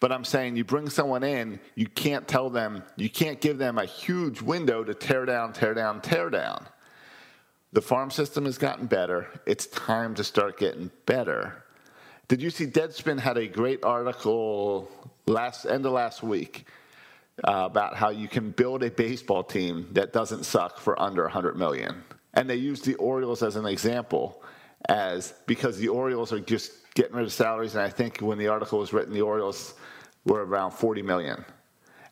But 0.00 0.12
I'm 0.12 0.24
saying 0.24 0.56
you 0.56 0.64
bring 0.64 0.88
someone 0.88 1.24
in, 1.24 1.58
you 1.74 1.86
can't 1.86 2.28
tell 2.28 2.50
them, 2.50 2.84
you 2.96 3.10
can't 3.10 3.40
give 3.40 3.58
them 3.58 3.78
a 3.78 3.84
huge 3.84 4.40
window 4.40 4.84
to 4.84 4.94
tear 4.94 5.24
down, 5.24 5.52
tear 5.52 5.74
down, 5.74 6.00
tear 6.00 6.30
down. 6.30 6.66
The 7.72 7.82
farm 7.82 8.10
system 8.10 8.44
has 8.44 8.58
gotten 8.58 8.86
better. 8.86 9.28
It's 9.44 9.66
time 9.66 10.14
to 10.14 10.24
start 10.24 10.58
getting 10.58 10.90
better. 11.06 11.64
Did 12.28 12.40
you 12.40 12.50
see 12.50 12.66
Deadspin 12.66 13.18
had 13.18 13.38
a 13.38 13.46
great 13.46 13.82
article 13.84 14.88
last 15.26 15.64
end 15.66 15.84
of 15.84 15.92
last 15.92 16.22
week 16.22 16.66
uh, 17.44 17.62
about 17.66 17.96
how 17.96 18.10
you 18.10 18.28
can 18.28 18.50
build 18.50 18.82
a 18.82 18.90
baseball 18.90 19.42
team 19.42 19.88
that 19.92 20.12
doesn't 20.12 20.44
suck 20.44 20.78
for 20.78 21.00
under 21.00 21.22
100 21.22 21.56
million. 21.56 22.02
And 22.34 22.48
they 22.48 22.56
used 22.56 22.84
the 22.84 22.94
Orioles 22.96 23.42
as 23.42 23.56
an 23.56 23.66
example 23.66 24.42
as 24.88 25.34
because 25.46 25.78
the 25.78 25.88
Orioles 25.88 26.32
are 26.32 26.40
just 26.40 26.72
getting 26.94 27.16
rid 27.16 27.24
of 27.24 27.32
salaries 27.32 27.74
and 27.74 27.82
I 27.82 27.90
think 27.90 28.18
when 28.18 28.38
the 28.38 28.48
article 28.48 28.78
was 28.78 28.92
written 28.92 29.12
the 29.12 29.22
Orioles 29.22 29.74
were 30.28 30.44
around 30.44 30.72
40 30.72 31.02
million. 31.02 31.44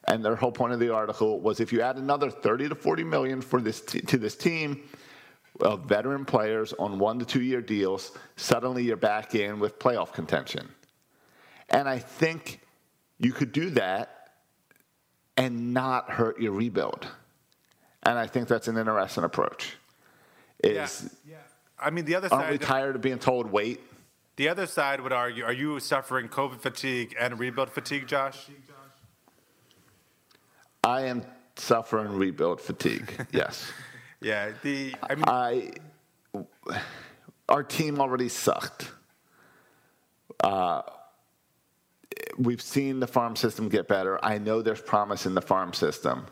And 0.08 0.24
their 0.24 0.36
whole 0.36 0.52
point 0.52 0.72
of 0.72 0.80
the 0.80 0.92
article 0.92 1.40
was 1.40 1.60
if 1.60 1.72
you 1.72 1.80
add 1.80 1.96
another 1.96 2.30
30 2.30 2.70
to 2.70 2.74
40 2.74 3.04
million 3.04 3.40
for 3.40 3.60
this 3.60 3.80
t- 3.80 4.00
to 4.00 4.18
this 4.18 4.36
team 4.36 4.82
of 5.60 5.84
veteran 5.84 6.24
players 6.24 6.72
on 6.78 6.98
1 6.98 7.18
to 7.20 7.24
2 7.24 7.42
year 7.42 7.60
deals, 7.60 8.12
suddenly 8.36 8.84
you're 8.84 8.96
back 8.96 9.34
in 9.34 9.58
with 9.58 9.78
playoff 9.78 10.12
contention. 10.12 10.68
And 11.68 11.88
I 11.88 11.98
think 11.98 12.60
you 13.18 13.32
could 13.32 13.52
do 13.52 13.70
that 13.70 14.30
and 15.36 15.74
not 15.74 16.10
hurt 16.10 16.40
your 16.40 16.52
rebuild. 16.52 17.06
And 18.04 18.18
I 18.18 18.26
think 18.26 18.48
that's 18.48 18.68
an 18.68 18.78
interesting 18.78 19.24
approach. 19.24 19.76
Is 20.62 21.10
Yeah. 21.28 21.36
I 21.78 21.90
mean, 21.90 22.04
the 22.04 22.14
other 22.14 22.32
aren't 22.32 22.50
we 22.50 22.58
tired 22.58 22.96
of 22.96 23.02
being 23.02 23.18
told 23.18 23.50
wait? 23.50 23.80
The 24.36 24.48
other 24.48 24.66
side 24.66 25.00
would 25.00 25.12
argue: 25.12 25.44
Are 25.44 25.52
you 25.52 25.80
suffering 25.80 26.28
COVID 26.28 26.60
fatigue 26.60 27.16
and 27.18 27.38
rebuild 27.38 27.70
fatigue, 27.70 28.06
Josh? 28.06 28.46
I 30.84 31.02
am 31.02 31.24
suffering 31.56 32.12
rebuild 32.12 32.60
fatigue. 32.60 33.10
yes. 33.32 33.70
Yeah. 34.20 34.52
The 34.62 34.94
I 35.02 35.14
mean, 35.14 35.24
I 35.26 35.72
our 37.48 37.62
team 37.62 38.00
already 38.00 38.28
sucked. 38.28 38.92
Uh, 40.42 40.82
we've 42.38 42.62
seen 42.62 43.00
the 43.00 43.06
farm 43.06 43.36
system 43.36 43.68
get 43.68 43.88
better. 43.88 44.22
I 44.24 44.38
know 44.38 44.62
there's 44.62 44.80
promise 44.80 45.26
in 45.26 45.34
the 45.34 45.40
farm 45.40 45.72
system, 45.72 46.26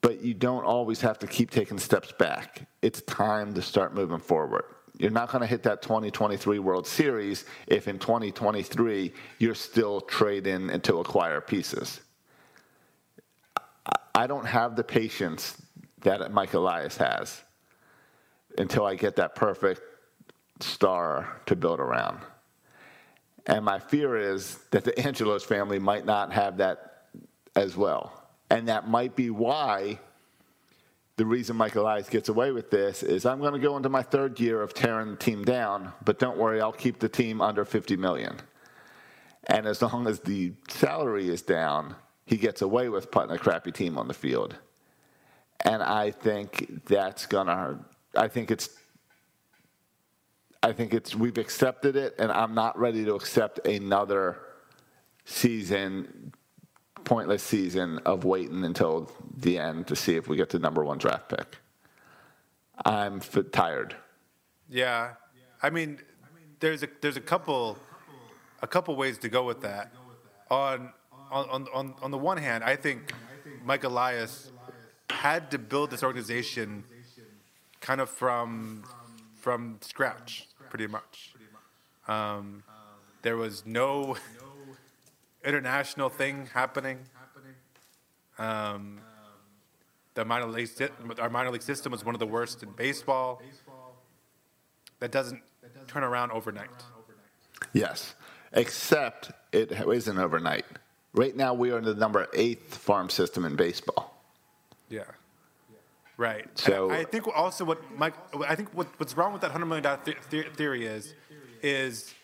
but 0.00 0.22
you 0.22 0.34
don't 0.34 0.64
always 0.64 1.00
have 1.00 1.18
to 1.20 1.26
keep 1.26 1.50
taking 1.50 1.78
steps 1.78 2.12
back. 2.18 2.66
It's 2.82 3.02
time 3.02 3.54
to 3.54 3.62
start 3.62 3.94
moving 3.94 4.18
forward. 4.18 4.64
You're 4.98 5.10
not 5.10 5.30
going 5.30 5.42
to 5.42 5.46
hit 5.46 5.62
that 5.64 5.82
2023 5.82 6.58
World 6.58 6.86
Series 6.86 7.44
if 7.66 7.86
in 7.86 7.98
2023 7.98 9.12
you're 9.38 9.54
still 9.54 10.00
trading 10.00 10.70
and 10.70 10.82
to 10.84 10.98
acquire 11.00 11.40
pieces. 11.40 12.00
I- 14.14 14.26
don't 14.26 14.46
have 14.46 14.76
the 14.76 14.84
patience 14.84 15.60
that 16.00 16.32
Mike 16.32 16.54
Elias 16.54 16.96
has 16.96 17.42
until 18.56 18.86
I 18.86 18.94
get 18.94 19.16
that 19.16 19.34
perfect 19.34 19.82
star 20.60 21.40
to 21.46 21.54
build 21.54 21.80
around. 21.80 22.20
And 23.46 23.64
my 23.64 23.78
fear 23.78 24.16
is 24.16 24.58
that 24.70 24.84
the 24.84 24.98
Angelos 24.98 25.44
family 25.44 25.78
might 25.78 26.06
not 26.06 26.32
have 26.32 26.56
that 26.56 27.04
as 27.54 27.76
well. 27.76 28.28
And 28.50 28.68
that 28.68 28.88
might 28.88 29.14
be 29.14 29.30
why 29.30 30.00
the 31.16 31.24
reason 31.24 31.56
Michael 31.56 31.84
Elias 31.84 32.08
gets 32.10 32.28
away 32.28 32.52
with 32.52 32.70
this 32.70 33.02
is 33.02 33.24
I'm 33.24 33.40
going 33.40 33.54
to 33.54 33.58
go 33.58 33.76
into 33.76 33.88
my 33.88 34.02
third 34.02 34.38
year 34.38 34.60
of 34.60 34.74
tearing 34.74 35.12
the 35.12 35.16
team 35.16 35.44
down, 35.44 35.92
but 36.04 36.18
don't 36.18 36.36
worry, 36.36 36.60
I'll 36.60 36.72
keep 36.72 36.98
the 36.98 37.08
team 37.08 37.40
under 37.40 37.64
50 37.64 37.96
million. 37.96 38.36
And 39.44 39.66
as 39.66 39.80
long 39.80 40.06
as 40.06 40.20
the 40.20 40.52
salary 40.68 41.28
is 41.28 41.40
down, 41.40 41.94
he 42.26 42.36
gets 42.36 42.60
away 42.60 42.88
with 42.88 43.10
putting 43.10 43.34
a 43.34 43.38
crappy 43.38 43.72
team 43.72 43.96
on 43.96 44.08
the 44.08 44.14
field. 44.14 44.56
And 45.64 45.82
I 45.82 46.10
think 46.10 46.84
that's 46.84 47.24
gonna. 47.24 47.78
I 48.14 48.28
think 48.28 48.50
it's. 48.50 48.68
I 50.62 50.72
think 50.72 50.92
it's. 50.92 51.14
We've 51.14 51.38
accepted 51.38 51.96
it, 51.96 52.16
and 52.18 52.30
I'm 52.30 52.54
not 52.54 52.78
ready 52.78 53.04
to 53.06 53.14
accept 53.14 53.66
another 53.66 54.38
season, 55.24 56.34
pointless 57.06 57.42
season 57.42 57.98
of 58.04 58.24
waiting 58.24 58.64
until 58.64 59.10
the 59.34 59.58
end 59.58 59.86
to 59.86 59.96
see 59.96 60.16
if 60.16 60.28
we 60.28 60.36
get 60.36 60.50
the 60.50 60.58
number 60.58 60.84
one 60.84 60.98
draft 60.98 61.30
pick. 61.30 61.56
I'm 62.84 63.16
f- 63.18 63.50
tired. 63.52 63.96
yeah. 64.68 65.14
I 65.62 65.70
mean, 65.70 66.00
there's 66.60 66.82
a 66.82 66.88
there's 67.00 67.16
a 67.16 67.20
couple 67.22 67.78
a 68.60 68.66
couple 68.66 68.94
ways 68.94 69.16
to 69.18 69.30
go 69.30 69.44
with 69.44 69.62
that. 69.62 69.90
On 70.50 70.92
on 71.30 71.66
on 71.72 71.94
on 72.02 72.10
the 72.10 72.18
one 72.18 72.36
hand, 72.36 72.62
I 72.62 72.76
think 72.76 73.12
Mike 73.64 73.84
Elias 73.84 74.52
had 75.08 75.50
to 75.52 75.58
build 75.58 75.90
this 75.90 76.02
organization 76.02 76.84
kind 77.80 78.02
of 78.02 78.10
from 78.10 78.84
from 79.40 79.78
scratch, 79.80 80.46
pretty 80.68 80.86
much. 80.86 81.32
Um, 82.06 82.62
there 83.22 83.36
was 83.38 83.64
no 83.64 84.16
international 85.46 86.08
thing 86.08 86.48
happening. 86.52 86.98
Um, 88.38 89.00
the 90.14 90.24
minor 90.24 90.46
league, 90.46 90.68
our 91.18 91.30
minor 91.30 91.50
league 91.50 91.62
system 91.62 91.92
was 91.92 92.04
one 92.04 92.14
of 92.14 92.18
the 92.18 92.26
worst 92.26 92.62
in 92.62 92.70
baseball. 92.72 93.40
That 95.00 95.12
doesn't 95.12 95.42
turn 95.86 96.02
around 96.04 96.32
overnight. 96.32 96.70
Yes, 97.72 98.14
except 98.52 99.30
it 99.52 99.72
isn't 99.72 100.18
overnight. 100.18 100.64
Right 101.14 101.34
now, 101.34 101.54
we 101.54 101.70
are 101.70 101.78
in 101.78 101.84
the 101.84 101.94
number 101.94 102.26
eighth 102.34 102.76
farm 102.76 103.08
system 103.08 103.44
in 103.44 103.56
baseball. 103.56 104.14
Yeah. 104.90 105.04
Right. 106.18 106.46
So- 106.58 106.90
I 106.90 107.04
think 107.04 107.26
also 107.28 107.64
what 107.64 107.78
Mike, 107.98 108.14
I 108.46 108.54
think 108.54 108.72
what, 108.74 108.86
what's 108.98 109.16
wrong 109.16 109.32
with 109.32 109.42
that 109.42 109.50
hundred 109.50 109.66
million 109.66 109.84
dollar 109.84 110.00
the- 110.30 110.42
theory 110.54 110.86
is, 110.86 111.14
is 111.62 112.14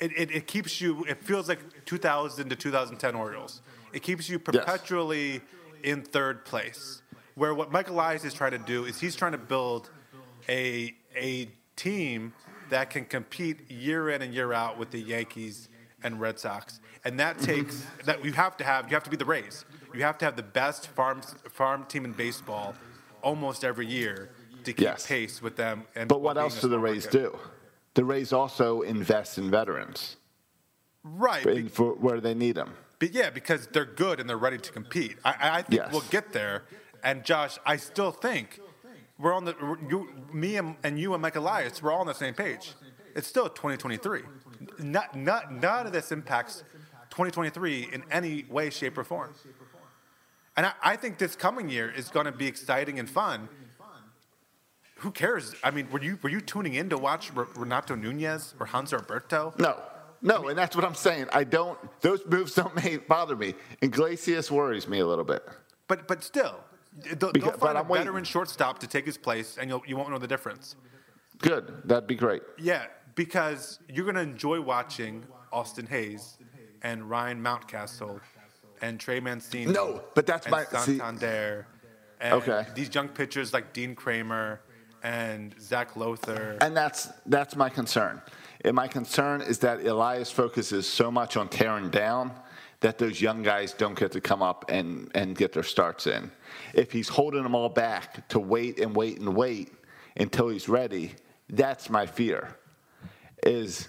it, 0.00 0.12
it, 0.16 0.30
it 0.30 0.46
keeps 0.46 0.80
you. 0.80 1.04
It 1.04 1.24
feels 1.24 1.48
like 1.48 1.84
2000 1.84 2.48
to 2.48 2.56
2010 2.56 3.14
Orioles. 3.14 3.62
It 3.92 4.02
keeps 4.02 4.28
you 4.28 4.38
perpetually 4.38 5.40
in 5.82 6.02
third 6.02 6.44
place. 6.44 7.02
Where 7.34 7.54
what 7.54 7.70
Michael 7.70 7.94
Elias 7.94 8.24
is 8.24 8.34
trying 8.34 8.52
to 8.52 8.58
do 8.58 8.84
is 8.84 9.00
he's 9.00 9.16
trying 9.16 9.32
to 9.32 9.38
build 9.38 9.90
a 10.48 10.94
a 11.16 11.48
team 11.76 12.32
that 12.70 12.90
can 12.90 13.04
compete 13.04 13.70
year 13.70 14.10
in 14.10 14.22
and 14.22 14.34
year 14.34 14.52
out 14.52 14.78
with 14.78 14.90
the 14.90 14.98
Yankees 14.98 15.68
and 16.02 16.20
Red 16.20 16.38
Sox, 16.38 16.80
and 17.04 17.18
that 17.20 17.36
mm-hmm. 17.36 17.46
takes 17.46 17.86
that 18.04 18.24
you 18.24 18.32
have 18.32 18.56
to 18.58 18.64
have. 18.64 18.88
You 18.88 18.94
have 18.94 19.04
to 19.04 19.10
be 19.10 19.16
the 19.16 19.24
Rays. 19.24 19.64
You 19.94 20.02
have 20.02 20.18
to 20.18 20.24
have 20.24 20.36
the 20.36 20.42
best 20.42 20.88
farm 20.88 21.22
farm 21.50 21.84
team 21.86 22.04
in 22.04 22.12
baseball 22.12 22.74
almost 23.22 23.64
every 23.64 23.86
year 23.86 24.30
to 24.64 24.72
keep 24.72 24.84
Yes. 24.84 25.06
pace 25.06 25.42
with 25.42 25.56
them. 25.56 25.86
And 25.94 26.08
But 26.08 26.20
what 26.20 26.36
else 26.36 26.60
do 26.60 26.68
the 26.68 26.78
Rays 26.78 27.04
market. 27.04 27.32
do? 27.32 27.38
The 27.98 28.04
Rays 28.04 28.32
also 28.32 28.82
invest 28.82 29.38
in 29.38 29.50
veterans 29.50 30.18
Right. 31.02 31.44
in, 31.44 31.68
for 31.68 31.94
where 31.94 32.20
they 32.20 32.32
need 32.32 32.54
them. 32.54 32.74
But 33.00 33.12
yeah, 33.12 33.28
because 33.28 33.66
they're 33.66 33.84
good 33.84 34.20
and 34.20 34.30
they're 34.30 34.38
ready 34.38 34.58
to 34.58 34.70
compete. 34.70 35.16
I, 35.24 35.34
I 35.58 35.62
think 35.62 35.80
Yes. 35.82 35.90
we'll 35.92 36.02
get 36.02 36.30
there. 36.32 36.62
And 37.02 37.24
Josh, 37.24 37.58
I 37.66 37.76
still 37.76 38.12
think 38.12 38.60
we're 39.18 39.32
on 39.34 39.46
the 39.46 39.56
you, 39.90 40.08
me 40.32 40.54
and, 40.58 40.76
and 40.84 40.96
you 40.96 41.12
and 41.12 41.20
Mike 41.20 41.34
Elias. 41.34 41.82
We're 41.82 41.90
all 41.90 41.98
on 42.02 42.06
the 42.06 42.14
same 42.14 42.34
page. 42.34 42.72
It's 43.16 43.26
still 43.26 43.48
2023. 43.48 44.22
Not, 44.78 45.16
not, 45.16 45.52
none 45.52 45.88
of 45.88 45.92
this 45.92 46.12
impacts 46.12 46.62
2023 47.10 47.88
in 47.92 48.04
any 48.12 48.44
way, 48.48 48.70
shape, 48.70 48.96
or 48.96 49.02
form. 49.02 49.34
And 50.56 50.66
I, 50.66 50.72
I 50.84 50.94
think 50.94 51.18
this 51.18 51.34
coming 51.34 51.68
year 51.68 51.90
is 51.90 52.10
going 52.10 52.26
to 52.26 52.32
be 52.32 52.46
exciting 52.46 53.00
and 53.00 53.10
fun. 53.10 53.48
Who 54.98 55.10
cares? 55.10 55.54
I 55.62 55.70
mean, 55.70 55.88
were 55.90 56.02
you 56.02 56.18
were 56.22 56.28
you 56.28 56.40
tuning 56.40 56.74
in 56.74 56.88
to 56.90 56.98
watch 56.98 57.30
Renato 57.56 57.94
Nunez 57.94 58.54
or 58.58 58.66
Hans 58.66 58.92
Alberto? 58.92 59.54
No, 59.58 59.80
no, 60.22 60.48
and 60.48 60.58
that's 60.58 60.74
what 60.74 60.84
I'm 60.84 60.94
saying. 60.94 61.26
I 61.32 61.44
don't. 61.44 61.78
Those 62.00 62.24
moves 62.26 62.54
don't 62.54 62.74
make, 62.84 63.06
bother 63.06 63.36
me. 63.36 63.54
Iglesias 63.80 64.50
worries 64.50 64.88
me 64.88 64.98
a 64.98 65.06
little 65.06 65.24
bit. 65.24 65.44
But 65.86 66.08
but 66.08 66.22
still, 66.24 66.58
they'll, 67.02 67.30
Because- 67.32 67.32
they'll 67.32 67.50
but 67.52 67.60
find 67.60 67.76
a 67.78 67.80
I'm 67.80 67.88
waiting. 67.88 68.06
veteran 68.06 68.24
shortstop 68.24 68.80
to 68.80 68.86
take 68.88 69.06
his 69.06 69.16
place, 69.16 69.56
and 69.60 69.70
you'll, 69.70 69.82
you 69.86 69.96
won't 69.96 70.10
know 70.10 70.18
the 70.18 70.26
difference. 70.26 70.74
Good, 71.38 71.82
that'd 71.84 72.08
be 72.08 72.16
great. 72.16 72.42
Yeah, 72.58 72.86
because 73.14 73.78
you're 73.88 74.04
gonna 74.06 74.20
enjoy 74.22 74.60
watching 74.60 75.24
Austin 75.52 75.86
Hays 75.86 76.38
and 76.82 77.08
Ryan 77.08 77.40
Mountcastle 77.40 78.20
and 78.82 78.98
Trey 78.98 79.20
Mancini. 79.20 79.70
No, 79.72 80.02
but 80.16 80.26
that's 80.26 80.48
my- 80.50 80.64
see- 80.64 80.98
Santander. 80.98 81.66
And 82.20 82.34
Okay. 82.42 82.66
These 82.74 82.92
young 82.92 83.06
pitchers 83.08 83.52
like 83.52 83.72
Dean 83.72 83.94
Kremer 83.94 84.60
and 85.02 85.54
Zac 85.60 85.96
Lowther. 85.96 86.58
And 86.60 86.76
that's 86.76 87.08
that's 87.26 87.56
my 87.56 87.68
concern. 87.68 88.22
And 88.62 88.74
my 88.74 88.88
concern 88.88 89.40
is 89.40 89.58
that 89.60 89.84
Elias 89.86 90.30
focuses 90.30 90.86
so 90.88 91.10
much 91.10 91.36
on 91.36 91.48
tearing 91.48 91.90
down 91.90 92.32
that 92.80 92.98
those 92.98 93.20
young 93.20 93.42
guys 93.42 93.72
don't 93.72 93.98
get 93.98 94.12
to 94.12 94.20
come 94.20 94.42
up 94.42 94.64
and, 94.68 95.10
and 95.14 95.36
get 95.36 95.52
their 95.52 95.62
starts 95.62 96.06
in. 96.06 96.30
If 96.74 96.92
he's 96.92 97.08
holding 97.08 97.42
them 97.42 97.54
all 97.54 97.68
back 97.68 98.28
to 98.28 98.38
wait 98.38 98.78
and 98.78 98.94
wait 98.94 99.18
and 99.18 99.34
wait 99.34 99.72
until 100.16 100.48
he's 100.48 100.68
ready, 100.68 101.12
that's 101.48 101.90
my 101.90 102.06
fear. 102.06 102.56
Is 103.42 103.88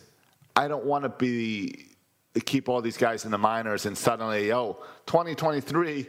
I 0.56 0.68
don't 0.68 0.86
want 0.86 1.04
to 1.04 1.10
be 1.10 1.86
keep 2.46 2.70
all 2.70 2.82
these 2.82 2.98
guys 2.98 3.26
in 3.26 3.32
the 3.32 3.38
minors 3.38 3.86
and 3.86 3.98
suddenly, 3.98 4.54
oh, 4.54 4.78
2023, 5.08 6.08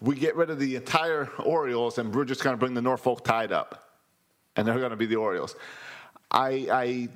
we 0.00 0.14
get 0.14 0.34
rid 0.36 0.50
of 0.50 0.58
the 0.58 0.76
entire 0.76 1.30
Orioles 1.38 1.98
and 1.98 2.14
we're 2.14 2.24
just 2.24 2.42
going 2.42 2.54
to 2.54 2.58
bring 2.58 2.74
the 2.74 2.82
Norfolk 2.82 3.24
Tide 3.24 3.52
up 3.52 3.89
and 4.56 4.66
they're 4.66 4.78
going 4.78 4.90
to 4.90 4.96
be 4.96 5.06
the 5.06 5.16
Orioles. 5.16 5.56
I, 6.30 6.68
I 6.70 7.08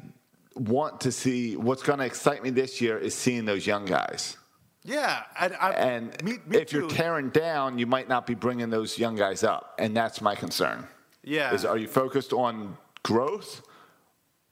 want 0.56 1.00
to 1.02 1.12
see 1.12 1.56
what's 1.56 1.82
going 1.82 1.98
to 1.98 2.04
excite 2.04 2.42
me 2.42 2.50
this 2.50 2.80
year 2.80 2.98
is 2.98 3.14
seeing 3.14 3.44
those 3.44 3.66
young 3.66 3.84
guys. 3.84 4.36
yeah, 4.84 5.22
and, 5.40 5.54
I, 5.60 5.70
And 5.72 6.22
me, 6.22 6.38
me 6.46 6.58
if 6.58 6.72
you're 6.72 6.88
tearing 6.88 7.30
down, 7.30 7.78
you 7.78 7.86
might 7.86 8.08
not 8.08 8.26
be 8.26 8.34
bringing 8.34 8.70
those 8.70 8.98
young 8.98 9.16
guys 9.16 9.44
up, 9.44 9.74
and 9.78 9.96
that's 9.96 10.20
my 10.20 10.34
concern. 10.34 10.86
Yeah. 11.22 11.54
is 11.54 11.64
are 11.64 11.78
you 11.78 11.88
focused 11.88 12.34
on 12.34 12.76
growth 13.02 13.62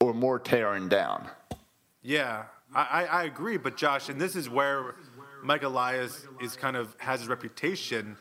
or 0.01 0.15
more 0.15 0.39
tearing 0.39 0.89
down? 0.89 1.29
Yeah, 2.03 2.45
I, 2.75 2.81
I, 2.81 3.05
I 3.05 3.25
agree. 3.25 3.59
But 3.59 3.77
Josh, 3.77 4.09
and 4.09 4.19
this 4.19 4.35
is 4.35 4.49
where 4.49 4.95
Mike 5.43 5.65
Elias 5.65 6.27
is 6.41 6.57
kind 6.57 6.77
of 6.77 6.97
has 6.99 7.21
his 7.21 7.29
reputation, 7.29 8.17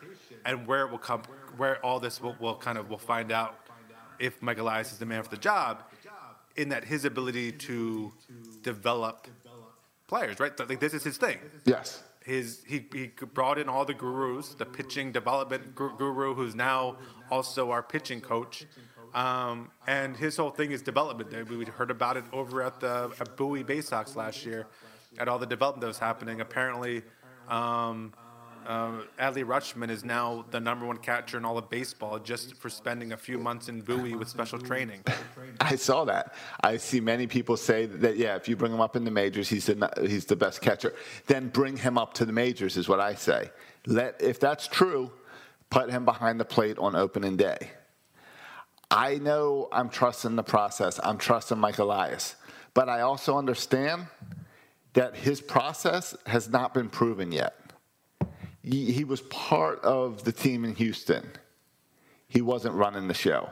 and 0.46 0.68
where 0.68 0.86
it 0.86 0.92
will 0.92 0.98
come, 0.98 1.22
where 1.56 1.84
all 1.86 2.00
this 2.00 2.22
will, 2.22 2.36
will 2.40 2.56
kind 2.56 2.78
of 2.78 2.90
will 2.90 2.98
find 2.98 3.32
out 3.32 3.56
if 4.22 4.42
Mike 4.42 4.60
Elias 4.60 4.92
is 4.92 5.00
the 5.00 5.06
man 5.06 5.24
for 5.24 5.30
the 5.30 5.38
job, 5.38 5.84
in 6.56 6.70
that 6.70 6.84
his 6.86 7.06
ability 7.06 7.52
to 7.52 8.12
develop 8.62 9.28
players, 10.08 10.40
right? 10.40 10.58
Like 10.70 10.80
this 10.80 10.94
is 10.94 11.04
his 11.04 11.18
thing. 11.18 11.40
Yes. 11.66 12.04
His 12.24 12.62
he, 12.68 12.86
he 12.94 13.08
brought 13.34 13.58
in 13.58 13.68
all 13.68 13.84
the 13.84 13.96
gurus, 13.96 14.50
the 14.50 14.66
pitching 14.66 15.12
development 15.12 15.76
guru, 15.76 16.36
who's 16.36 16.54
now 16.54 16.98
also 17.32 17.72
our 17.72 17.82
pitching 17.82 18.22
coach. 18.22 18.66
Um, 19.16 19.72
and 19.88 20.16
his 20.16 20.38
whole 20.38 20.52
thing 20.52 20.72
is 20.72 20.82
development. 20.82 21.50
We 21.50 21.58
we 21.58 21.66
heard 21.66 21.90
about 21.90 22.16
it 22.18 22.26
over 22.32 22.62
at 22.62 22.80
the 22.80 23.12
at 23.20 23.36
Bowie 23.36 23.64
Bay 23.64 23.82
Sox 23.82 24.16
last 24.16 24.46
year, 24.46 24.68
at 25.18 25.28
all 25.28 25.40
the 25.40 25.48
development 25.48 25.82
that 25.82 25.88
was 25.88 25.98
happening. 25.98 26.42
Apparently, 26.42 27.02
um, 27.50 28.14
uh, 28.68 28.92
Adley 29.20 29.44
Rutschman 29.44 29.90
is 29.90 30.04
now 30.04 30.46
the 30.52 30.60
number 30.60 30.86
one 30.86 30.98
catcher 30.98 31.38
in 31.38 31.46
all 31.46 31.58
of 31.58 31.70
baseball 31.70 32.20
just 32.20 32.56
for 32.56 32.70
spending 32.70 33.14
a 33.14 33.18
few 33.18 33.38
months 33.38 33.70
in 33.70 33.82
Bowie 33.82 34.16
with 34.16 34.28
special 34.28 34.60
training. 34.60 35.02
I 35.60 35.76
saw 35.76 36.06
that. 36.06 36.34
I 36.64 36.78
see 36.78 37.00
many 37.00 37.28
people 37.28 37.58
say 37.58 37.86
that 37.86 38.18
yeah, 38.18 38.36
if 38.36 38.48
you 38.48 38.56
bring 38.56 38.72
him 38.74 38.82
up 38.82 38.96
in 38.96 39.04
the 39.04 39.12
majors, 39.12 39.50
he's 39.50 39.66
the 39.66 39.90
he's 40.02 40.26
the 40.26 40.36
best 40.36 40.62
catcher. 40.62 40.94
Then 41.28 41.50
bring 41.50 41.78
him 41.78 41.98
up 41.98 42.14
to 42.16 42.26
the 42.26 42.34
majors 42.34 42.78
is 42.78 42.88
what 42.88 43.00
I 43.00 43.16
say. 43.16 43.50
Let 43.86 44.22
if 44.22 44.40
that's 44.40 44.68
true, 44.68 45.12
put 45.70 45.90
him 45.90 46.06
behind 46.06 46.40
the 46.40 46.46
plate 46.46 46.78
on 46.78 46.96
opening 46.96 47.38
day. 47.38 47.72
I 48.90 49.16
know 49.16 49.70
I'm 49.72 49.90
trusting 49.90 50.36
the 50.36 50.44
process. 50.44 51.00
I'm 51.04 51.18
trusting 51.18 51.58
Mike 51.58 51.80
Elias, 51.80 52.36
but 52.74 52.90
I 52.90 53.02
also 53.02 53.38
understand 53.38 54.08
that 54.94 55.16
his 55.16 55.40
process 55.40 56.16
has 56.26 56.50
not 56.50 56.74
been 56.74 56.90
proven 56.90 57.32
yet. 57.32 57.56
He, 58.64 59.04
was 59.04 59.22
part 59.22 59.80
of 59.80 60.24
the 60.24 60.32
team 60.32 60.64
in 60.64 60.76
Houston. 60.76 61.32
He 62.28 62.42
wasn't 62.42 62.76
running 62.76 63.08
the 63.08 63.14
show 63.14 63.50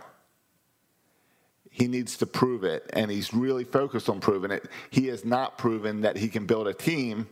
he 1.79 1.87
needs 1.87 2.17
to 2.17 2.25
prove 2.25 2.63
it, 2.63 2.89
and 2.93 3.09
he's 3.09 3.33
really 3.33 3.63
focused 3.63 4.09
on 4.09 4.19
proving 4.19 4.51
it. 4.51 4.65
He 4.89 5.07
has 5.07 5.23
not 5.23 5.57
proven 5.57 6.01
that 6.01 6.17
he 6.17 6.27
can 6.27 6.45
build 6.45 6.67
a 6.67 6.73
team 6.73 7.27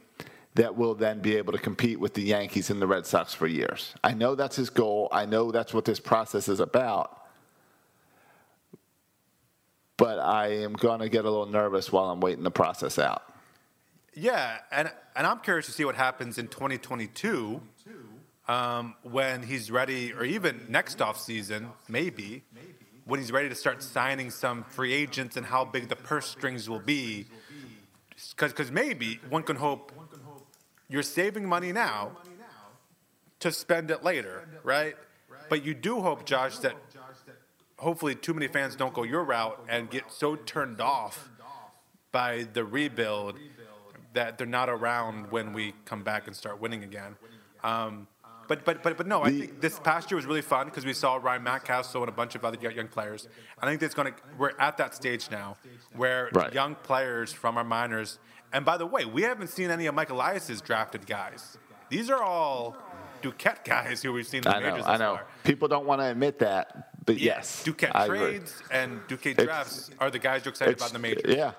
that 0.56 0.76
will 0.76 0.96
then 0.96 1.20
be 1.20 1.36
able 1.36 1.54
to 1.54 1.60
compete 1.60 2.00
with 2.00 2.14
the 2.14 2.22
Yankees 2.22 2.70
and 2.70 2.82
the 2.82 2.88
Red 2.88 3.06
Sox 3.06 3.34
for 3.34 3.46
years. 3.46 3.94
I 4.04 4.14
know 4.14 4.36
that's 4.36 4.56
his 4.56 4.70
goal. 4.70 5.08
I 5.12 5.26
know 5.26 5.52
that's 5.52 5.74
what 5.74 5.86
this 5.86 6.00
process 6.00 6.48
is 6.48 6.60
about. 6.60 7.26
But 9.98 10.20
I 10.20 10.48
am 10.64 10.74
going 10.74 11.00
to 11.00 11.10
get 11.10 11.26
a 11.26 11.30
little 11.30 11.46
nervous 11.48 11.92
while 11.92 12.10
I'm 12.10 12.20
waiting 12.20 12.44
the 12.44 12.52
process 12.52 12.98
out. 12.98 13.24
Yeah, 14.20 14.57
and 14.72 14.91
and 15.15 15.28
I'm 15.28 15.39
curious 15.41 15.68
to 15.68 15.72
see 15.72 15.86
what 15.86 15.93
happens 15.93 16.39
in 16.39 16.47
2022 16.47 17.61
um, 18.47 18.95
when 19.03 19.43
he's 19.43 19.70
ready, 19.70 20.11
or 20.11 20.24
even 20.24 20.65
next 20.70 21.03
off 21.03 21.20
season, 21.20 21.70
maybe 21.88 22.43
when 23.05 23.20
he's 23.20 23.32
ready 23.32 23.47
to 23.47 23.53
start 23.53 23.84
signing 23.84 24.32
some 24.32 24.63
free 24.63 24.91
agents 24.91 25.38
and 25.38 25.45
how 25.45 25.65
big 25.65 25.88
the 25.88 25.95
purse 25.95 26.26
strings 26.26 26.68
will 26.68 26.80
be. 26.80 27.28
Because 28.39 28.72
maybe 28.72 29.20
one 29.30 29.43
can 29.43 29.55
hope 29.55 29.91
you're 30.89 31.03
saving 31.03 31.47
money 31.47 31.72
now 31.72 32.18
to 33.39 33.51
spend 33.51 33.91
it 33.91 34.03
later, 34.03 34.47
right? 34.63 34.95
But 35.47 35.63
you 35.63 35.76
do 35.76 36.01
hope, 36.01 36.26
Josh, 36.26 36.57
that 36.59 36.76
hopefully 37.78 38.15
too 38.15 38.34
many 38.34 38.47
fans 38.47 38.76
don't 38.76 38.95
go 38.95 39.03
your 39.03 39.24
route 39.24 39.63
and 39.70 39.91
get 39.91 40.11
so 40.11 40.36
turned 40.36 40.82
off 40.82 41.30
by 42.11 42.47
the 42.51 42.65
rebuild 42.65 43.38
that 44.18 44.38
they're 44.38 44.47
not 44.47 44.68
around 44.68 45.32
when 45.32 45.53
we 45.53 45.74
come 45.86 46.01
back 46.03 46.26
and 46.28 46.36
start 46.36 46.59
winning 46.59 46.84
again. 46.84 47.15
Um, 47.63 48.07
But 48.47 48.63
but 48.63 48.82
but 48.82 48.95
but 48.97 49.07
no, 49.07 49.22
I 49.24 49.32
think 49.38 49.59
this 49.61 49.78
past 49.80 50.09
year 50.09 50.15
was 50.15 50.26
really 50.26 50.41
fun 50.55 50.68
because 50.68 50.86
we 50.86 50.93
saw 50.93 51.18
Ryan 51.18 51.43
Mountcastle 51.43 51.99
and 51.99 52.07
a 52.09 52.18
bunch 52.22 52.34
of 52.36 52.45
other 52.45 52.57
young 52.65 52.74
young 52.80 52.88
players. 52.88 53.28
I 53.61 53.65
think 53.68 53.82
that's 53.82 53.93
going 53.93 54.13
to. 54.13 54.18
We're 54.39 54.53
at 54.57 54.78
that 54.78 54.95
stage 54.95 55.30
now 55.30 55.57
where 56.01 56.30
Right. 56.34 56.53
young 56.53 56.76
players 56.89 57.30
from 57.34 57.57
our 57.57 57.63
minors. 57.78 58.20
And 58.53 58.63
by 58.63 58.78
the 58.78 58.86
way, 58.86 59.03
we 59.03 59.22
haven't 59.24 59.49
seen 59.49 59.70
any 59.70 59.86
of 59.89 59.93
Mike 59.99 60.09
Elias's 60.15 60.61
drafted 60.61 61.05
guys. 61.05 61.57
These 61.89 62.09
are 62.09 62.24
all 62.24 62.78
Duquette 63.22 63.65
guys 63.65 64.01
who 64.01 64.13
we've 64.13 64.26
seen 64.34 64.39
in 64.39 64.43
the 64.45 64.55
I 64.55 64.59
know, 64.61 64.70
majors 64.72 64.86
I 64.88 64.97
know. 64.97 65.15
far. 65.18 65.26
People 65.43 65.68
don't 65.68 65.86
want 65.86 65.99
to 66.01 66.07
admit 66.15 66.39
that, 66.39 66.65
but 67.05 67.18
Yeah, 67.18 67.36
yes, 67.38 67.63
Duquette 67.65 67.91
I 67.93 68.05
agree. 68.05 68.20
trades 68.20 68.63
and 68.72 69.01
Duquette 69.09 69.32
It's- 69.39 69.45
drafts 69.45 69.91
are 69.99 70.09
the 70.09 70.20
guys 70.28 70.45
you're 70.45 70.53
excited 70.55 70.78
about 70.78 70.89
in 70.91 70.93
the 70.93 70.99
majors. 71.09 71.36
Yeah. 71.36 71.51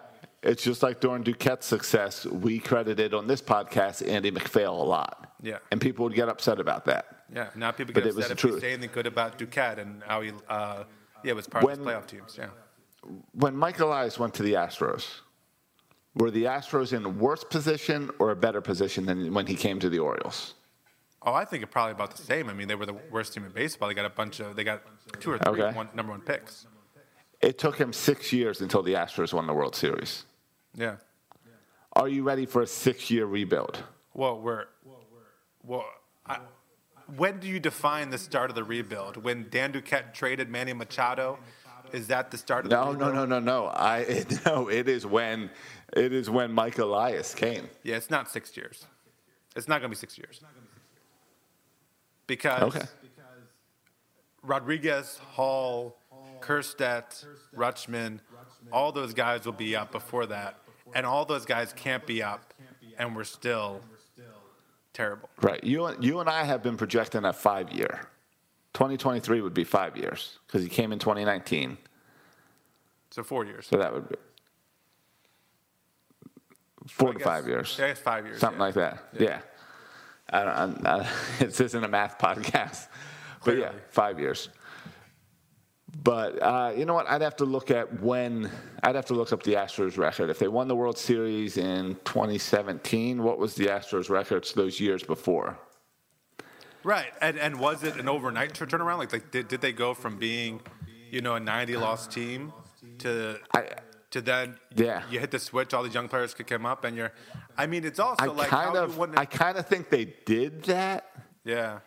It's 0.42 0.62
just 0.62 0.82
like 0.82 1.00
during 1.00 1.24
Duquette's 1.24 1.66
success, 1.66 2.24
we 2.24 2.58
credited 2.60 3.12
on 3.12 3.26
this 3.26 3.42
podcast 3.42 4.06
Andy 4.08 4.30
MacPhail 4.30 4.72
a 4.80 4.84
lot. 4.84 5.34
Yeah. 5.42 5.58
And 5.72 5.80
people 5.80 6.04
would 6.04 6.14
get 6.14 6.28
upset 6.28 6.60
about 6.60 6.84
that. 6.86 7.06
Yeah, 7.34 7.48
now 7.56 7.72
people 7.72 7.92
But 7.92 8.04
get 8.04 8.14
was 8.14 8.30
upset 8.30 8.44
if 8.50 8.54
we 8.54 8.60
say 8.60 8.72
anything 8.72 8.90
good 8.92 9.06
about 9.06 9.38
Duquette 9.38 9.78
and 9.78 10.02
how 10.04 10.20
he, 10.22 10.32
uh, 10.48 10.84
yeah, 11.24 11.32
was 11.32 11.46
part 11.48 11.64
of 11.64 11.68
When- 11.70 11.78
his 11.78 11.86
playoff 11.86 12.06
teams. 12.06 12.36
Yeah. 12.38 12.48
When 13.32 13.56
Mike 13.56 13.78
Elias 13.80 14.18
went 14.18 14.34
to 14.34 14.42
the 14.42 14.54
Astros, 14.54 15.20
were 16.14 16.30
the 16.30 16.44
Astros 16.44 16.92
in 16.92 17.04
a 17.04 17.08
worse 17.08 17.44
position 17.44 18.10
or 18.18 18.30
a 18.30 18.36
better 18.36 18.60
position 18.60 19.06
than 19.06 19.32
when 19.34 19.46
he 19.46 19.54
came 19.54 19.78
to 19.80 19.88
the 19.88 19.98
Orioles? 19.98 20.54
Oh, 21.22 21.32
I 21.34 21.44
think 21.44 21.68
probably 21.70 21.92
about 21.92 22.16
the 22.16 22.22
same. 22.22 22.48
I 22.48 22.54
mean, 22.54 22.68
they 22.68 22.74
were 22.76 22.86
the 22.86 22.96
worst 23.10 23.34
team 23.34 23.44
in 23.44 23.50
baseball. 23.52 23.88
They 23.88 23.94
got 23.94 24.04
a 24.06 24.10
bunch 24.10 24.40
of, 24.40 24.56
they 24.56 24.64
got 24.64 24.82
two 25.20 25.32
or 25.32 25.38
three 25.38 25.62
Okay. 25.62 25.76
one, 25.76 25.88
number 25.94 26.12
one 26.12 26.20
picks. 26.20 26.66
It 27.40 27.58
took 27.58 27.76
him 27.78 27.92
six 27.92 28.32
years 28.32 28.60
until 28.60 28.82
the 28.82 28.94
Astros 28.94 29.32
won 29.32 29.46
the 29.46 29.54
World 29.54 29.76
Series. 29.76 30.24
Yeah. 30.78 30.96
Are 31.94 32.08
you 32.08 32.22
ready 32.22 32.46
for 32.46 32.62
a 32.62 32.66
six 32.66 33.10
year 33.10 33.26
rebuild? 33.26 33.82
Well, 34.14 34.40
we're, 34.40 34.66
well, 35.64 35.84
I, 36.26 36.38
when 37.16 37.40
do 37.40 37.48
you 37.48 37.58
define 37.58 38.10
the 38.10 38.18
start 38.18 38.50
of 38.50 38.56
the 38.56 38.62
rebuild? 38.64 39.16
When 39.16 39.48
Dan 39.50 39.72
Duquette 39.72 40.14
traded 40.14 40.48
Manny 40.48 40.72
Machado, 40.72 41.38
is 41.92 42.06
that 42.08 42.30
the 42.30 42.38
start 42.38 42.64
of 42.64 42.70
the 42.70 42.76
No, 42.76 42.92
rebuild? 42.92 43.14
no, 43.14 43.24
no, 43.24 43.38
no, 43.38 43.62
no. 43.64 43.66
I 43.68 44.24
no. 44.46 44.68
It 44.68 44.88
is 44.88 45.04
when 45.06 45.50
it 45.96 46.12
is 46.12 46.30
when 46.30 46.52
Mike 46.52 46.78
Elias 46.78 47.34
came. 47.34 47.68
Yeah, 47.82 47.96
it's 47.96 48.10
not 48.10 48.30
six 48.30 48.56
years. 48.56 48.86
It's 49.56 49.66
not 49.66 49.80
going 49.80 49.90
to 49.90 49.96
be 49.96 49.98
six 49.98 50.16
years. 50.18 50.40
Because 52.26 52.62
Okay. 52.76 52.86
Rodriguez, 54.42 55.18
Hall, 55.18 55.96
Kjerstad, 56.40 57.24
Rutschman, 57.56 58.20
all 58.72 58.92
those 58.92 59.12
guys 59.14 59.44
will 59.44 59.52
be 59.52 59.74
up 59.74 59.90
before 59.90 60.26
that. 60.26 60.58
And 60.94 61.06
all 61.06 61.24
those 61.24 61.44
guys 61.44 61.72
can't 61.72 62.06
be 62.06 62.22
up, 62.22 62.54
and 62.98 63.14
we're 63.14 63.24
still 63.24 63.80
terrible. 64.98 65.30
Right. 65.40 65.62
You 65.62 65.86
and 65.86 66.04
you 66.04 66.20
and 66.20 66.28
I 66.28 66.44
have 66.44 66.62
been 66.62 66.76
projecting 66.76 67.24
a 67.24 67.32
five 67.32 67.70
year. 67.72 68.08
2023 68.74 69.40
would 69.40 69.54
be 69.54 69.64
five 69.64 69.96
years 69.96 70.38
because 70.46 70.62
he 70.62 70.68
came 70.68 70.92
in 70.92 70.98
2019. 70.98 71.78
So 73.10 73.22
four 73.22 73.44
years. 73.44 73.66
So 73.66 73.78
that 73.78 73.92
would 73.92 74.08
be 74.08 74.16
four 76.88 77.10
I 77.10 77.12
to 77.14 77.18
five 77.20 77.46
years. 77.46 77.76
Yeah, 77.78 77.94
five 77.94 78.26
years. 78.26 78.40
Something 78.40 78.60
yeah. 78.60 78.64
like 78.66 78.74
that. 78.74 79.08
Yeah. 79.18 79.40
I 80.30 80.44
don't, 80.44 80.54
I'm, 80.54 80.86
I, 80.86 81.08
this 81.38 81.60
isn't 81.60 81.82
a 81.82 81.88
math 81.88 82.18
podcast, 82.18 82.88
but 83.44 83.56
yeah, 83.56 83.72
five 83.88 84.20
years. 84.20 84.50
But 86.02 86.40
uh, 86.42 86.72
you 86.76 86.84
know 86.84 86.94
what? 86.94 87.08
I'd 87.10 87.22
have 87.22 87.36
to 87.36 87.44
look 87.44 87.70
at 87.70 88.00
when. 88.00 88.50
I'd 88.82 88.94
have 88.94 89.06
to 89.06 89.14
look 89.14 89.32
up 89.32 89.42
the 89.42 89.54
Astros 89.54 89.98
record. 89.98 90.30
If 90.30 90.38
they 90.38 90.48
won 90.48 90.68
the 90.68 90.76
World 90.76 90.96
Series 90.96 91.56
in 91.56 91.96
2017, 92.04 93.22
what 93.22 93.38
was 93.38 93.54
the 93.54 93.66
Astros 93.66 94.08
records 94.08 94.52
those 94.52 94.78
years 94.78 95.02
before? 95.02 95.58
Right, 96.84 97.08
and 97.20 97.36
and 97.38 97.58
was 97.58 97.82
it 97.82 97.96
an 97.96 98.08
overnight 98.08 98.52
turnaround? 98.54 98.98
Like, 98.98 99.12
like 99.12 99.30
did, 99.32 99.48
did 99.48 99.60
they 99.60 99.72
go 99.72 99.92
from 99.92 100.16
being, 100.18 100.60
you 101.10 101.20
know, 101.20 101.34
a 101.34 101.40
90 101.40 101.76
loss 101.76 102.06
team 102.06 102.52
to 102.98 103.38
I- 103.54 103.70
to 104.10 104.22
then 104.22 104.56
Yeah. 104.74 105.02
you 105.10 105.20
hit 105.20 105.30
the 105.32 105.38
switch, 105.38 105.74
all 105.74 105.82
these 105.82 105.92
young 105.92 106.08
players 106.08 106.32
could 106.32 106.46
come 106.46 106.64
up, 106.64 106.84
and 106.84 106.96
you're. 106.96 107.12
I 107.58 107.66
mean, 107.66 107.84
it's 107.84 107.98
also 107.98 108.24
I 108.24 108.26
like 108.26 108.48
kind 108.48 108.76
how 108.76 108.84
of. 108.84 109.18
I 109.18 109.24
kind 109.24 109.58
of 109.58 109.66
think 109.66 109.90
they 109.90 110.14
did 110.24 110.62
that 110.64 111.10
yeah, 111.44 111.80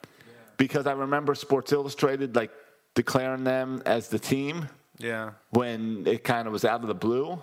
because 0.58 0.86
I 0.86 0.92
remember 0.92 1.34
Sports 1.34 1.72
Illustrated 1.72 2.36
like 2.36 2.52
declaring 2.94 3.44
them 3.44 3.82
as 3.86 4.10
the 4.10 4.20
team 4.20 4.70
yeah. 4.98 5.32
when 5.52 6.06
it 6.08 6.24
kind 6.24 6.48
of 6.48 6.54
was 6.54 6.66
out 6.66 6.82
of 6.82 6.88
the 6.88 6.96
blue. 6.96 7.42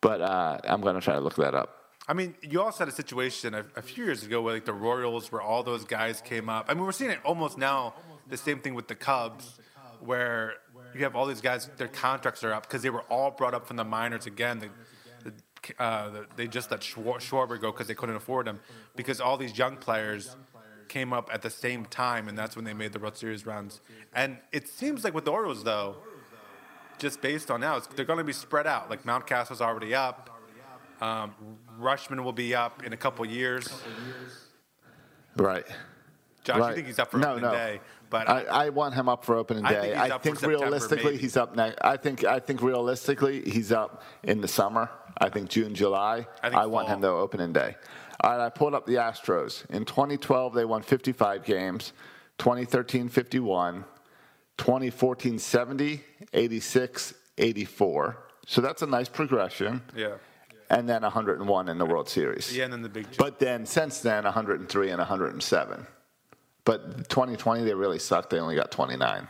But 0.00 0.20
uh, 0.20 0.58
I'm 0.64 0.80
going 0.80 0.96
to 0.96 1.00
try 1.00 1.14
to 1.14 1.20
look 1.20 1.36
that 1.36 1.54
up. 1.54 1.82
I 2.08 2.14
mean, 2.14 2.34
you 2.42 2.60
also 2.60 2.80
had 2.84 2.88
a 2.88 2.96
situation 2.96 3.54
a, 3.54 3.64
a 3.76 3.82
few 3.82 4.04
years 4.04 4.24
ago 4.24 4.42
where 4.42 4.54
like 4.54 4.64
the 4.64 4.72
Royals, 4.72 5.30
where 5.30 5.40
all 5.40 5.62
those 5.62 5.84
guys 5.84 6.20
came 6.20 6.48
up. 6.48 6.66
I 6.68 6.74
mean, 6.74 6.84
we're 6.84 6.92
seeing 6.92 7.12
it 7.12 7.20
almost 7.24 7.56
now. 7.56 7.94
The 8.28 8.36
same 8.36 8.58
thing 8.58 8.74
with 8.74 8.88
the 8.88 8.94
Cubs, 8.94 9.60
where 10.00 10.54
you 10.94 11.04
have 11.04 11.14
all 11.14 11.26
these 11.26 11.40
guys, 11.40 11.68
their 11.76 11.88
contracts 11.88 12.42
are 12.42 12.52
up 12.52 12.66
because 12.66 12.82
they 12.82 12.90
were 12.90 13.02
all 13.02 13.30
brought 13.30 13.54
up 13.54 13.66
from 13.66 13.76
the 13.76 13.84
minors 13.84 14.26
again. 14.26 14.58
The, 14.58 15.30
the, 15.30 15.82
uh, 15.82 16.10
the, 16.10 16.26
they 16.36 16.48
just 16.48 16.70
let 16.70 16.80
Schwar- 16.80 17.18
Schwarber 17.18 17.60
go 17.60 17.70
because 17.70 17.86
they 17.86 17.94
couldn't 17.94 18.16
afford 18.16 18.48
him 18.48 18.60
because 18.96 19.20
all 19.20 19.36
these 19.36 19.56
young 19.56 19.76
players 19.76 20.36
came 20.92 21.12
up 21.12 21.30
at 21.32 21.40
the 21.40 21.50
same 21.50 21.86
time, 21.86 22.28
and 22.28 22.36
that's 22.36 22.54
when 22.54 22.66
they 22.66 22.74
made 22.74 22.92
the 22.92 22.98
World 22.98 23.16
Series 23.16 23.46
runs. 23.46 23.80
And 24.14 24.36
it 24.52 24.68
seems 24.68 25.04
like 25.04 25.14
with 25.14 25.24
the 25.24 25.32
Orioles, 25.32 25.64
though, 25.64 25.96
just 26.98 27.22
based 27.22 27.50
on 27.50 27.60
now, 27.60 27.78
it's, 27.78 27.86
they're 27.86 28.04
going 28.04 28.18
to 28.18 28.24
be 28.24 28.32
spread 28.34 28.66
out. 28.66 28.90
Like 28.90 29.04
Mount 29.06 29.26
Mountcastle's 29.26 29.62
already 29.62 29.94
up. 29.94 30.28
Um, 31.00 31.34
Rutschman 31.80 32.22
will 32.22 32.34
be 32.34 32.54
up 32.54 32.84
in 32.84 32.92
a 32.92 32.96
couple 32.96 33.24
years. 33.24 33.66
Right. 35.36 35.64
Josh, 36.44 36.58
right. 36.58 36.68
you 36.68 36.74
think 36.74 36.86
he's 36.86 36.98
up 36.98 37.10
for 37.10 37.18
no, 37.18 37.30
opening 37.30 37.50
no. 37.50 37.56
day, 37.56 37.80
but 38.10 38.28
I, 38.28 38.66
I 38.66 38.68
want 38.68 38.94
him 38.94 39.08
up 39.08 39.24
for 39.24 39.36
opening 39.36 39.64
day. 39.64 39.94
I 39.96 40.08
think 40.18 40.36
for 40.36 40.40
September, 40.40 40.58
realistically 40.58 41.04
maybe. 41.12 41.18
he's 41.18 41.36
up 41.36 41.56
next. 41.56 41.78
I 41.82 41.96
think 41.96 42.24
I 42.24 42.40
think 42.40 42.62
realistically 42.62 43.42
he's 43.48 43.70
up 43.70 44.02
in 44.24 44.40
the 44.40 44.48
summer. 44.48 44.90
I 45.18 45.28
think 45.28 45.48
June, 45.48 45.74
July. 45.74 46.26
I 46.42 46.50
think 46.50 46.70
want 46.70 46.88
him 46.88 47.00
to 47.02 47.08
opening 47.08 47.52
day. 47.52 47.76
All 48.22 48.30
right, 48.36 48.46
I 48.46 48.50
pulled 48.50 48.74
up 48.74 48.86
the 48.86 48.94
Astros. 48.94 49.68
In 49.70 49.84
2012, 49.84 50.54
they 50.54 50.64
won 50.64 50.82
55 50.82 51.44
games. 51.44 51.92
2013, 52.38 53.08
51. 53.08 53.84
2014, 54.58 55.38
70, 55.38 56.00
86, 56.32 57.14
84. 57.38 58.18
So 58.46 58.60
that's 58.60 58.82
a 58.82 58.86
nice 58.86 59.08
progression. 59.08 59.82
yeah, 59.96 60.14
And 60.70 60.88
then 60.88 61.02
101 61.02 61.68
in 61.68 61.78
the 61.78 61.86
World 61.86 62.08
Series. 62.08 62.56
yeah, 62.56 62.64
and 62.64 62.72
then 62.72 62.82
the 62.82 62.88
big. 62.88 63.06
But 63.16 63.38
then 63.38 63.66
since 63.66 64.00
then, 64.00 64.24
103 64.24 64.90
and 64.90 64.98
107. 64.98 65.86
But 66.64 67.08
2020, 67.08 67.64
they 67.64 67.74
really 67.74 67.98
sucked. 67.98 68.30
They 68.30 68.38
only 68.38 68.54
got 68.54 68.70
29. 68.70 69.26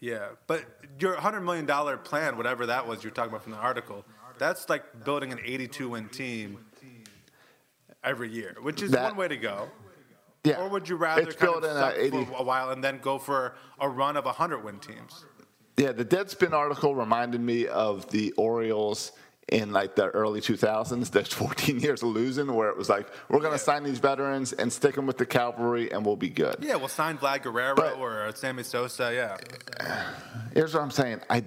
yeah, 0.00 0.26
but 0.46 0.64
your 1.00 1.14
hundred 1.16 1.40
million 1.40 1.64
dollar 1.66 1.96
plan, 1.96 2.36
whatever 2.36 2.66
that 2.66 2.86
was, 2.86 3.02
you're 3.02 3.10
talking 3.12 3.30
about 3.30 3.42
from 3.42 3.52
the 3.52 3.58
article, 3.58 4.04
that's 4.38 4.68
like 4.68 5.04
building 5.04 5.32
an 5.32 5.40
82 5.42 5.88
win 5.88 6.08
team 6.08 6.58
every 8.04 8.30
year, 8.30 8.56
which 8.62 8.82
is 8.82 8.90
That- 8.90 9.02
one 9.04 9.16
way 9.16 9.28
to 9.28 9.36
go. 9.36 9.68
Yeah. 10.44 10.60
Or 10.60 10.68
would 10.68 10.88
you 10.88 10.96
rather 10.96 11.22
It's 11.22 11.36
kind 11.36 11.52
built 11.52 11.64
of 11.64 11.70
in 11.70 11.76
a 11.76 11.80
suck 11.80 11.94
80 11.96 12.24
for 12.26 12.34
a 12.36 12.42
while 12.42 12.68
and 12.70 12.84
then 12.84 12.98
go 12.98 13.18
for 13.18 13.54
a 13.80 13.88
run 13.88 14.16
of 14.18 14.26
100 14.26 14.62
win 14.62 14.78
teams? 14.78 15.24
Yeah, 15.78 15.92
the 15.92 16.04
Deadspin 16.04 16.52
article 16.52 16.94
reminded 16.94 17.40
me 17.40 17.66
of 17.66 18.10
the 18.10 18.30
Orioles 18.32 19.12
in 19.48 19.72
like 19.72 19.96
the 19.96 20.08
early 20.08 20.40
2000s. 20.42 21.10
There's 21.10 21.32
14 21.32 21.80
years 21.80 22.02
of 22.02 22.10
losing, 22.10 22.52
where 22.54 22.68
it 22.68 22.76
was 22.76 22.88
like, 22.90 23.08
we're 23.30 23.40
going 23.40 23.52
to 23.54 23.58
sign 23.58 23.84
these 23.84 23.98
veterans 23.98 24.52
and 24.52 24.70
stick 24.72 24.94
them 24.94 25.06
with 25.06 25.16
the 25.18 25.26
cavalry, 25.26 25.90
and 25.90 26.04
we'll 26.04 26.14
be 26.16 26.28
good. 26.28 26.56
Yeah, 26.60 26.76
we'll 26.76 26.88
sign 26.88 27.16
Vlad 27.18 27.42
Guerrero 27.42 27.74
But- 27.74 27.96
or 27.96 28.30
Sammy 28.34 28.62
Sosa. 28.64 29.12
Yeah, 29.14 29.36
Here's 30.54 30.74
what 30.74 30.82
I'm 30.82 30.90
saying. 30.90 31.22
I, 31.30 31.42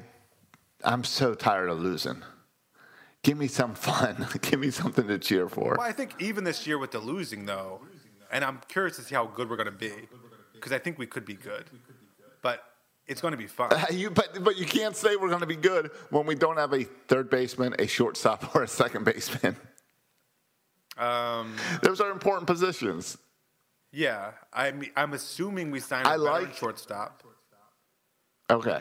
I'm 0.84 1.04
so 1.04 1.34
tired 1.36 1.70
of 1.70 1.80
losing. 1.80 2.24
Give 3.28 3.38
me 3.38 3.48
some 3.50 3.76
fun. 3.76 4.26
Give 4.42 4.58
me 4.62 4.72
something 4.72 5.06
to 5.10 5.20
cheer 5.20 5.50
for. 5.50 5.76
Well, 5.78 5.82
I 5.86 5.92
think 5.92 6.14
even 6.20 6.46
this 6.46 6.66
year 6.66 6.78
with 6.78 6.92
the 6.92 7.00
losing, 7.00 7.46
though, 7.46 7.82
and 8.32 8.42
I'm 8.42 8.62
curious 8.70 8.96
to 8.96 9.02
see 9.02 9.16
how 9.16 9.26
good 9.26 9.50
we're 9.50 9.58
going 9.58 9.66
to 9.66 9.72
be, 9.74 9.92
because 10.54 10.72
I 10.72 10.80
think 10.80 10.98
we 10.98 11.08
could 11.08 11.26
be 11.26 11.34
good, 11.34 11.66
but 12.42 12.64
it's 13.06 13.20
going 13.20 13.34
to 13.34 13.38
be 13.38 13.48
fun. 13.48 13.72
You, 13.92 14.12
but 14.12 14.42
but 14.46 14.56
you 14.58 14.66
can't 14.66 14.96
say 14.96 15.18
we're 15.18 15.28
going 15.28 15.42
to 15.42 15.46
be 15.46 15.58
good 15.58 15.92
when 16.10 16.26
we 16.26 16.36
don't 16.36 16.56
have 16.56 16.72
a 16.72 16.86
third 16.86 17.30
baseman, 17.30 17.76
a 17.80 17.86
shortstop, 17.86 18.56
or 18.56 18.64
a 18.64 18.68
second 18.68 19.04
baseman. 19.04 19.58
Um, 20.98 21.54
Those 21.84 22.00
are 22.00 22.10
important 22.10 22.48
positions. 22.48 23.18
yeah, 23.92 24.32
I'm, 24.54 24.84
I'm 24.96 25.12
assuming 25.12 25.70
we 25.70 25.82
signed 25.82 26.08
I 26.08 26.16
a 26.16 26.18
veteran 26.18 26.44
like- 26.46 26.56
shortstop, 26.56 27.24
Okay, 28.50 28.80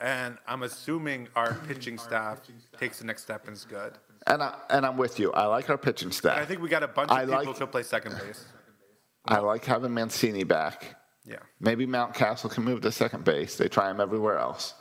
and 0.00 0.38
I'm 0.46 0.62
assuming 0.62 1.28
our 1.36 1.54
pitching 1.68 1.98
staff 1.98 2.40
takes 2.78 2.98
the 2.98 3.04
next 3.06 3.22
step 3.22 3.46
and 3.46 3.56
is 3.56 3.64
good. 3.64 3.98
and 4.26 4.42
I 4.42 4.54
and 4.70 4.84
I'm 4.86 4.96
with 4.96 5.18
you. 5.18 5.32
I 5.32 5.46
like 5.46 5.70
our 5.70 5.78
pitching 5.78 6.10
staff. 6.12 6.32
And 6.36 6.42
I 6.42 6.46
think 6.46 6.60
we 6.62 6.68
got 6.68 6.82
a 6.82 6.88
bunch 6.88 7.10
of 7.10 7.16
I 7.16 7.20
people 7.24 7.34
like- 7.36 7.46
who 7.48 7.54
could 7.54 7.70
play 7.70 7.82
second 7.82 8.18
base. 8.18 8.44
I 9.26 9.38
like 9.38 9.64
having 9.64 9.94
Mancini 9.94 10.44
back. 10.44 10.96
Yeah. 11.24 11.36
Maybe 11.58 11.86
Mountcastle 11.86 12.50
can 12.50 12.64
move 12.64 12.82
to 12.82 12.92
second 12.92 13.24
base. 13.24 13.56
They 13.56 13.68
try 13.68 13.90
him 13.90 13.98
everywhere 14.00 14.36
else. 14.36 14.74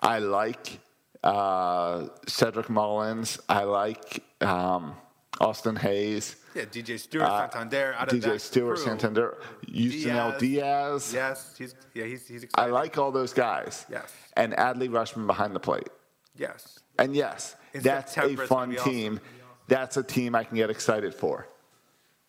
I 0.00 0.18
like 0.18 0.80
uh, 1.22 2.08
Cedric 2.26 2.68
Mullins. 2.68 3.38
I 3.48 3.62
like 3.62 4.24
um, 4.40 4.96
Austin 5.40 5.76
Hays. 5.76 6.34
Yeah, 6.54 6.64
DJ 6.64 6.98
Stewart, 6.98 7.28
Santander, 7.28 7.94
out 7.96 8.12
of 8.12 8.18
DJ 8.18 8.40
Stewart, 8.40 8.76
crew. 8.76 8.84
Santander, 8.84 9.38
Yusniel 9.68 10.36
Diaz. 10.40 11.12
Yes, 11.14 11.54
he's 11.56 11.74
yeah, 11.94 12.04
he's 12.06 12.26
he's 12.26 12.46
I 12.56 12.66
like 12.66 12.98
all 12.98 13.12
those 13.12 13.32
guys. 13.32 13.86
Yes. 13.88 14.12
And 14.38 14.54
Adley 14.54 14.88
Rutschman 14.88 15.26
behind 15.26 15.54
the 15.54 15.60
plate. 15.60 15.88
Yes. 16.36 16.78
And 16.98 17.14
yes, 17.14 17.56
In 17.74 17.82
that's 17.82 18.16
a 18.16 18.36
fun 18.36 18.74
awesome. 18.76 18.90
team. 18.90 19.20
That's 19.66 19.96
a 19.98 20.02
team 20.02 20.34
I 20.34 20.44
can 20.44 20.56
get 20.56 20.70
excited 20.70 21.14
for. 21.14 21.46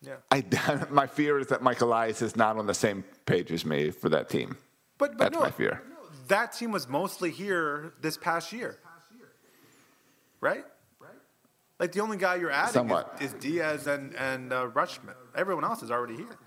Yeah. 0.01 0.15
I, 0.31 0.43
my 0.89 1.07
fear 1.07 1.39
is 1.39 1.47
that 1.47 1.61
Mike 1.61 1.81
Elias 1.81 2.21
is 2.21 2.35
not 2.35 2.57
on 2.57 2.65
the 2.65 2.73
same 2.73 3.03
page 3.25 3.51
as 3.51 3.65
me 3.65 3.91
for 3.91 4.09
that 4.09 4.29
team. 4.29 4.57
But 4.97 5.11
but 5.11 5.19
That's 5.19 5.33
no, 5.35 5.39
my 5.41 5.51
fear. 5.51 5.81
that 6.27 6.51
team 6.53 6.71
was 6.71 6.89
mostly 6.89 7.31
here 7.31 7.93
this 8.01 8.17
past 8.17 8.51
year. 8.51 8.77
Right? 10.41 10.65
Like 11.79 11.93
the 11.93 12.01
only 12.01 12.17
guy 12.17 12.35
you're 12.35 12.51
adding 12.51 12.73
Somewhat. 12.73 13.17
is, 13.21 13.33
is 13.33 13.39
Diaz 13.39 13.87
and 13.87 14.13
and 14.15 14.51
uh, 14.51 14.67
Rushman. 14.73 15.13
Everyone 15.35 15.63
else 15.63 15.81
is 15.83 15.91
already 15.91 16.17
here. 16.17 16.37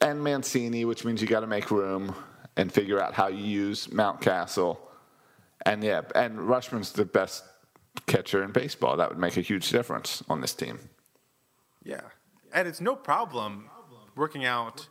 And 0.00 0.22
Mancini, 0.24 0.84
which 0.84 1.04
means 1.04 1.22
you 1.22 1.28
got 1.28 1.40
to 1.40 1.46
make 1.46 1.70
room 1.70 2.14
and 2.56 2.72
figure 2.72 3.00
out 3.00 3.14
how 3.14 3.28
you 3.28 3.44
use 3.44 3.86
Mountcastle. 3.88 4.78
And 5.64 5.82
yeah, 5.82 6.02
and 6.14 6.38
Rutschman's 6.38 6.92
the 6.92 7.04
best 7.04 7.44
catcher 8.06 8.42
in 8.44 8.52
baseball. 8.52 8.96
That 8.96 9.08
would 9.08 9.18
make 9.18 9.36
a 9.36 9.40
huge 9.40 9.70
difference 9.70 10.22
on 10.28 10.40
this 10.40 10.54
team. 10.54 10.78
Yeah, 11.82 12.00
and 12.52 12.68
it's 12.68 12.80
no 12.80 12.94
problem 12.94 13.70
working 14.16 14.44
out 14.44 14.86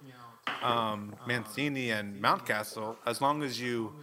um, 0.63 1.15
Mancini 1.27 1.91
and 1.91 2.21
Mountcastle 2.21 2.95
as 3.05 3.21
long 3.21 3.43
as 3.43 3.59
you 3.59 3.93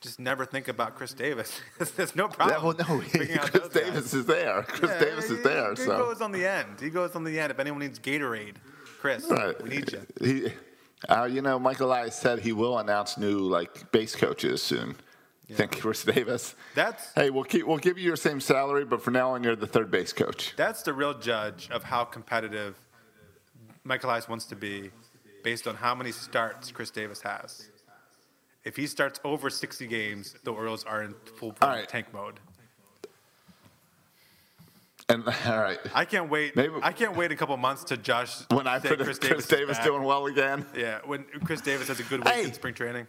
just 0.00 0.18
never 0.18 0.44
think 0.46 0.68
about 0.68 0.96
Chris 0.96 1.12
Davis. 1.12 1.60
There's 1.96 2.16
no 2.16 2.28
problem. 2.28 2.76
Yeah, 2.78 2.86
well, 2.88 2.98
no, 2.98 3.04
Chris 3.10 3.50
those 3.50 3.68
guys. 3.68 3.82
Davis 3.84 4.14
is 4.14 4.26
there. 4.26 4.62
Chris 4.62 4.90
Yeah, 4.90 4.98
Davis 5.00 5.28
he- 5.28 5.34
is 5.34 5.42
there. 5.42 5.70
He 5.70 5.76
so 5.76 5.98
goes 5.98 6.20
on 6.20 6.32
the 6.32 6.46
end. 6.46 6.80
He 6.80 6.88
goes 6.90 7.14
on 7.14 7.24
the 7.24 7.38
end. 7.38 7.50
If 7.50 7.58
anyone 7.58 7.80
needs 7.80 7.98
Gatorade, 7.98 8.54
Chris, 9.00 9.26
Right. 9.28 9.60
we 9.62 9.68
need 9.70 9.92
you. 9.92 10.06
He, 10.20 10.52
uh, 11.08 11.24
you 11.24 11.42
know, 11.42 11.58
Michael 11.58 11.88
Elias 11.88 12.16
said 12.16 12.38
he 12.40 12.52
will 12.52 12.78
announce 12.78 13.18
new 13.18 13.38
like 13.40 13.90
base 13.92 14.14
coaches 14.16 14.62
soon. 14.62 14.96
Think 15.56 15.80
Chris 15.80 16.04
Davis? 16.04 16.54
That's 16.74 17.12
Hey, 17.14 17.30
we'll 17.30 17.44
keep 17.44 17.66
we'll 17.66 17.78
give 17.78 17.98
you 17.98 18.04
your 18.04 18.16
same 18.16 18.40
salary, 18.40 18.84
but 18.84 19.02
for 19.02 19.10
now 19.10 19.32
on, 19.32 19.42
you're 19.42 19.56
the 19.56 19.66
third 19.66 19.90
base 19.90 20.12
coach. 20.12 20.54
that's 20.56 20.82
the 20.82 20.92
real 20.92 21.14
judge 21.18 21.68
of 21.70 21.82
how 21.84 22.04
competitive 22.04 22.76
Michael 23.84 24.10
Elias 24.10 24.28
wants 24.28 24.44
to 24.46 24.56
be, 24.56 24.90
based 25.42 25.66
on 25.66 25.74
how 25.74 25.94
many 25.94 26.12
starts 26.12 26.70
Chris 26.70 26.90
Davis 26.90 27.22
has. 27.22 27.68
If 28.62 28.76
he 28.76 28.86
starts 28.86 29.18
over 29.24 29.48
60 29.48 29.86
games, 29.86 30.34
the 30.44 30.52
Orioles 30.52 30.84
are 30.84 31.02
in 31.02 31.14
full 31.36 31.56
right. 31.62 31.88
tank 31.88 32.12
mode. 32.12 32.38
And 35.08 35.24
all 35.46 35.58
right, 35.58 35.78
I 35.94 36.04
can't 36.04 36.30
wait. 36.30 36.54
Maybe- 36.54 36.74
I 36.82 36.92
can't 36.92 37.16
wait 37.16 37.32
a 37.32 37.36
couple 37.36 37.56
months 37.56 37.84
to 37.84 37.96
Josh. 37.96 38.36
when 38.50 38.66
I 38.66 38.78
say 38.78 38.88
predict 38.88 39.20
Chris 39.22 39.46
Davis, 39.46 39.78
is 39.78 39.84
doing 39.84 40.02
well 40.04 40.26
again. 40.26 40.66
Yeah, 40.76 41.00
when 41.04 41.24
Chris 41.44 41.60
Davis 41.62 41.88
has 41.88 41.98
a 42.00 42.04
good 42.04 42.20
week 42.24 42.32
Hey. 42.34 42.44
in 42.44 42.52
spring 42.52 42.74
training. 42.74 43.06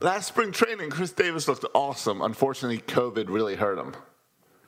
Last 0.00 0.28
spring 0.28 0.52
training, 0.52 0.90
Chris 0.90 1.12
Davis 1.12 1.48
looked 1.48 1.64
awesome. 1.74 2.20
Unfortunately, 2.20 2.78
COVID 2.78 3.26
really 3.28 3.54
hurt 3.56 3.78
him, 3.78 3.94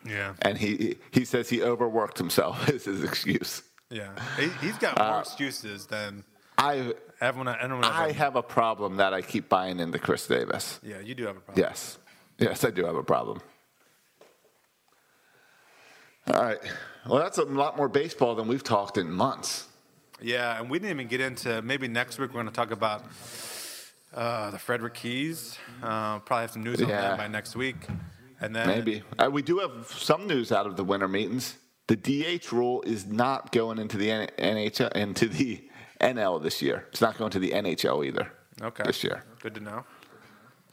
Yeah, 0.04 0.34
and 0.42 0.56
he 0.56 0.96
he 1.10 1.24
says 1.24 1.48
he 1.50 1.62
overworked 1.62 2.16
himself. 2.18 2.68
Is 2.70 2.84
his 2.84 3.02
excuse. 3.04 3.62
yeah. 3.90 4.10
He, 4.38 4.48
he's 4.66 4.78
got 4.78 4.98
Uh, 5.00 5.10
more 5.10 5.20
excuses 5.20 5.86
than 5.86 6.24
I 6.58 6.94
everyone. 7.20 7.54
everyone 7.60 7.84
I 7.84 8.12
have 8.12 8.36
a 8.36 8.42
problem 8.42 8.96
that 8.96 9.12
I 9.12 9.20
keep 9.22 9.48
buying 9.48 9.78
into 9.80 9.98
Chris 9.98 10.26
Davis. 10.26 10.80
Yeah, 10.82 11.00
you 11.00 11.14
do 11.14 11.26
have 11.26 11.36
a 11.36 11.40
problem. 11.40 11.64
Yes. 11.66 11.98
Yes, 12.38 12.64
I 12.64 12.70
do 12.70 12.84
have 12.86 12.96
a 12.96 13.02
problem. 13.02 13.40
All 16.32 16.42
right. 16.42 16.58
Well, 17.08 17.18
that's 17.20 17.38
a 17.38 17.44
lot 17.44 17.76
more 17.76 17.88
baseball 17.88 18.34
than 18.34 18.48
we've 18.48 18.64
talked 18.64 18.98
in 18.98 19.10
months. 19.10 19.66
Yeah, 20.20 20.58
and 20.58 20.68
we 20.70 20.78
didn't 20.78 20.90
even 20.96 21.08
get 21.08 21.20
into. 21.20 21.62
Maybe 21.62 21.88
next 21.88 22.18
week 22.18 22.30
we're 22.30 22.42
going 22.42 22.46
to 22.46 22.52
talk 22.52 22.70
about 22.72 23.04
uh, 24.14 24.50
the 24.50 24.58
Frederick 24.58 24.94
Keys. 24.94 25.58
Uh, 25.82 26.18
probably 26.20 26.42
have 26.42 26.50
some 26.52 26.62
news 26.62 26.80
on 26.82 26.88
Yeah. 26.88 27.00
that 27.02 27.18
by 27.18 27.28
next 27.28 27.56
week, 27.56 27.76
and 28.40 28.54
then 28.54 28.68
Maybe. 28.68 29.02
Uh, 29.18 29.28
we 29.30 29.42
do 29.42 29.58
have 29.58 29.86
some 29.88 30.26
news 30.26 30.52
out 30.52 30.66
of 30.66 30.76
the 30.76 30.84
winter 30.84 31.08
meetings. 31.08 31.56
The 31.88 31.96
DH 31.96 32.52
rule 32.52 32.82
is 32.82 33.06
not 33.06 33.52
going 33.52 33.78
into 33.78 33.96
the 33.96 34.08
NHL 34.08 34.90
into 34.96 35.28
the 35.28 35.68
NL 36.00 36.42
this 36.42 36.60
year. 36.60 36.86
It's 36.90 37.00
not 37.00 37.16
going 37.16 37.30
to 37.30 37.38
the 37.38 37.52
NHL 37.52 38.04
either. 38.04 38.32
Okay. 38.60 38.84
This 38.84 39.04
year. 39.04 39.22
Good 39.40 39.54
to 39.54 39.60
know. 39.60 39.84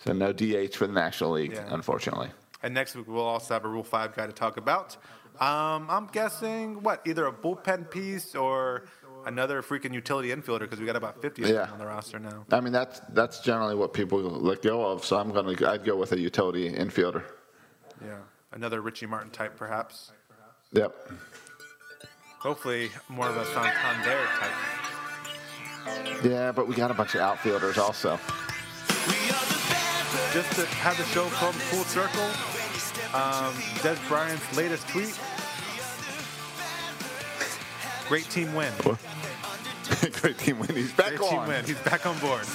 So 0.03 0.11
no 0.13 0.34
DH 0.34 0.75
for 0.75 0.88
the 0.88 0.93
National 0.93 1.31
League, 1.31 1.53
Yeah. 1.53 1.65
unfortunately. 1.69 2.31
And 2.61 2.73
next 2.73 2.95
week 2.95 3.07
we'll 3.07 3.21
also 3.23 3.53
have 3.53 3.63
a 3.65 3.67
Rule 3.67 3.84
Five 3.84 4.15
guy 4.15 4.25
to 4.25 4.34
talk 4.34 4.57
about. 4.57 4.97
Um, 5.39 5.88
I'm 5.89 6.07
guessing 6.07 6.81
what 6.84 7.01
either 7.05 7.25
a 7.27 7.31
bullpen 7.31 7.89
piece 7.89 8.36
or 8.36 8.86
another 9.26 9.61
freaking 9.61 9.93
utility 9.93 10.30
infielder 10.30 10.61
because 10.61 10.80
we 10.80 10.86
got 10.86 10.95
about 10.95 11.21
50 11.21 11.41
Yeah. 11.43 11.69
on 11.71 11.80
the 11.80 11.86
roster 11.86 12.19
now. 12.19 12.45
I 12.51 12.59
mean 12.59 12.74
that's 12.74 13.01
that's 13.09 13.39
generally 13.39 13.76
what 13.76 13.93
people 13.93 14.19
let 14.21 14.61
go 14.61 14.86
of. 14.86 15.03
So 15.05 15.17
I'm 15.17 15.32
gonna 15.32 15.55
I'd 15.69 15.84
go 15.84 15.95
with 15.95 16.11
a 16.11 16.19
utility 16.19 16.71
infielder. 16.71 17.24
Yeah, 18.03 18.17
another 18.51 18.82
Richie 18.82 19.05
Martin 19.05 19.30
type 19.32 19.55
perhaps. 19.57 20.11
Yep. 20.74 20.95
Hopefully 22.39 22.89
more 23.09 23.28
of 23.30 23.38
a 23.38 23.45
Santander 23.45 24.26
type. 24.39 24.51
Yeah, 26.24 26.51
but 26.51 26.67
we 26.67 26.76
got 26.76 26.91
a 26.91 26.93
bunch 26.93 27.15
of 27.15 27.21
outfielders 27.21 27.78
also. 27.78 28.19
Just 30.34 30.51
to 30.55 30.65
have 30.78 30.97
the 30.97 31.03
show 31.05 31.28
come 31.30 31.53
full 31.53 31.84
circle. 31.84 32.26
Um, 33.13 33.53
Dez 33.84 33.99
Bryant's 34.07 34.57
latest 34.57 34.88
tweet. 34.88 35.17
Great 38.08 38.26
team 38.30 38.54
win. 38.54 38.72
Great 40.22 40.38
team 40.38 40.60
win. 40.60 40.76
He's 40.76 40.91
back 40.93 41.10
Great 41.16 41.22
on. 41.22 41.30
team 41.30 41.47
win. 41.47 41.66
He's 41.66 41.80
back 41.80 42.06
on 42.06 42.18
board. 42.20 42.45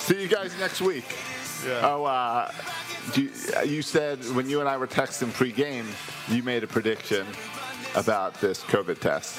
See 0.00 0.20
you 0.22 0.28
guys 0.28 0.58
next 0.58 0.80
week. 0.80 1.04
Yeah. 1.66 1.80
Oh, 1.82 2.04
uh, 2.04 2.50
you, 3.14 3.30
you 3.64 3.82
said 3.82 4.18
when 4.34 4.48
you 4.48 4.60
and 4.60 4.68
I 4.68 4.76
were 4.76 4.86
texting 4.86 5.28
pregame, 5.32 5.86
you 6.32 6.42
made 6.42 6.62
a 6.62 6.66
prediction 6.66 7.26
about 7.94 8.40
this 8.40 8.62
COVID 8.64 8.98
test. 9.00 9.38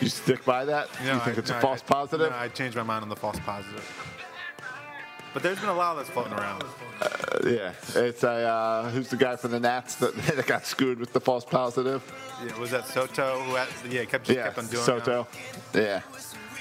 You 0.00 0.08
stick 0.08 0.44
by 0.44 0.64
that? 0.64 0.88
No, 1.04 1.14
you 1.14 1.20
think 1.20 1.36
I- 1.36 1.40
it's 1.40 1.50
no, 1.50 1.56
a 1.56 1.58
I- 1.58 1.62
false 1.62 1.82
positive? 1.82 2.30
No, 2.30 2.36
I 2.36 2.48
changed 2.48 2.76
my 2.76 2.82
mind 2.82 3.02
on 3.02 3.08
the 3.08 3.16
false 3.16 3.38
positive. 3.40 3.88
But 5.32 5.42
there's 5.42 5.58
been 5.60 5.70
a 5.70 5.74
lot 5.74 5.96
of 5.96 6.04
this 6.04 6.10
floating 6.12 6.34
around. 6.34 6.62
yeah. 7.46 7.72
It's 7.94 8.22
a 8.22 8.28
uh, 8.30 8.90
who's 8.90 9.08
the 9.08 9.16
guy 9.16 9.36
from 9.36 9.52
the 9.52 9.60
Nats 9.60 9.94
that, 9.96 10.14
that 10.36 10.46
got 10.46 10.66
screwed 10.66 10.98
with 10.98 11.12
the 11.14 11.20
false 11.20 11.44
positive? 11.44 12.02
Yeah, 12.46 12.58
was 12.58 12.70
that 12.70 12.86
Soto 12.86 13.40
who 13.40 13.54
had, 13.54 13.68
yeah, 13.90 14.04
kept, 14.04 14.26
just 14.26 14.36
yeah, 14.36 14.44
kept 14.44 14.58
on 14.58 14.66
doing 14.66 14.82
Soto. 14.84 15.26
Yeah. 15.74 16.00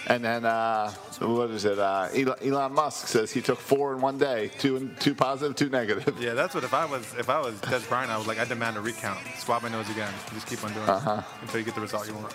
And 0.07 0.23
then 0.25 0.45
uh, 0.45 0.89
what 1.19 1.51
is 1.51 1.63
it? 1.65 1.77
Uh, 1.77 2.07
Elon, 2.15 2.35
Elon 2.43 2.73
Musk 2.73 3.07
says 3.07 3.31
he 3.31 3.39
took 3.41 3.59
four 3.59 3.93
in 3.93 4.01
one 4.01 4.17
day, 4.17 4.49
two 4.57 4.75
and 4.75 4.99
two 4.99 5.13
positive, 5.13 5.55
two 5.55 5.69
negative. 5.69 6.17
Yeah, 6.19 6.33
that's 6.33 6.55
what 6.55 6.63
if 6.63 6.73
I 6.73 6.85
was 6.85 7.03
if 7.19 7.29
I 7.29 7.39
was 7.39 7.53
Dez 7.61 7.87
Bryant, 7.87 8.09
I 8.11 8.17
was 8.17 8.25
like, 8.25 8.39
I 8.39 8.45
demand 8.45 8.77
a 8.77 8.81
recount. 8.81 9.19
Swab 9.37 9.61
my 9.61 9.69
nose 9.69 9.89
again. 9.91 10.11
Just 10.33 10.47
keep 10.47 10.63
on 10.63 10.73
doing 10.73 10.89
Uh-huh. 10.89 11.17
it 11.21 11.41
until 11.43 11.59
you 11.59 11.65
get 11.65 11.75
the 11.75 11.81
result 11.81 12.07
you 12.07 12.15
want. 12.15 12.33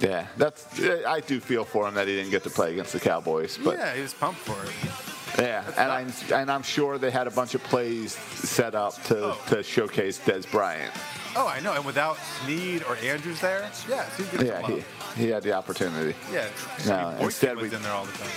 Yeah, 0.00 0.26
that's. 0.36 0.66
I 1.06 1.20
do 1.20 1.40
feel 1.40 1.64
for 1.64 1.86
him 1.86 1.94
that 1.94 2.08
he 2.08 2.16
didn't 2.16 2.30
get 2.32 2.42
to 2.44 2.50
play 2.50 2.72
against 2.72 2.92
the 2.94 3.00
Cowboys, 3.00 3.58
but 3.62 3.76
yeah, 3.78 3.94
he 3.94 4.00
was 4.02 4.14
pumped 4.14 4.40
for 4.40 4.56
it. 4.64 5.42
yeah, 5.46 5.62
and 5.76 5.92
I'm 5.92 6.12
and 6.34 6.50
I'm 6.50 6.62
sure 6.62 6.98
they 6.98 7.10
had 7.12 7.26
a 7.28 7.30
bunch 7.30 7.54
of 7.54 7.62
plays 7.64 8.14
set 8.14 8.74
up 8.74 9.00
to, 9.04 9.24
Oh. 9.32 9.38
to 9.50 9.62
showcase 9.62 10.18
Dez 10.18 10.50
Bryant. 10.50 10.92
Oh, 11.36 11.46
I 11.46 11.60
know. 11.60 11.72
And 11.74 11.84
without 11.84 12.16
Snead 12.44 12.82
or 12.84 12.96
Andrews 12.96 13.40
there, 13.40 13.70
yeah, 13.88 14.04
Yeah, 14.40 14.66
he, 14.66 14.82
he 15.24 15.28
had 15.28 15.42
the 15.42 15.52
opportunity. 15.52 16.14
Yeah, 16.32 16.46
No, 16.86 16.94
I 16.94 17.02
mean, 17.04 17.12
Boykin 17.12 17.24
instead 17.26 17.56
we- 17.56 17.74
in 17.74 17.82
there 17.82 17.92
all 17.92 18.04
the 18.04 18.12
time. 18.12 18.28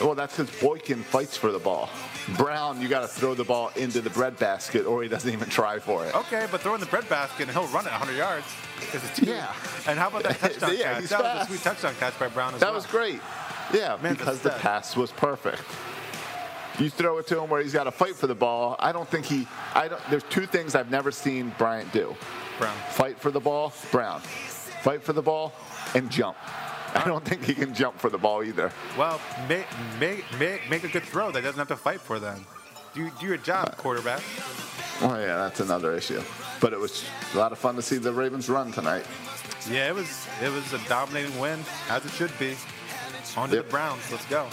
Well, 0.00 0.14
that's 0.16 0.36
because 0.36 0.54
Boykin 0.60 1.04
fights 1.04 1.36
for 1.36 1.52
the 1.52 1.60
ball. 1.60 1.88
Brown, 2.36 2.82
you 2.82 2.88
got 2.88 3.02
to 3.02 3.08
throw 3.08 3.34
the 3.34 3.44
ball 3.44 3.70
into 3.76 4.00
the 4.00 4.10
breadbasket, 4.10 4.84
or 4.84 5.00
he 5.02 5.08
doesn't 5.08 5.32
even 5.32 5.48
try 5.48 5.78
for 5.78 6.04
it. 6.04 6.14
Okay, 6.14 6.46
but 6.50 6.60
throw 6.60 6.74
in 6.74 6.80
the 6.80 6.86
breadbasket 6.86 7.42
and 7.48 7.50
he'll 7.52 7.68
run 7.68 7.86
it 7.86 7.92
100 7.92 8.16
yards. 8.16 8.46
'Cause 8.90 9.04
it's 9.04 9.16
two. 9.16 9.26
Yeah. 9.26 9.52
And 9.86 9.96
how 9.98 10.08
about 10.08 10.24
that 10.24 10.38
touchdown 10.40 10.76
Yeah, 10.76 11.00
catch? 11.00 11.04
That 11.10 11.22
was 11.22 11.42
a 11.44 11.46
sweet 11.46 11.60
touchdown 11.62 11.94
catch 12.00 12.18
by 12.18 12.26
Brown 12.28 12.54
as 12.54 12.60
That 12.60 12.66
well. 12.66 12.72
That 12.72 12.76
was 12.76 12.86
great. 12.86 13.20
Yeah, 13.72 13.96
Man, 14.02 14.14
because 14.14 14.40
the 14.40 14.50
pass 14.50 14.96
was 14.96 15.12
perfect. 15.12 15.62
You 16.78 16.90
throw 16.90 17.16
it 17.18 17.26
to 17.28 17.40
him 17.40 17.48
where 17.48 17.62
he's 17.62 17.72
got 17.72 17.84
to 17.84 17.90
fight 17.90 18.16
for 18.16 18.26
the 18.26 18.34
ball. 18.34 18.76
I 18.78 18.92
don't 18.92 19.08
think 19.08 19.24
he. 19.26 19.46
I 19.74 19.88
don't. 19.88 20.00
There's 20.10 20.24
two 20.24 20.46
things 20.46 20.74
I've 20.74 20.90
never 20.90 21.10
seen 21.10 21.54
Bryant 21.56 21.90
do: 21.92 22.14
Brown. 22.58 22.76
fight 22.90 23.18
for 23.18 23.30
the 23.30 23.40
ball, 23.40 23.72
Brown, 23.90 24.20
fight 24.20 25.02
for 25.02 25.12
the 25.14 25.22
ball, 25.22 25.52
and 25.94 26.10
jump. 26.10 26.36
I 26.94 27.04
don't 27.06 27.24
think 27.24 27.44
he 27.44 27.54
can 27.54 27.74
jump 27.74 27.98
for 27.98 28.10
the 28.10 28.18
ball 28.18 28.42
either. 28.42 28.70
Well, 28.96 29.20
make, 29.48 29.66
make, 30.00 30.24
make, 30.38 30.68
make 30.70 30.84
a 30.84 30.88
good 30.88 31.02
throw 31.02 31.30
that 31.30 31.42
doesn't 31.42 31.58
have 31.58 31.68
to 31.68 31.76
fight 31.76 32.00
for 32.00 32.18
them. 32.18 32.46
Do, 32.94 33.10
do 33.20 33.26
your 33.26 33.36
job, 33.36 33.68
uh, 33.72 33.76
quarterback. 33.76 34.22
Oh 35.02 35.14
yeah, 35.18 35.36
that's 35.36 35.60
another 35.60 35.94
issue. 35.94 36.22
But 36.60 36.72
it 36.72 36.78
was 36.78 37.04
a 37.34 37.38
lot 37.38 37.52
of 37.52 37.58
fun 37.58 37.76
to 37.76 37.82
see 37.82 37.98
the 37.98 38.12
Ravens 38.12 38.48
run 38.48 38.72
tonight. 38.72 39.04
Yeah, 39.70 39.88
it 39.88 39.94
was 39.94 40.26
it 40.42 40.50
was 40.50 40.72
a 40.72 40.88
dominating 40.88 41.38
win, 41.38 41.60
as 41.90 42.04
it 42.04 42.12
should 42.12 42.36
be. 42.38 42.56
On 43.36 43.48
to 43.50 43.56
Yep. 43.56 43.64
the 43.66 43.70
Browns. 43.70 44.10
Let's 44.10 44.24
go. 44.26 44.46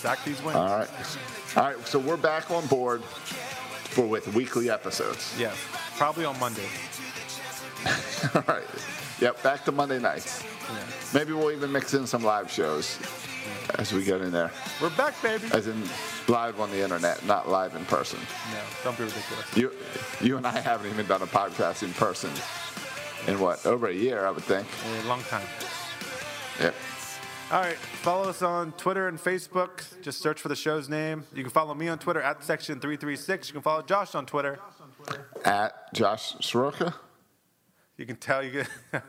Sack 0.00 0.24
these 0.24 0.42
wins. 0.42 0.56
All 0.56 0.78
right, 0.78 0.88
all 1.56 1.62
right. 1.64 1.86
So 1.86 1.98
we're 1.98 2.16
back 2.16 2.50
on 2.50 2.66
board 2.68 3.04
for 3.04 4.06
with 4.06 4.32
weekly 4.34 4.70
episodes. 4.70 5.34
Yes, 5.38 5.54
probably 5.98 6.24
on 6.24 6.40
Monday. 6.40 6.66
All 8.34 8.44
right. 8.46 8.64
Yep, 9.20 9.42
back 9.42 9.64
to 9.66 9.72
Monday 9.72 9.98
nights. 9.98 10.42
Maybe 11.12 11.32
we'll 11.32 11.50
even 11.52 11.70
mix 11.70 11.92
in 11.92 12.06
some 12.06 12.22
live 12.22 12.50
shows 12.50 12.98
as 13.78 13.92
we 13.92 14.02
get 14.02 14.22
in 14.22 14.30
there. 14.30 14.50
We're 14.80 14.90
back, 14.96 15.20
baby. 15.22 15.48
As 15.52 15.66
in 15.66 15.82
live 16.28 16.60
on 16.60 16.70
the 16.70 16.82
internet, 16.82 17.24
not 17.26 17.50
live 17.50 17.74
in 17.76 17.84
person. 17.84 18.20
No, 18.52 18.60
don't 18.84 18.96
be 18.96 19.04
ridiculous. 19.04 19.56
You, 19.56 19.72
you 20.20 20.36
and 20.38 20.46
I 20.46 20.60
haven't 20.60 20.90
even 20.90 21.06
done 21.06 21.20
a 21.22 21.26
podcast 21.26 21.82
in 21.82 21.92
person 21.92 22.30
in 23.26 23.38
what 23.38 23.64
over 23.66 23.88
a 23.88 23.94
year, 23.94 24.26
I 24.26 24.30
would 24.30 24.44
think. 24.44 24.66
A 25.04 25.08
long 25.08 25.22
time. 25.24 25.46
Yep. 26.58 26.74
All 27.52 27.60
right, 27.60 27.76
follow 27.76 28.28
us 28.28 28.42
on 28.42 28.70
Twitter 28.72 29.08
and 29.08 29.18
Facebook. 29.18 29.82
Just 30.02 30.20
search 30.22 30.40
for 30.40 30.46
the 30.48 30.54
show's 30.54 30.88
name. 30.88 31.24
You 31.34 31.42
can 31.42 31.50
follow 31.50 31.74
me 31.74 31.88
on 31.88 31.98
Twitter 31.98 32.22
at 32.22 32.40
section336. 32.42 33.48
You 33.48 33.52
can 33.54 33.62
follow 33.62 33.82
Josh 33.82 34.14
on 34.14 34.24
Twitter. 34.24 34.60
At 35.44 35.92
Josh 35.92 36.34
Soroka. 36.40 36.94
You 37.96 38.06
can 38.06 38.14
tell 38.16 38.44
you. 38.44 38.50
Get, 38.52 38.68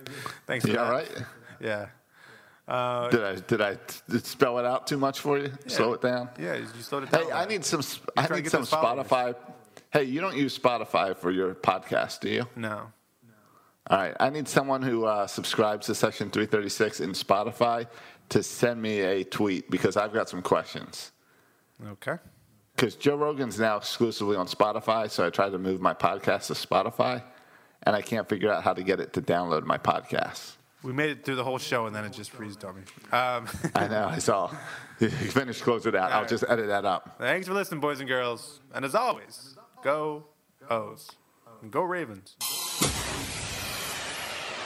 thanks 0.47 0.65
for 0.65 0.71
Yeah, 0.71 0.83
that. 0.83 0.91
right. 0.91 1.11
Yeah. 1.59 3.09
Did 3.11 3.21
I 3.23 3.35
did 3.35 3.61
I 3.61 3.77
spell 4.23 4.57
it 4.57 4.65
out 4.65 4.87
too 4.87 4.97
much 4.97 5.19
for 5.19 5.37
you? 5.37 5.51
Slow 5.67 5.93
it 5.93 6.01
down. 6.01 6.29
Yeah, 6.39 6.55
you 6.55 6.65
slowed 6.81 7.03
it 7.03 7.11
down. 7.11 7.25
Hey, 7.25 7.31
I 7.31 7.45
need 7.45 7.63
some. 7.63 7.81
I 8.17 8.27
need 8.35 8.49
some. 8.49 8.63
Spotify. 8.63 9.35
Hey, 9.91 10.03
you 10.05 10.19
don't 10.19 10.35
use 10.37 10.57
Spotify 10.57 11.15
for 11.15 11.29
your 11.29 11.53
podcast, 11.53 12.21
do 12.21 12.29
you? 12.29 12.47
No. 12.55 12.87
All 13.87 13.97
right, 13.97 14.15
I 14.19 14.29
need 14.29 14.47
someone 14.47 14.81
who 14.81 15.05
uh, 15.05 15.27
subscribes 15.27 15.87
to 15.87 15.95
Section 15.95 16.29
336 16.29 17.01
in 17.01 17.11
Spotify 17.11 17.87
to 18.31 18.41
send 18.41 18.81
me 18.81 19.01
a 19.01 19.23
tweet 19.23 19.69
because 19.69 19.97
I've 19.97 20.13
got 20.13 20.29
some 20.29 20.41
questions. 20.41 21.11
Okay. 21.85 22.17
Because 22.75 22.95
Joe 22.95 23.15
Rogan's 23.15 23.59
now 23.59 23.77
exclusively 23.77 24.37
on 24.37 24.47
Spotify, 24.47 25.09
so 25.09 25.25
I 25.25 25.29
tried 25.29 25.51
to 25.51 25.59
move 25.59 25.81
my 25.81 25.93
podcast 25.93 26.47
to 26.47 26.53
Spotify, 26.53 27.21
and 27.83 27.95
I 27.95 28.01
can't 28.01 28.27
figure 28.27 28.51
out 28.51 28.63
how 28.63 28.73
to 28.73 28.83
get 28.83 28.99
it 28.99 29.13
to 29.13 29.21
download 29.21 29.65
my 29.65 29.77
podcast. 29.77 30.53
We 30.81 30.93
made 30.93 31.11
it 31.11 31.25
through 31.25 31.35
the 31.35 31.43
whole 31.43 31.59
show 31.59 31.85
and 31.85 31.95
then 31.95 32.05
it 32.05 32.11
just 32.11 32.31
freezed 32.31 32.65
on 32.65 32.75
me. 32.75 32.81
Um, 33.11 33.47
I 33.75 33.87
know, 33.87 34.07
I 34.07 34.17
saw. 34.17 34.51
Finish, 34.97 35.61
close 35.61 35.85
it 35.85 35.93
out. 35.93 36.11
I'll 36.11 36.21
right. 36.21 36.29
just 36.29 36.43
edit 36.47 36.67
that 36.67 36.85
up. 36.85 37.17
thanks 37.19 37.47
for 37.47 37.53
listening, 37.53 37.81
boys 37.81 37.99
and 37.99 38.09
girls. 38.09 38.61
And 38.73 38.83
as 38.83 38.95
always, 38.95 39.55
go 39.83 40.25
O's. 40.71 41.11
And 41.61 41.71
go 41.71 41.83
Ravens. 41.83 42.35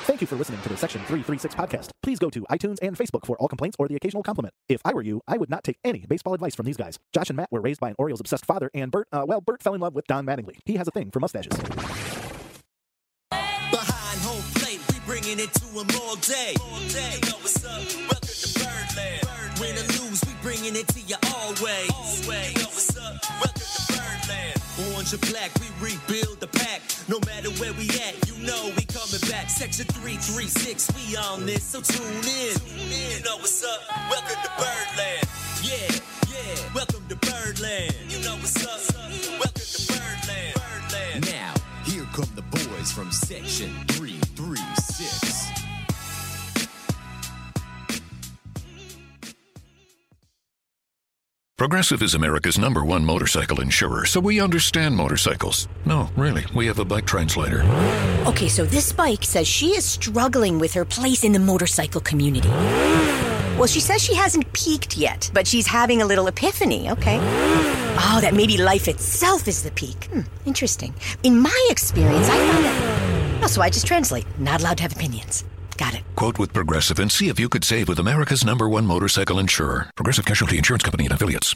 Thank 0.06 0.22
you 0.22 0.28
for 0.28 0.36
listening 0.36 0.62
to 0.62 0.70
the 0.70 0.78
Section 0.78 1.02
336 1.06 1.56
podcast. 1.56 1.90
Please 2.04 2.20
go 2.20 2.30
to 2.30 2.42
iTunes 2.52 2.78
and 2.84 2.96
Facebook 2.96 3.26
for 3.26 3.36
all 3.40 3.48
complaints 3.48 3.76
or 3.80 3.88
the 3.88 3.96
occasional 3.96 4.22
compliment. 4.22 4.54
If 4.70 4.80
I 4.86 4.94
were 4.94 5.02
you, 5.02 5.22
I 5.28 5.38
would 5.38 5.50
not 5.50 5.64
take 5.64 5.80
any 5.84 6.06
baseball 6.08 6.36
advice 6.36 6.54
from 6.54 6.68
these 6.68 6.78
guys. 6.78 7.00
Josh 7.12 7.32
and 7.32 7.38
Matt 7.38 7.52
were 7.52 7.60
raised 7.60 7.80
by 7.80 7.90
an 7.90 7.96
Orioles 7.98 8.20
obsessed 8.20 8.46
father, 8.46 8.70
and 8.76 8.92
Bert, 8.92 9.08
uh, 9.12 9.26
well, 9.28 9.42
Bert 9.42 9.64
fell 9.64 9.74
in 9.74 9.82
love 9.82 9.96
with 9.96 10.06
Don 10.06 10.24
Mattingly. 10.24 10.58
He 10.64 10.76
has 10.76 10.88
a 10.88 10.92
thing 10.92 11.10
for 11.10 11.20
mustaches. 11.20 11.58
Behind 13.32 14.22
home 14.22 14.44
plate, 14.54 14.80
we 14.94 15.00
bringing 15.08 15.40
it 15.40 15.52
to 15.56 15.66
'em 15.80 15.88
all 16.00 16.16
day. 16.18 16.54
All 16.62 16.80
day. 16.88 17.20
Know 17.26 17.38
what's 17.42 17.66
up? 17.66 17.82
Welcome 17.82 18.30
to 18.30 18.60
Birdland. 18.60 19.60
Win 19.60 19.76
or 19.76 19.88
lose, 20.06 20.22
we 20.28 20.34
bringing 20.44 20.76
it 20.76 20.88
to 20.90 21.00
you 21.02 21.16
always. 21.34 21.90
Always. 21.92 22.56
Know 22.62 22.70
what's 22.70 22.96
up? 22.96 23.18
Welcome 23.42 23.55
Birdland. 24.26 24.62
Orange 24.94 25.14
or 25.14 25.18
black, 25.32 25.52
we 25.60 25.68
rebuild 25.80 26.40
the 26.40 26.48
pack. 26.48 26.82
No 27.08 27.20
matter 27.26 27.50
where 27.62 27.74
we 27.74 27.90
at, 27.90 28.16
you 28.28 28.38
know 28.46 28.72
we 28.78 28.86
coming 28.86 29.22
back. 29.30 29.50
Section 29.50 29.86
336, 29.86 30.92
we 30.96 31.16
on 31.16 31.46
this, 31.46 31.64
so 31.64 31.82
tune 31.82 32.06
in. 32.06 32.56
Tune 32.56 32.92
in. 32.92 33.18
You 33.18 33.24
know 33.24 33.38
what's 33.38 33.64
up? 33.64 33.82
Welcome 34.10 34.42
to 34.44 34.52
Birdland. 34.58 35.28
Yeah, 35.62 36.00
yeah. 36.30 36.74
Welcome 36.74 37.08
to 37.10 37.16
Birdland. 37.16 37.96
You 38.10 38.20
know 38.24 38.36
what's 38.36 38.66
up? 38.66 38.82
Welcome 39.40 39.54
to 39.54 39.94
Birdland. 39.94 40.56
Birdland. 40.56 41.26
Now, 41.26 41.54
here 41.86 42.06
come 42.14 42.30
the 42.36 42.44
boys 42.44 42.92
from 42.92 43.12
Section 43.12 43.72
336. 43.90 45.35
Progressive 51.58 52.02
is 52.02 52.16
America's 52.16 52.58
number 52.58 52.84
one 52.84 53.06
motorcycle 53.06 53.62
insurer, 53.62 54.06
so 54.06 54.20
we 54.20 54.42
understand 54.42 54.94
motorcycles. 54.94 55.70
No, 55.86 56.10
really, 56.18 56.44
we 56.54 56.68
have 56.68 56.80
a 56.80 56.84
bike 56.84 57.06
translator. 57.06 57.64
Okay, 58.28 58.50
so 58.50 58.66
this 58.66 58.92
bike 58.92 59.24
says 59.24 59.48
she 59.48 59.68
is 59.68 59.86
struggling 59.86 60.60
with 60.60 60.74
her 60.74 60.84
place 60.84 61.24
in 61.24 61.32
the 61.32 61.40
motorcycle 61.40 62.02
community. 62.02 62.50
Well, 62.50 63.68
she 63.68 63.80
says 63.80 64.04
she 64.04 64.16
hasn't 64.16 64.52
peaked 64.52 64.98
yet, 64.98 65.32
but 65.34 65.48
she's 65.48 65.66
having 65.66 66.02
a 66.02 66.06
little 66.06 66.28
epiphany, 66.28 66.90
okay? 66.92 67.20
Oh, 67.22 68.20
that 68.20 68.34
maybe 68.34 68.58
life 68.58 68.90
itself 68.90 69.48
is 69.48 69.64
the 69.64 69.72
peak. 69.72 70.10
Hmm, 70.12 70.24
interesting. 70.46 70.94
In 71.24 71.40
my 71.40 71.68
experience, 71.70 72.28
I 72.28 72.36
found 72.36 72.66
that. 72.66 73.44
Oh, 73.46 73.48
so 73.48 73.62
I 73.62 73.70
just 73.70 73.88
translate. 73.88 74.26
Not 74.38 74.60
allowed 74.60 74.76
to 74.80 74.84
have 74.84 74.92
opinions. 74.92 75.46
Got 75.78 75.96
it. 75.96 76.04
Quote 76.16 76.40
with 76.40 76.54
Progressive 76.54 77.00
and 77.00 77.12
see 77.12 77.30
if 77.30 77.40
you 77.40 77.50
could 77.50 77.64
save 77.64 77.88
with 77.88 78.00
America's 78.00 78.46
number 78.46 78.68
one 78.70 78.86
motorcycle 78.86 79.40
insurer, 79.40 79.90
Progressive 79.96 80.26
Casualty 80.26 80.58
Insurance 80.58 80.84
Company 80.84 81.06
and 81.06 81.14
affiliates. 81.14 81.56